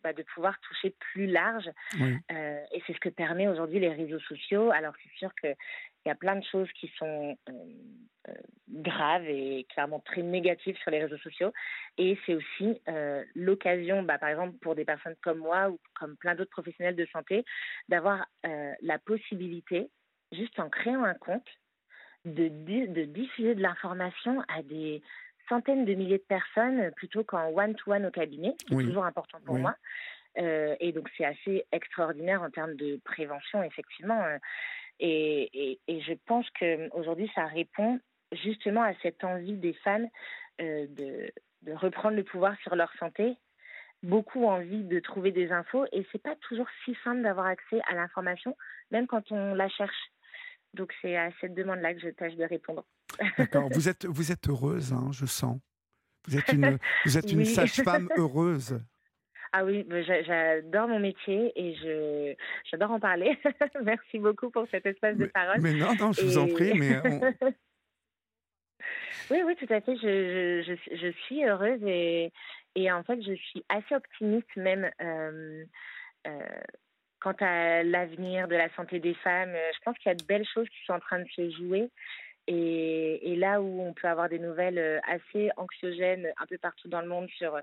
bah, 0.04 0.14
de, 0.14 0.24
pouvoir 0.24 0.60
toucher 0.62 0.94
plus 1.12 1.28
large. 1.28 1.70
Euh, 2.00 2.60
et 2.72 2.82
c'est 2.86 2.94
ce 2.94 3.00
que 3.00 3.10
permet 3.10 3.48
aujourd'hui 3.48 3.80
les 3.80 3.90
réseaux 3.90 4.20
sociaux. 4.20 4.72
Alors, 4.72 4.94
c'est 5.04 5.18
sûr 5.18 5.32
qu'il 6.08 6.12
y 6.12 6.12
a 6.12 6.16
plein 6.16 6.38
de 6.38 6.46
choses 6.46 6.72
qui 6.80 6.92
sont 6.98 7.38
graves 8.70 9.26
et 9.28 9.66
clairement 9.70 10.00
très 10.00 10.22
négatives 10.22 10.78
sur 10.78 10.92
les 10.92 11.04
réseaux 11.04 11.18
sociaux. 11.18 11.52
Et 11.98 12.18
c'est 12.26 12.36
aussi 12.36 12.82
l'occasion, 13.36 14.04
bah, 14.04 14.18
par 14.18 14.30
exemple, 14.30 14.58
pour 14.60 14.76
des 14.76 14.86
personnes 14.86 15.16
comme 15.22 15.40
moi 15.40 15.70
ou 15.70 15.80
comme 15.96 16.16
plein 16.18 16.36
d'autres 16.36 16.52
professionnels 16.52 16.96
de 16.96 17.06
santé, 17.08 17.44
d'avoir 17.90 18.26
la 18.44 19.00
possibilité, 19.00 19.90
juste 20.32 20.60
en 20.60 20.70
créant 20.70 21.04
un 21.04 21.14
compte, 21.14 21.48
de, 22.26 22.48
de 22.48 23.04
diffuser 23.06 23.56
de 23.56 23.62
l'information 23.62 24.42
à 24.50 24.62
des 24.62 25.02
centaines 25.50 25.86
de 25.86 25.94
milliers 25.94 26.18
de 26.18 26.24
personnes 26.24 26.92
plutôt 26.96 27.24
qu'en 27.24 27.50
one-to-one 27.50 28.06
au 28.06 28.12
cabinet, 28.12 28.54
qui 28.66 28.74
est 28.74 28.84
toujours 28.84 29.06
important 29.06 29.40
pour 29.46 29.58
moi. 29.58 29.76
Euh, 30.38 30.76
et 30.80 30.92
donc 30.92 31.10
c'est 31.18 31.26
assez 31.26 31.66
extraordinaire 31.72 32.42
en 32.42 32.50
termes 32.50 32.76
de 32.76 33.00
prévention, 33.04 33.64
effectivement. 33.64 34.24
Euh, 34.24 34.38
et, 35.00 35.80
et, 35.88 36.02
je 36.02 36.14
pense 36.26 36.46
qu'aujourd'hui, 36.60 37.30
ça 37.36 37.46
répond 37.46 38.00
justement 38.32 38.82
à 38.82 38.94
cette 39.02 39.24
envie 39.24 39.58
des 39.58 39.74
femmes 39.74 40.08
euh, 40.62 40.88
de, 40.90 41.32
de 41.64 41.74
reprendre 41.74 42.16
le 42.16 42.24
pouvoir 42.24 42.56
sur 42.62 42.76
leur 42.76 42.92
santé, 42.98 43.38
beaucoup 44.04 44.46
envie 44.46 44.84
de 44.84 45.00
trouver 45.00 45.32
des 45.32 45.52
infos 45.52 45.86
et 45.92 46.06
c'est 46.12 46.22
pas 46.22 46.36
toujours 46.48 46.68
si 46.84 46.96
simple 47.04 47.22
d'avoir 47.22 47.48
accès 47.48 47.80
à 47.88 47.96
l'information, 47.96 48.56
même 48.92 49.08
quand 49.08 49.32
on 49.32 49.54
la 49.54 49.70
cherche. 49.70 50.12
Donc 50.74 50.94
c'est 51.02 51.16
à 51.16 51.30
cette 51.42 51.56
demande-là 51.56 51.94
que 51.94 52.00
je 52.02 52.10
tâche 52.10 52.36
de 52.36 52.44
répondre. 52.44 52.86
D'accord. 53.38 53.70
Vous 53.72 53.90
êtes, 53.90 54.06
vous 54.06 54.32
êtes 54.32 54.48
heureuse, 54.48 54.94
hein, 54.94 55.10
je 55.12 55.26
sens. 55.26 55.60
Vous 56.28 56.38
êtes 56.38 56.52
une, 56.52 56.78
vous 57.06 57.18
êtes 57.18 57.32
une 57.32 57.46
sage-femme 57.46 58.10
heureuse. 58.18 58.80
Ah 59.54 59.64
oui, 59.64 59.86
j'adore 60.26 60.88
mon 60.88 61.00
métier 61.00 61.52
et 61.56 61.76
je 61.76 62.36
j'adore 62.70 62.92
en 62.92 63.00
parler. 63.00 63.38
Merci 63.84 64.20
beaucoup 64.20 64.50
pour 64.50 64.68
cet 64.70 64.86
espace 64.86 65.18
de 65.18 65.26
parole. 65.26 65.62
Mais 65.62 65.74
non, 65.74 65.96
non, 66.00 66.12
je 66.12 66.22
vous 66.22 66.38
en 66.38 66.48
prie, 66.48 66.74
mais 66.74 67.02
oui, 69.32 69.42
oui, 69.46 69.56
tout 69.56 69.74
à 69.74 69.82
fait. 69.82 69.96
Je, 69.98 70.64
je, 70.64 70.96
je, 70.96 71.12
suis 71.24 71.46
heureuse 71.46 71.82
et, 71.86 72.32
et 72.76 72.92
en 72.92 73.04
fait, 73.04 73.22
je 73.22 73.34
suis 73.34 73.64
assez 73.70 73.96
optimiste 73.96 74.56
même 74.56 74.90
euh, 75.02 75.64
euh, 76.28 76.48
quant 77.20 77.36
à 77.40 77.84
l'avenir 77.84 78.48
de 78.48 78.56
la 78.56 78.70
santé 78.76 79.00
des 79.00 79.16
femmes. 79.16 79.54
Je 79.54 79.80
pense 79.84 79.98
qu'il 79.98 80.10
y 80.10 80.12
a 80.12 80.16
de 80.16 80.26
belles 80.26 80.48
choses 80.54 80.70
qui 80.70 80.86
sont 80.86 80.94
en 80.94 81.00
train 81.00 81.20
de 81.20 81.30
se 81.36 81.50
jouer. 81.52 81.90
Et, 82.50 83.34
et, 83.34 83.36
là 83.36 83.62
où 83.62 83.82
on 83.82 83.94
peut 83.94 84.08
avoir 84.08 84.30
des 84.30 84.40
nouvelles 84.40 85.02
assez 85.06 85.50
anxiogènes 85.58 86.32
un 86.38 86.46
peu 86.46 86.58
partout 86.58 86.88
dans 86.88 87.02
le 87.02 87.10
monde 87.10 87.28
sur, 87.38 87.56
euh, 87.56 87.62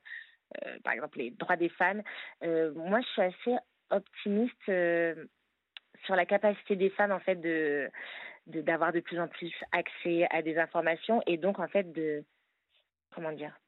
par 0.83 0.92
exemple, 0.92 1.18
les 1.18 1.30
droits 1.30 1.57
des 1.57 1.68
femmes, 1.68 2.02
moi, 2.42 3.00
je 3.00 3.07
suis 3.09 3.22
assez 3.22 3.57
optimiste 3.90 4.64
sur 6.04 6.16
la 6.16 6.26
capacité 6.26 6.76
des 6.76 6.90
femmes, 6.90 7.12
en 7.12 7.20
fait, 7.20 7.37
de 7.37 7.90
d'avoir 8.46 8.92
de, 8.92 9.00
plus 9.00 9.18
en 9.18 9.28
plus 9.28 9.52
accès 9.72 10.26
à 10.30 10.42
des 10.42 10.59
informations 10.59 11.22
et 11.26 11.38
donc 11.38 11.59
en 11.59 11.68
fait 11.68 11.90
de 11.92 12.24
comment 13.14 13.33
dire 13.33 13.59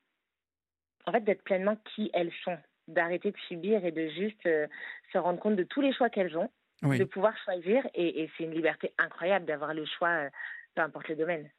en 1.06 1.12
fait 1.12 1.22
d'être 1.22 1.42
pleinement 1.42 1.76
qui 1.94 2.10
elles 2.12 2.32
sont 2.44 2.58
d'arrêter 2.88 3.30
de 3.30 3.38
subir 3.48 3.84
et 3.84 3.90
de 3.90 4.08
juste 4.08 4.44
euh, 4.46 4.66
se 5.12 5.18
rendre 5.18 5.40
compte 5.40 5.56
de 5.56 5.62
tous 5.62 5.80
les 5.80 5.92
choix 5.92 6.10
qu'elles 6.10 6.36
ont 6.36 6.50
de 6.82 7.04
pouvoir 7.04 7.34
choisir 7.44 7.86
et, 7.94 8.22
et 8.22 8.30
c'est 8.36 8.44
une 8.44 8.52
liberté 8.52 8.92
incroyable 8.98 9.46
d'avoir 9.46 9.72
le 9.72 9.86
choix 9.86 10.10
euh, 10.10 10.30
peu 10.74 10.82
importe 10.82 11.08
le 11.08 11.16
domaine 11.16 11.50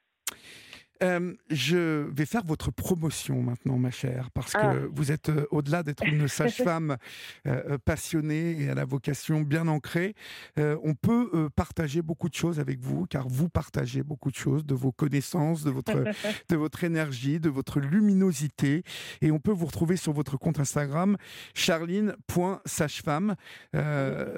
euh, 1.03 1.33
je 1.49 2.10
vais 2.12 2.25
faire 2.25 2.43
votre 2.43 2.71
promotion 2.71 3.41
maintenant, 3.41 3.77
ma 3.77 3.91
chère, 3.91 4.31
parce 4.31 4.53
que 4.53 4.57
ah. 4.60 4.75
vous 4.91 5.12
êtes, 5.12 5.29
euh, 5.29 5.45
au-delà 5.51 5.83
d'être 5.83 6.03
une 6.05 6.27
sage-femme 6.27 6.97
euh, 7.45 7.77
passionnée 7.77 8.62
et 8.62 8.69
à 8.69 8.75
la 8.75 8.86
vocation 8.86 9.41
bien 9.41 9.67
ancrée, 9.67 10.15
on 10.57 10.95
peut 10.95 11.49
partager 11.55 12.01
beaucoup 12.01 12.29
de 12.29 12.33
choses 12.33 12.60
avec 12.60 12.79
vous, 12.79 13.05
car 13.05 13.27
vous 13.27 13.49
partagez 13.49 14.03
beaucoup 14.03 14.31
de 14.31 14.36
choses, 14.36 14.65
de 14.65 14.73
vos 14.73 14.91
connaissances, 14.91 15.63
de 15.63 15.69
votre, 15.71 15.93
de 16.49 16.55
votre 16.55 16.83
énergie, 16.83 17.39
de 17.39 17.49
votre 17.49 17.79
luminosité, 17.79 18.83
et 19.21 19.31
on 19.31 19.39
peut 19.39 19.51
vous 19.51 19.65
retrouver 19.65 19.97
sur 19.97 20.13
votre 20.13 20.38
compte 20.38 20.60
Instagram, 20.60 21.17
charline.sagefemme, 21.53 23.36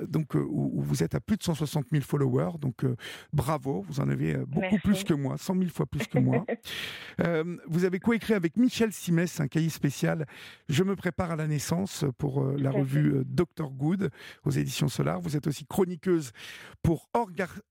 donc, 0.07 0.33
où, 0.35 0.81
vous 0.81 1.03
êtes 1.03 1.15
à 1.15 1.19
plus 1.19 1.37
de 1.37 1.43
160 1.43 1.87
000 1.91 2.03
followers, 2.03 2.57
donc 2.59 2.85
bravo, 3.33 3.85
vous 3.87 3.99
en 3.99 4.09
avez 4.09 4.35
beaucoup 4.47 4.79
plus 4.83 5.03
que 5.03 5.13
moi, 5.13 5.37
100 5.37 5.55
000 5.55 5.69
fois 5.69 5.85
plus 5.85 6.07
que 6.07 6.19
moi. 6.19 6.45
Euh, 7.21 7.57
vous 7.67 7.83
avez 7.83 7.99
coécrit 7.99 8.33
avec 8.33 8.55
Michel 8.55 8.93
Simès 8.93 9.41
un 9.41 9.49
cahier 9.49 9.67
spécial 9.67 10.25
Je 10.69 10.85
me 10.85 10.95
prépare 10.95 11.31
à 11.31 11.35
la 11.35 11.47
naissance 11.47 12.05
pour 12.17 12.41
euh, 12.41 12.55
la 12.57 12.71
revue 12.71 13.13
euh, 13.13 13.23
Dr 13.25 13.71
Good 13.71 14.09
aux 14.45 14.51
éditions 14.51 14.87
Solar. 14.87 15.19
Vous 15.19 15.35
êtes 15.35 15.45
aussi 15.45 15.65
chroniqueuse 15.65 16.31
pour 16.81 17.09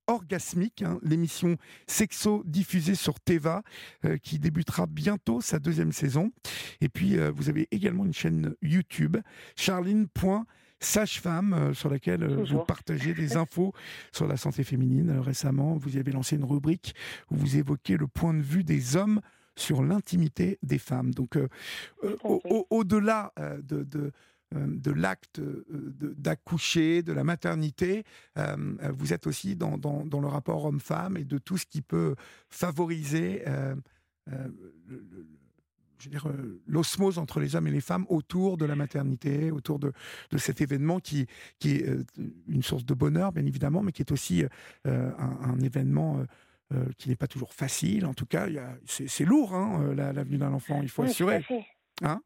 Orgasmique, 0.06 0.82
hein, 0.82 0.98
l'émission 1.02 1.56
sexo 1.86 2.42
diffusée 2.44 2.94
sur 2.94 3.20
Teva 3.20 3.62
qui 4.22 4.38
débutera 4.38 4.86
bientôt 4.86 5.40
sa 5.40 5.58
deuxième 5.58 5.92
saison. 5.92 6.30
Et 6.82 6.90
puis 6.90 7.16
vous 7.34 7.48
avez 7.48 7.68
également 7.70 8.04
une 8.04 8.12
chaîne 8.12 8.54
YouTube, 8.60 9.16
charline 9.56 10.08
sage-femme, 10.80 11.52
euh, 11.52 11.74
sur 11.74 11.90
laquelle 11.90 12.22
euh, 12.22 12.44
vous 12.44 12.64
partagez 12.64 13.14
des 13.14 13.36
infos 13.36 13.72
sur 14.12 14.26
la 14.26 14.36
santé 14.36 14.64
féminine. 14.64 15.10
Euh, 15.10 15.20
récemment, 15.20 15.76
vous 15.76 15.96
y 15.96 15.98
avez 15.98 16.12
lancé 16.12 16.36
une 16.36 16.44
rubrique 16.44 16.94
où 17.30 17.36
vous 17.36 17.56
évoquez 17.56 17.96
le 17.96 18.06
point 18.06 18.34
de 18.34 18.42
vue 18.42 18.64
des 18.64 18.96
hommes 18.96 19.20
sur 19.56 19.82
l'intimité 19.82 20.58
des 20.62 20.78
femmes. 20.78 21.12
Donc, 21.12 21.36
au-delà 22.22 23.32
de, 23.60 24.12
de 24.52 24.90
l'acte 24.92 25.40
d'accoucher, 25.40 27.02
de 27.02 27.12
la 27.12 27.24
maternité, 27.24 28.04
vous 28.36 29.12
êtes 29.12 29.26
aussi 29.26 29.56
dans, 29.56 29.76
dans, 29.76 30.20
le 30.20 30.28
rapport 30.28 30.64
homme-femme 30.64 31.16
et 31.16 31.24
de 31.24 31.38
tout 31.38 31.58
ce 31.58 31.66
qui 31.66 31.82
peut 31.82 32.14
favoriser 32.48 33.42
le, 34.26 35.26
je 36.00 36.08
dire, 36.08 36.28
euh, 36.28 36.60
l'osmose 36.66 37.18
entre 37.18 37.40
les 37.40 37.56
hommes 37.56 37.66
et 37.66 37.70
les 37.70 37.80
femmes 37.80 38.06
autour 38.08 38.56
de 38.56 38.64
la 38.64 38.76
maternité, 38.76 39.50
autour 39.50 39.78
de, 39.78 39.92
de 40.30 40.38
cet 40.38 40.60
événement 40.60 41.00
qui, 41.00 41.26
qui 41.58 41.76
est 41.76 41.88
euh, 41.88 42.04
une 42.48 42.62
source 42.62 42.84
de 42.84 42.94
bonheur, 42.94 43.32
bien 43.32 43.46
évidemment, 43.46 43.82
mais 43.82 43.92
qui 43.92 44.02
est 44.02 44.12
aussi 44.12 44.44
euh, 44.86 45.10
un, 45.18 45.58
événement 45.60 46.24
qui 46.98 47.08
n'est 47.08 47.16
pas 47.16 47.26
toujours 47.26 47.52
facile. 47.52 48.06
En 48.06 48.14
tout 48.14 48.26
cas, 48.26 48.46
c'est 48.84 49.24
lourd, 49.24 49.54
hein, 49.54 49.94
la, 49.94 50.12
venue 50.12 50.36
d'un 50.36 50.52
enfant, 50.52 50.80
il 50.82 50.88
faut 50.88 51.02
assurer. 51.02 51.38
Tout 51.38 51.54
à 51.54 51.56
fait. 51.56 51.66
Hein? 52.02 52.20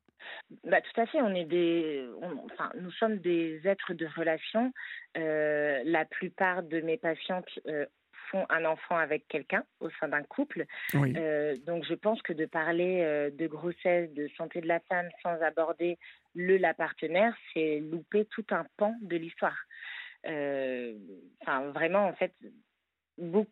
Bah, 0.64 0.80
tout 0.80 1.00
à 1.00 1.06
fait, 1.06 1.20
on 1.22 1.34
est 1.34 1.44
des, 1.44 2.06
enfin, 2.50 2.70
nous 2.80 2.90
sommes 2.92 3.18
des 3.18 3.60
êtres 3.64 3.94
de 3.94 4.06
relation. 4.16 4.72
la 5.14 6.04
plupart 6.04 6.62
de 6.64 6.80
mes 6.80 6.98
patientes 6.98 7.48
un 8.48 8.64
enfant 8.64 8.96
avec 8.96 9.26
quelqu'un 9.28 9.64
au 9.80 9.90
sein 10.00 10.08
d'un 10.08 10.22
couple. 10.22 10.64
Euh, 10.94 11.56
donc 11.66 11.84
je 11.84 11.94
pense 11.94 12.20
que 12.22 12.32
de 12.32 12.46
parler 12.46 13.00
euh, 13.02 13.30
de 13.30 13.46
grossesse, 13.46 14.12
de 14.12 14.28
santé 14.36 14.60
de 14.60 14.68
la 14.68 14.80
femme 14.80 15.08
sans 15.22 15.40
aborder 15.42 15.98
le 16.34 16.56
la 16.56 16.74
partenaire, 16.74 17.34
c'est 17.52 17.80
louper 17.80 18.24
tout 18.26 18.46
un 18.50 18.64
pan 18.76 18.94
de 19.02 19.16
l'histoire. 19.16 19.58
Euh, 20.26 20.94
enfin 21.42 21.70
vraiment 21.70 22.06
en 22.06 22.12
fait 22.14 22.32
beaucoup 23.18 23.50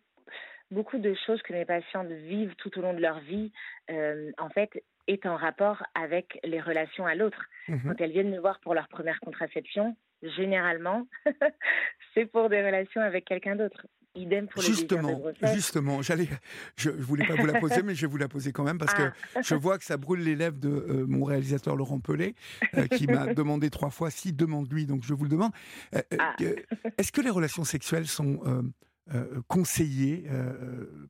beaucoup 0.71 0.99
de 0.99 1.15
choses 1.27 1.43
que 1.43 1.53
mes 1.53 1.65
patientes 1.65 2.13
vivent 2.13 2.55
tout 2.55 2.79
au 2.79 2.83
long 2.83 2.95
de 2.95 3.01
leur 3.01 3.19
vie, 3.19 3.51
en 3.89 4.49
fait, 4.51 4.85
est 5.09 5.27
en 5.27 5.35
rapport 5.35 5.83
avec 5.97 6.39
les 6.45 6.61
relations 6.61 7.07
à 7.07 7.17
l'autre. 7.17 7.45
Mhm. 7.67 7.81
Quand 7.83 8.01
elles 8.01 8.13
viennent 8.13 8.31
me 8.31 8.39
voir 8.39 8.61
pour 8.61 8.75
leur 8.75 8.87
première 8.87 9.19
contraception, 9.19 9.97
généralement, 10.23 11.07
c'est 12.15 12.27
pour 12.27 12.49
des 12.49 12.65
relations 12.65 13.01
avec 13.01 13.25
quelqu'un 13.25 13.57
d'autre. 13.57 13.87
Idem 14.17 14.49
pour 14.49 14.61
justement, 14.61 15.23
justement, 15.55 16.03
j'allais, 16.03 16.29
je, 16.77 16.91
ne 16.91 16.97
voulais 16.97 17.25
pas 17.27 17.37
vous 17.37 17.47
la 17.47 17.61
poser, 17.61 17.83
mais 17.85 17.95
je 17.95 18.01
vais 18.03 18.11
vous 18.11 18.17
la 18.17 18.27
poser 18.27 18.51
quand 18.51 18.65
même 18.65 18.79
parce 18.79 18.93
que 18.93 19.13
ah. 19.37 19.41
je 19.41 19.55
vois 19.55 19.79
que 19.79 19.85
ça 19.85 19.97
brûle 19.97 20.25
les 20.25 20.35
lèvres 20.35 20.59
de 20.59 20.69
euh, 20.69 21.07
mon 21.07 21.25
réalisateur 21.25 21.77
Laurent 21.77 22.01
Pelé, 22.01 22.35
euh, 22.75 22.89
qui 22.89 23.07
m'a 23.07 23.27
demandé 23.35 23.71
trois 23.71 23.91
fois 23.91 24.11
si 24.11 24.33
demande-lui, 24.33 24.87
donc 24.87 25.05
je 25.05 25.15
vous 25.15 25.23
le 25.23 25.31
demande. 25.31 25.53
Euh, 25.95 26.01
ah. 26.19 26.35
Est-ce 26.99 27.13
que 27.13 27.21
les 27.21 27.31
relations 27.31 27.63
sexuelles 27.63 28.09
sont 28.09 28.41
conseillées 29.47 30.25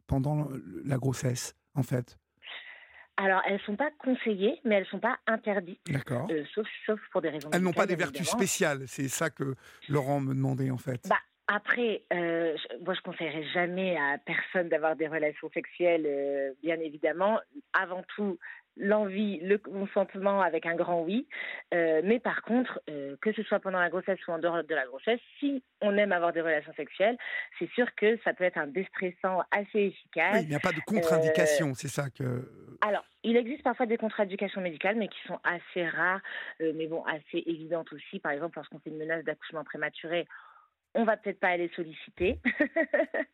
pendant 0.07 0.49
la 0.85 0.99
grossesse, 0.99 1.55
en 1.75 1.83
fait? 1.83 2.19
Alors, 3.17 3.43
elles 3.47 3.55
ne 3.55 3.59
sont 3.61 3.77
pas 3.77 3.91
conseillées, 3.99 4.61
mais 4.65 4.77
elles 4.77 4.85
ne 4.85 4.89
sont 4.89 5.01
pas 5.01 5.19
interdites. 5.27 5.81
D'accord. 5.91 6.29
sauf, 6.55 6.67
sauf 6.87 7.01
pour 7.13 7.21
des 7.23 7.29
raisons. 7.31 7.51
Elles 7.53 7.63
n'ont 7.63 7.73
pas 7.73 7.87
des 7.87 7.97
vertus 7.97 8.29
spéciales, 8.29 8.85
c'est 8.87 9.09
ça 9.09 9.31
que 9.31 9.55
Laurent 9.89 10.21
me 10.21 10.35
demandait 10.35 10.71
en 10.71 10.79
fait. 10.79 11.07
Bah, 11.09 11.17
après, 11.53 12.03
euh, 12.13 12.57
moi, 12.85 12.95
je 12.95 13.01
conseillerais 13.01 13.43
jamais 13.53 13.97
à 13.97 14.19
personne 14.19 14.69
d'avoir 14.69 14.95
des 14.95 15.09
relations 15.09 15.51
sexuelles, 15.53 16.07
euh, 16.07 16.53
bien 16.63 16.79
évidemment. 16.79 17.41
Avant 17.73 18.05
tout, 18.15 18.39
l'envie, 18.77 19.41
le 19.41 19.59
consentement 19.59 20.43
avec 20.43 20.65
un 20.65 20.77
grand 20.77 21.03
oui. 21.03 21.27
Euh, 21.75 22.03
mais 22.05 22.21
par 22.21 22.43
contre, 22.43 22.81
que 23.21 23.33
ce 23.33 23.43
soit 23.43 23.59
pendant 23.59 23.81
la 23.81 23.91
grossesse 23.91 24.21
ou 24.29 24.31
en 24.31 24.39
dehors 24.39 24.63
de 24.63 24.75
la 24.75 24.87
grossesse, 24.87 25.19
si 25.41 25.65
on 25.81 25.97
aime 25.97 26.13
avoir 26.13 26.33
des 26.33 26.41
relations 26.41 26.73
sexuelles, 26.75 27.19
c'est 27.59 27.69
sûr 27.71 27.93
que 27.97 28.17
ça 28.23 28.33
peut 28.33 28.45
être 28.45 28.59
un 28.59 28.69
déstressant 28.69 29.43
assez 29.51 29.87
efficace. 29.87 30.43
il 30.43 30.49
n'y 30.49 30.55
a 30.55 30.61
pas 30.61 30.73
de 30.73 30.81
contre-indication, 30.87 31.75
c'est 31.75 31.89
ça 31.89 32.11
que. 32.11 32.49
Alors, 32.81 33.05
il 33.25 33.37
existe 33.37 33.65
parfois 33.65 33.87
des 33.87 33.99
contre-indications 33.99 34.61
médicales, 34.61 34.97
mais 34.97 35.09
qui 35.09 35.21
sont 35.27 35.41
assez 35.43 35.87
rares, 35.87 36.23
mais 36.61 36.87
bon, 36.87 37.03
assez 37.05 37.43
évidentes 37.45 37.93
aussi. 37.93 38.21
Par 38.21 38.31
exemple, 38.31 38.57
lorsqu'on 38.57 38.79
fait 38.79 38.91
une 38.91 38.99
menace 38.99 39.25
d'accouchement 39.25 39.65
prématuré, 39.65 40.27
on 40.95 41.05
va 41.05 41.17
peut-être 41.17 41.41
pas 41.41 41.49
aller 41.49 41.71
solliciter. 41.75 42.39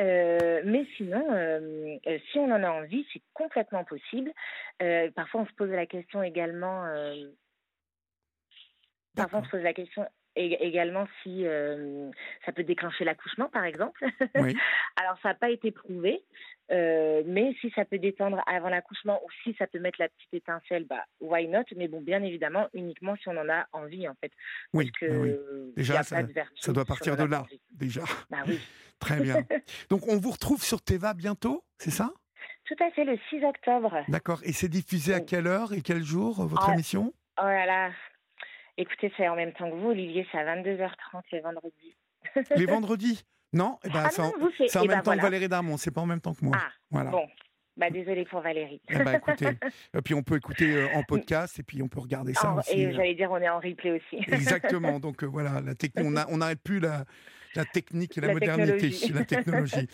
Euh, 0.00 0.62
mais 0.64 0.86
sinon, 0.96 1.26
euh, 1.32 1.96
euh, 2.06 2.18
si 2.30 2.38
on 2.38 2.52
en 2.52 2.62
a 2.62 2.70
envie, 2.70 3.04
c'est 3.12 3.22
complètement 3.34 3.82
possible. 3.82 4.32
parfois, 5.16 5.40
on 5.40 5.46
se 5.46 5.52
pose 5.54 5.70
la 5.70 5.86
question 5.86 6.22
également. 6.22 6.84
parfois, 9.16 9.40
on 9.40 9.44
se 9.44 9.50
pose 9.50 9.62
la 9.62 9.74
question 9.74 10.06
également 10.38 11.06
si 11.22 11.44
ça 12.44 12.52
peut 12.52 12.64
déclencher 12.64 13.04
l'accouchement, 13.04 13.48
par 13.48 13.64
exemple. 13.64 14.04
Alors, 14.96 15.18
ça 15.22 15.30
n'a 15.30 15.34
pas 15.34 15.50
été 15.50 15.70
prouvé, 15.70 16.22
euh, 16.70 17.22
mais 17.24 17.54
si 17.60 17.70
ça 17.70 17.84
peut 17.84 17.98
détendre 17.98 18.42
avant 18.46 18.68
l'accouchement 18.68 19.20
ou 19.24 19.28
si 19.42 19.54
ça 19.58 19.66
peut 19.66 19.78
mettre 19.78 20.00
la 20.00 20.08
petite 20.08 20.34
étincelle, 20.34 20.84
bah 20.84 21.04
why 21.20 21.48
not? 21.48 21.64
Mais 21.76 21.88
bon, 21.88 22.00
bien 22.00 22.22
évidemment, 22.22 22.68
uniquement 22.74 23.16
si 23.16 23.28
on 23.28 23.36
en 23.36 23.48
a 23.48 23.66
envie, 23.72 24.06
en 24.08 24.14
fait. 24.20 24.32
Oui, 24.74 24.90
que 24.92 25.06
oui. 25.06 25.34
déjà, 25.76 26.02
ça, 26.02 26.18
ça, 26.56 26.72
doit 26.72 26.84
partir 26.84 27.16
de 27.16 27.24
là, 27.24 27.46
déjà. 27.70 28.02
Bah 28.30 28.38
oui. 28.46 28.60
Très 28.98 29.20
bien. 29.20 29.44
Donc, 29.90 30.08
on 30.08 30.16
vous 30.16 30.32
retrouve 30.32 30.62
sur 30.62 30.82
Teva 30.82 31.14
bientôt, 31.14 31.64
c'est 31.78 31.90
ça? 31.90 32.12
Tout 32.64 32.76
à 32.80 32.90
fait, 32.90 33.04
le 33.04 33.16
6 33.30 33.44
octobre. 33.44 34.04
D'accord. 34.08 34.40
Et 34.42 34.52
c'est 34.52 34.68
diffusé 34.68 35.14
à 35.14 35.20
quelle 35.20 35.46
heure 35.46 35.72
et 35.72 35.80
quel 35.80 36.02
jour, 36.02 36.44
votre 36.46 36.68
Ah, 36.68 36.74
émission? 36.74 37.14
Oh 37.40 37.44
là 37.44 37.64
là. 37.64 37.90
Écoutez, 38.78 39.12
c'est 39.16 39.28
en 39.28 39.34
même 39.36 39.52
temps 39.52 39.68
que 39.68 39.74
vous, 39.74 39.88
Olivier, 39.90 40.26
c'est 40.30 40.38
à 40.38 40.56
22h30 40.56 41.22
le 41.32 41.40
vendredi. 41.40 41.96
Les 42.56 42.66
vendredis? 42.66 43.24
Non? 43.52 43.78
Eh 43.84 43.88
ben, 43.88 44.02
Ah 44.04 44.10
C'est 44.10 44.22
en, 44.22 44.30
vous, 44.38 44.50
c'est 44.56 44.68
c'est 44.68 44.78
en 44.78 44.84
eh 44.84 44.88
même 44.88 44.98
ben, 44.98 45.02
temps 45.02 45.16
que. 45.16 45.20
Valérie 45.20 45.48
Darmon, 45.48 45.76
c'est 45.76 45.90
pas 45.90 46.00
en 46.00 46.06
même 46.06 46.20
temps 46.20 46.32
que 46.34 46.44
moi. 46.44 46.56
Ah, 46.58 46.70
voilà. 46.90 47.10
bon. 47.10 47.26
Bah, 47.76 47.90
désolée 47.90 48.24
pour 48.24 48.40
Valérie. 48.40 48.80
Eh 48.88 48.98
ben, 48.98 49.14
écoutez, 49.14 49.46
et 49.96 50.02
puis 50.02 50.14
on 50.14 50.22
peut 50.22 50.36
écouter 50.36 50.76
euh, 50.76 50.88
en 50.94 51.02
podcast 51.02 51.58
et 51.58 51.62
puis 51.62 51.82
on 51.82 51.88
peut 51.88 52.00
regarder 52.00 52.34
ça 52.34 52.52
En- 52.52 52.58
aussi. 52.58 52.72
et 52.80 52.86
euh, 52.86 52.92
j'allais 52.92 53.14
dire, 53.14 53.30
on 53.30 53.38
est 53.38 53.48
en 53.48 53.60
replay 53.60 53.92
aussi. 53.92 54.16
Exactement. 54.32 54.98
Donc 55.00 55.22
euh, 55.22 55.26
voilà, 55.26 55.60
la 55.60 55.74
on 56.04 56.36
n'arrête 56.38 56.62
plus 56.62 56.80
la, 56.80 57.04
la 57.54 57.64
technique 57.64 58.16
et 58.18 58.20
la, 58.20 58.28
La 58.28 58.32
modernité, 58.34 58.90
technologie. 58.90 59.12
la 59.14 59.24
technologie. 59.24 59.88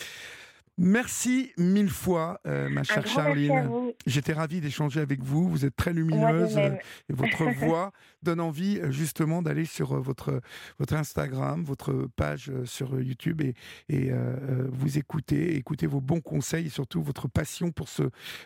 Merci 0.76 1.52
mille 1.56 1.88
fois, 1.88 2.40
euh, 2.46 2.68
ma 2.68 2.82
chère 2.82 3.06
Charline. 3.06 3.92
J'étais 4.06 4.32
ravi 4.32 4.60
d'échanger 4.60 5.00
avec 5.00 5.22
vous. 5.22 5.48
Vous 5.48 5.64
êtes 5.64 5.76
très 5.76 5.92
lumineuse 5.92 6.58
euh, 6.58 6.70
et 7.08 7.12
votre 7.12 7.44
voix 7.58 7.92
donne 8.22 8.40
envie 8.40 8.80
euh, 8.80 8.90
justement 8.90 9.40
d'aller 9.40 9.66
sur 9.66 10.00
votre, 10.00 10.40
votre 10.80 10.94
Instagram, 10.94 11.62
votre 11.62 12.08
page 12.16 12.50
sur 12.64 13.00
YouTube 13.00 13.40
et, 13.40 13.54
et 13.88 14.10
vous 14.72 14.98
écouter, 14.98 15.56
écouter 15.56 15.86
vos 15.86 16.00
bons 16.00 16.20
conseils 16.20 16.66
et 16.66 16.70
surtout 16.70 17.02
votre 17.02 17.28
passion 17.28 17.70
pour 17.70 17.88
ce 17.88 18.02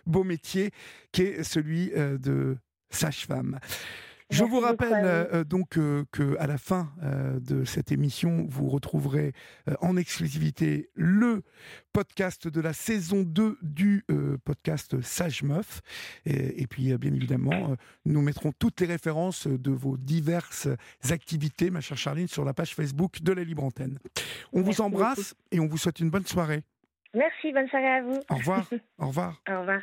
beau 0.06 0.22
métier 0.22 0.70
qui 1.12 1.22
est 1.22 1.42
celui 1.42 1.92
de 1.96 2.58
sage-femme. 2.90 3.58
Je 4.30 4.44
Merci 4.44 4.54
vous 4.54 4.60
rappelle 4.60 5.04
euh, 5.04 5.44
donc 5.44 5.78
euh, 5.78 6.04
que 6.12 6.36
à 6.38 6.46
la 6.46 6.58
fin 6.58 6.92
euh, 7.02 7.40
de 7.40 7.64
cette 7.64 7.92
émission, 7.92 8.44
vous 8.48 8.68
retrouverez 8.68 9.32
euh, 9.68 9.74
en 9.80 9.96
exclusivité 9.96 10.90
le 10.94 11.42
podcast 11.94 12.46
de 12.46 12.60
la 12.60 12.74
saison 12.74 13.22
2 13.22 13.58
du 13.62 14.04
podcast 14.44 15.00
Sage 15.00 15.42
Meuf. 15.42 15.80
Et, 16.26 16.62
et 16.62 16.66
puis, 16.66 16.96
bien 16.98 17.12
évidemment, 17.12 17.74
nous 18.04 18.20
mettrons 18.20 18.52
toutes 18.52 18.80
les 18.80 18.86
références 18.86 19.46
de 19.46 19.70
vos 19.70 19.96
diverses 19.96 20.68
activités, 21.10 21.70
ma 21.70 21.80
chère 21.80 21.96
Charline, 21.96 22.28
sur 22.28 22.44
la 22.44 22.52
page 22.54 22.74
Facebook 22.74 23.22
de 23.22 23.32
la 23.32 23.42
Libre 23.42 23.64
Antenne. 23.64 23.98
On 24.52 24.60
Merci 24.62 24.76
vous 24.76 24.80
embrasse 24.82 25.34
et 25.50 25.58
on 25.58 25.66
vous 25.66 25.78
souhaite 25.78 26.00
une 26.00 26.10
bonne 26.10 26.26
soirée. 26.26 26.62
Merci, 27.14 27.52
bonne 27.52 27.68
soirée 27.68 27.88
à 27.88 28.02
vous. 28.02 28.18
Au 28.30 28.36
revoir. 28.36 28.68
Au 28.98 29.08
revoir. 29.08 29.42
Au 29.48 29.60
revoir. 29.60 29.82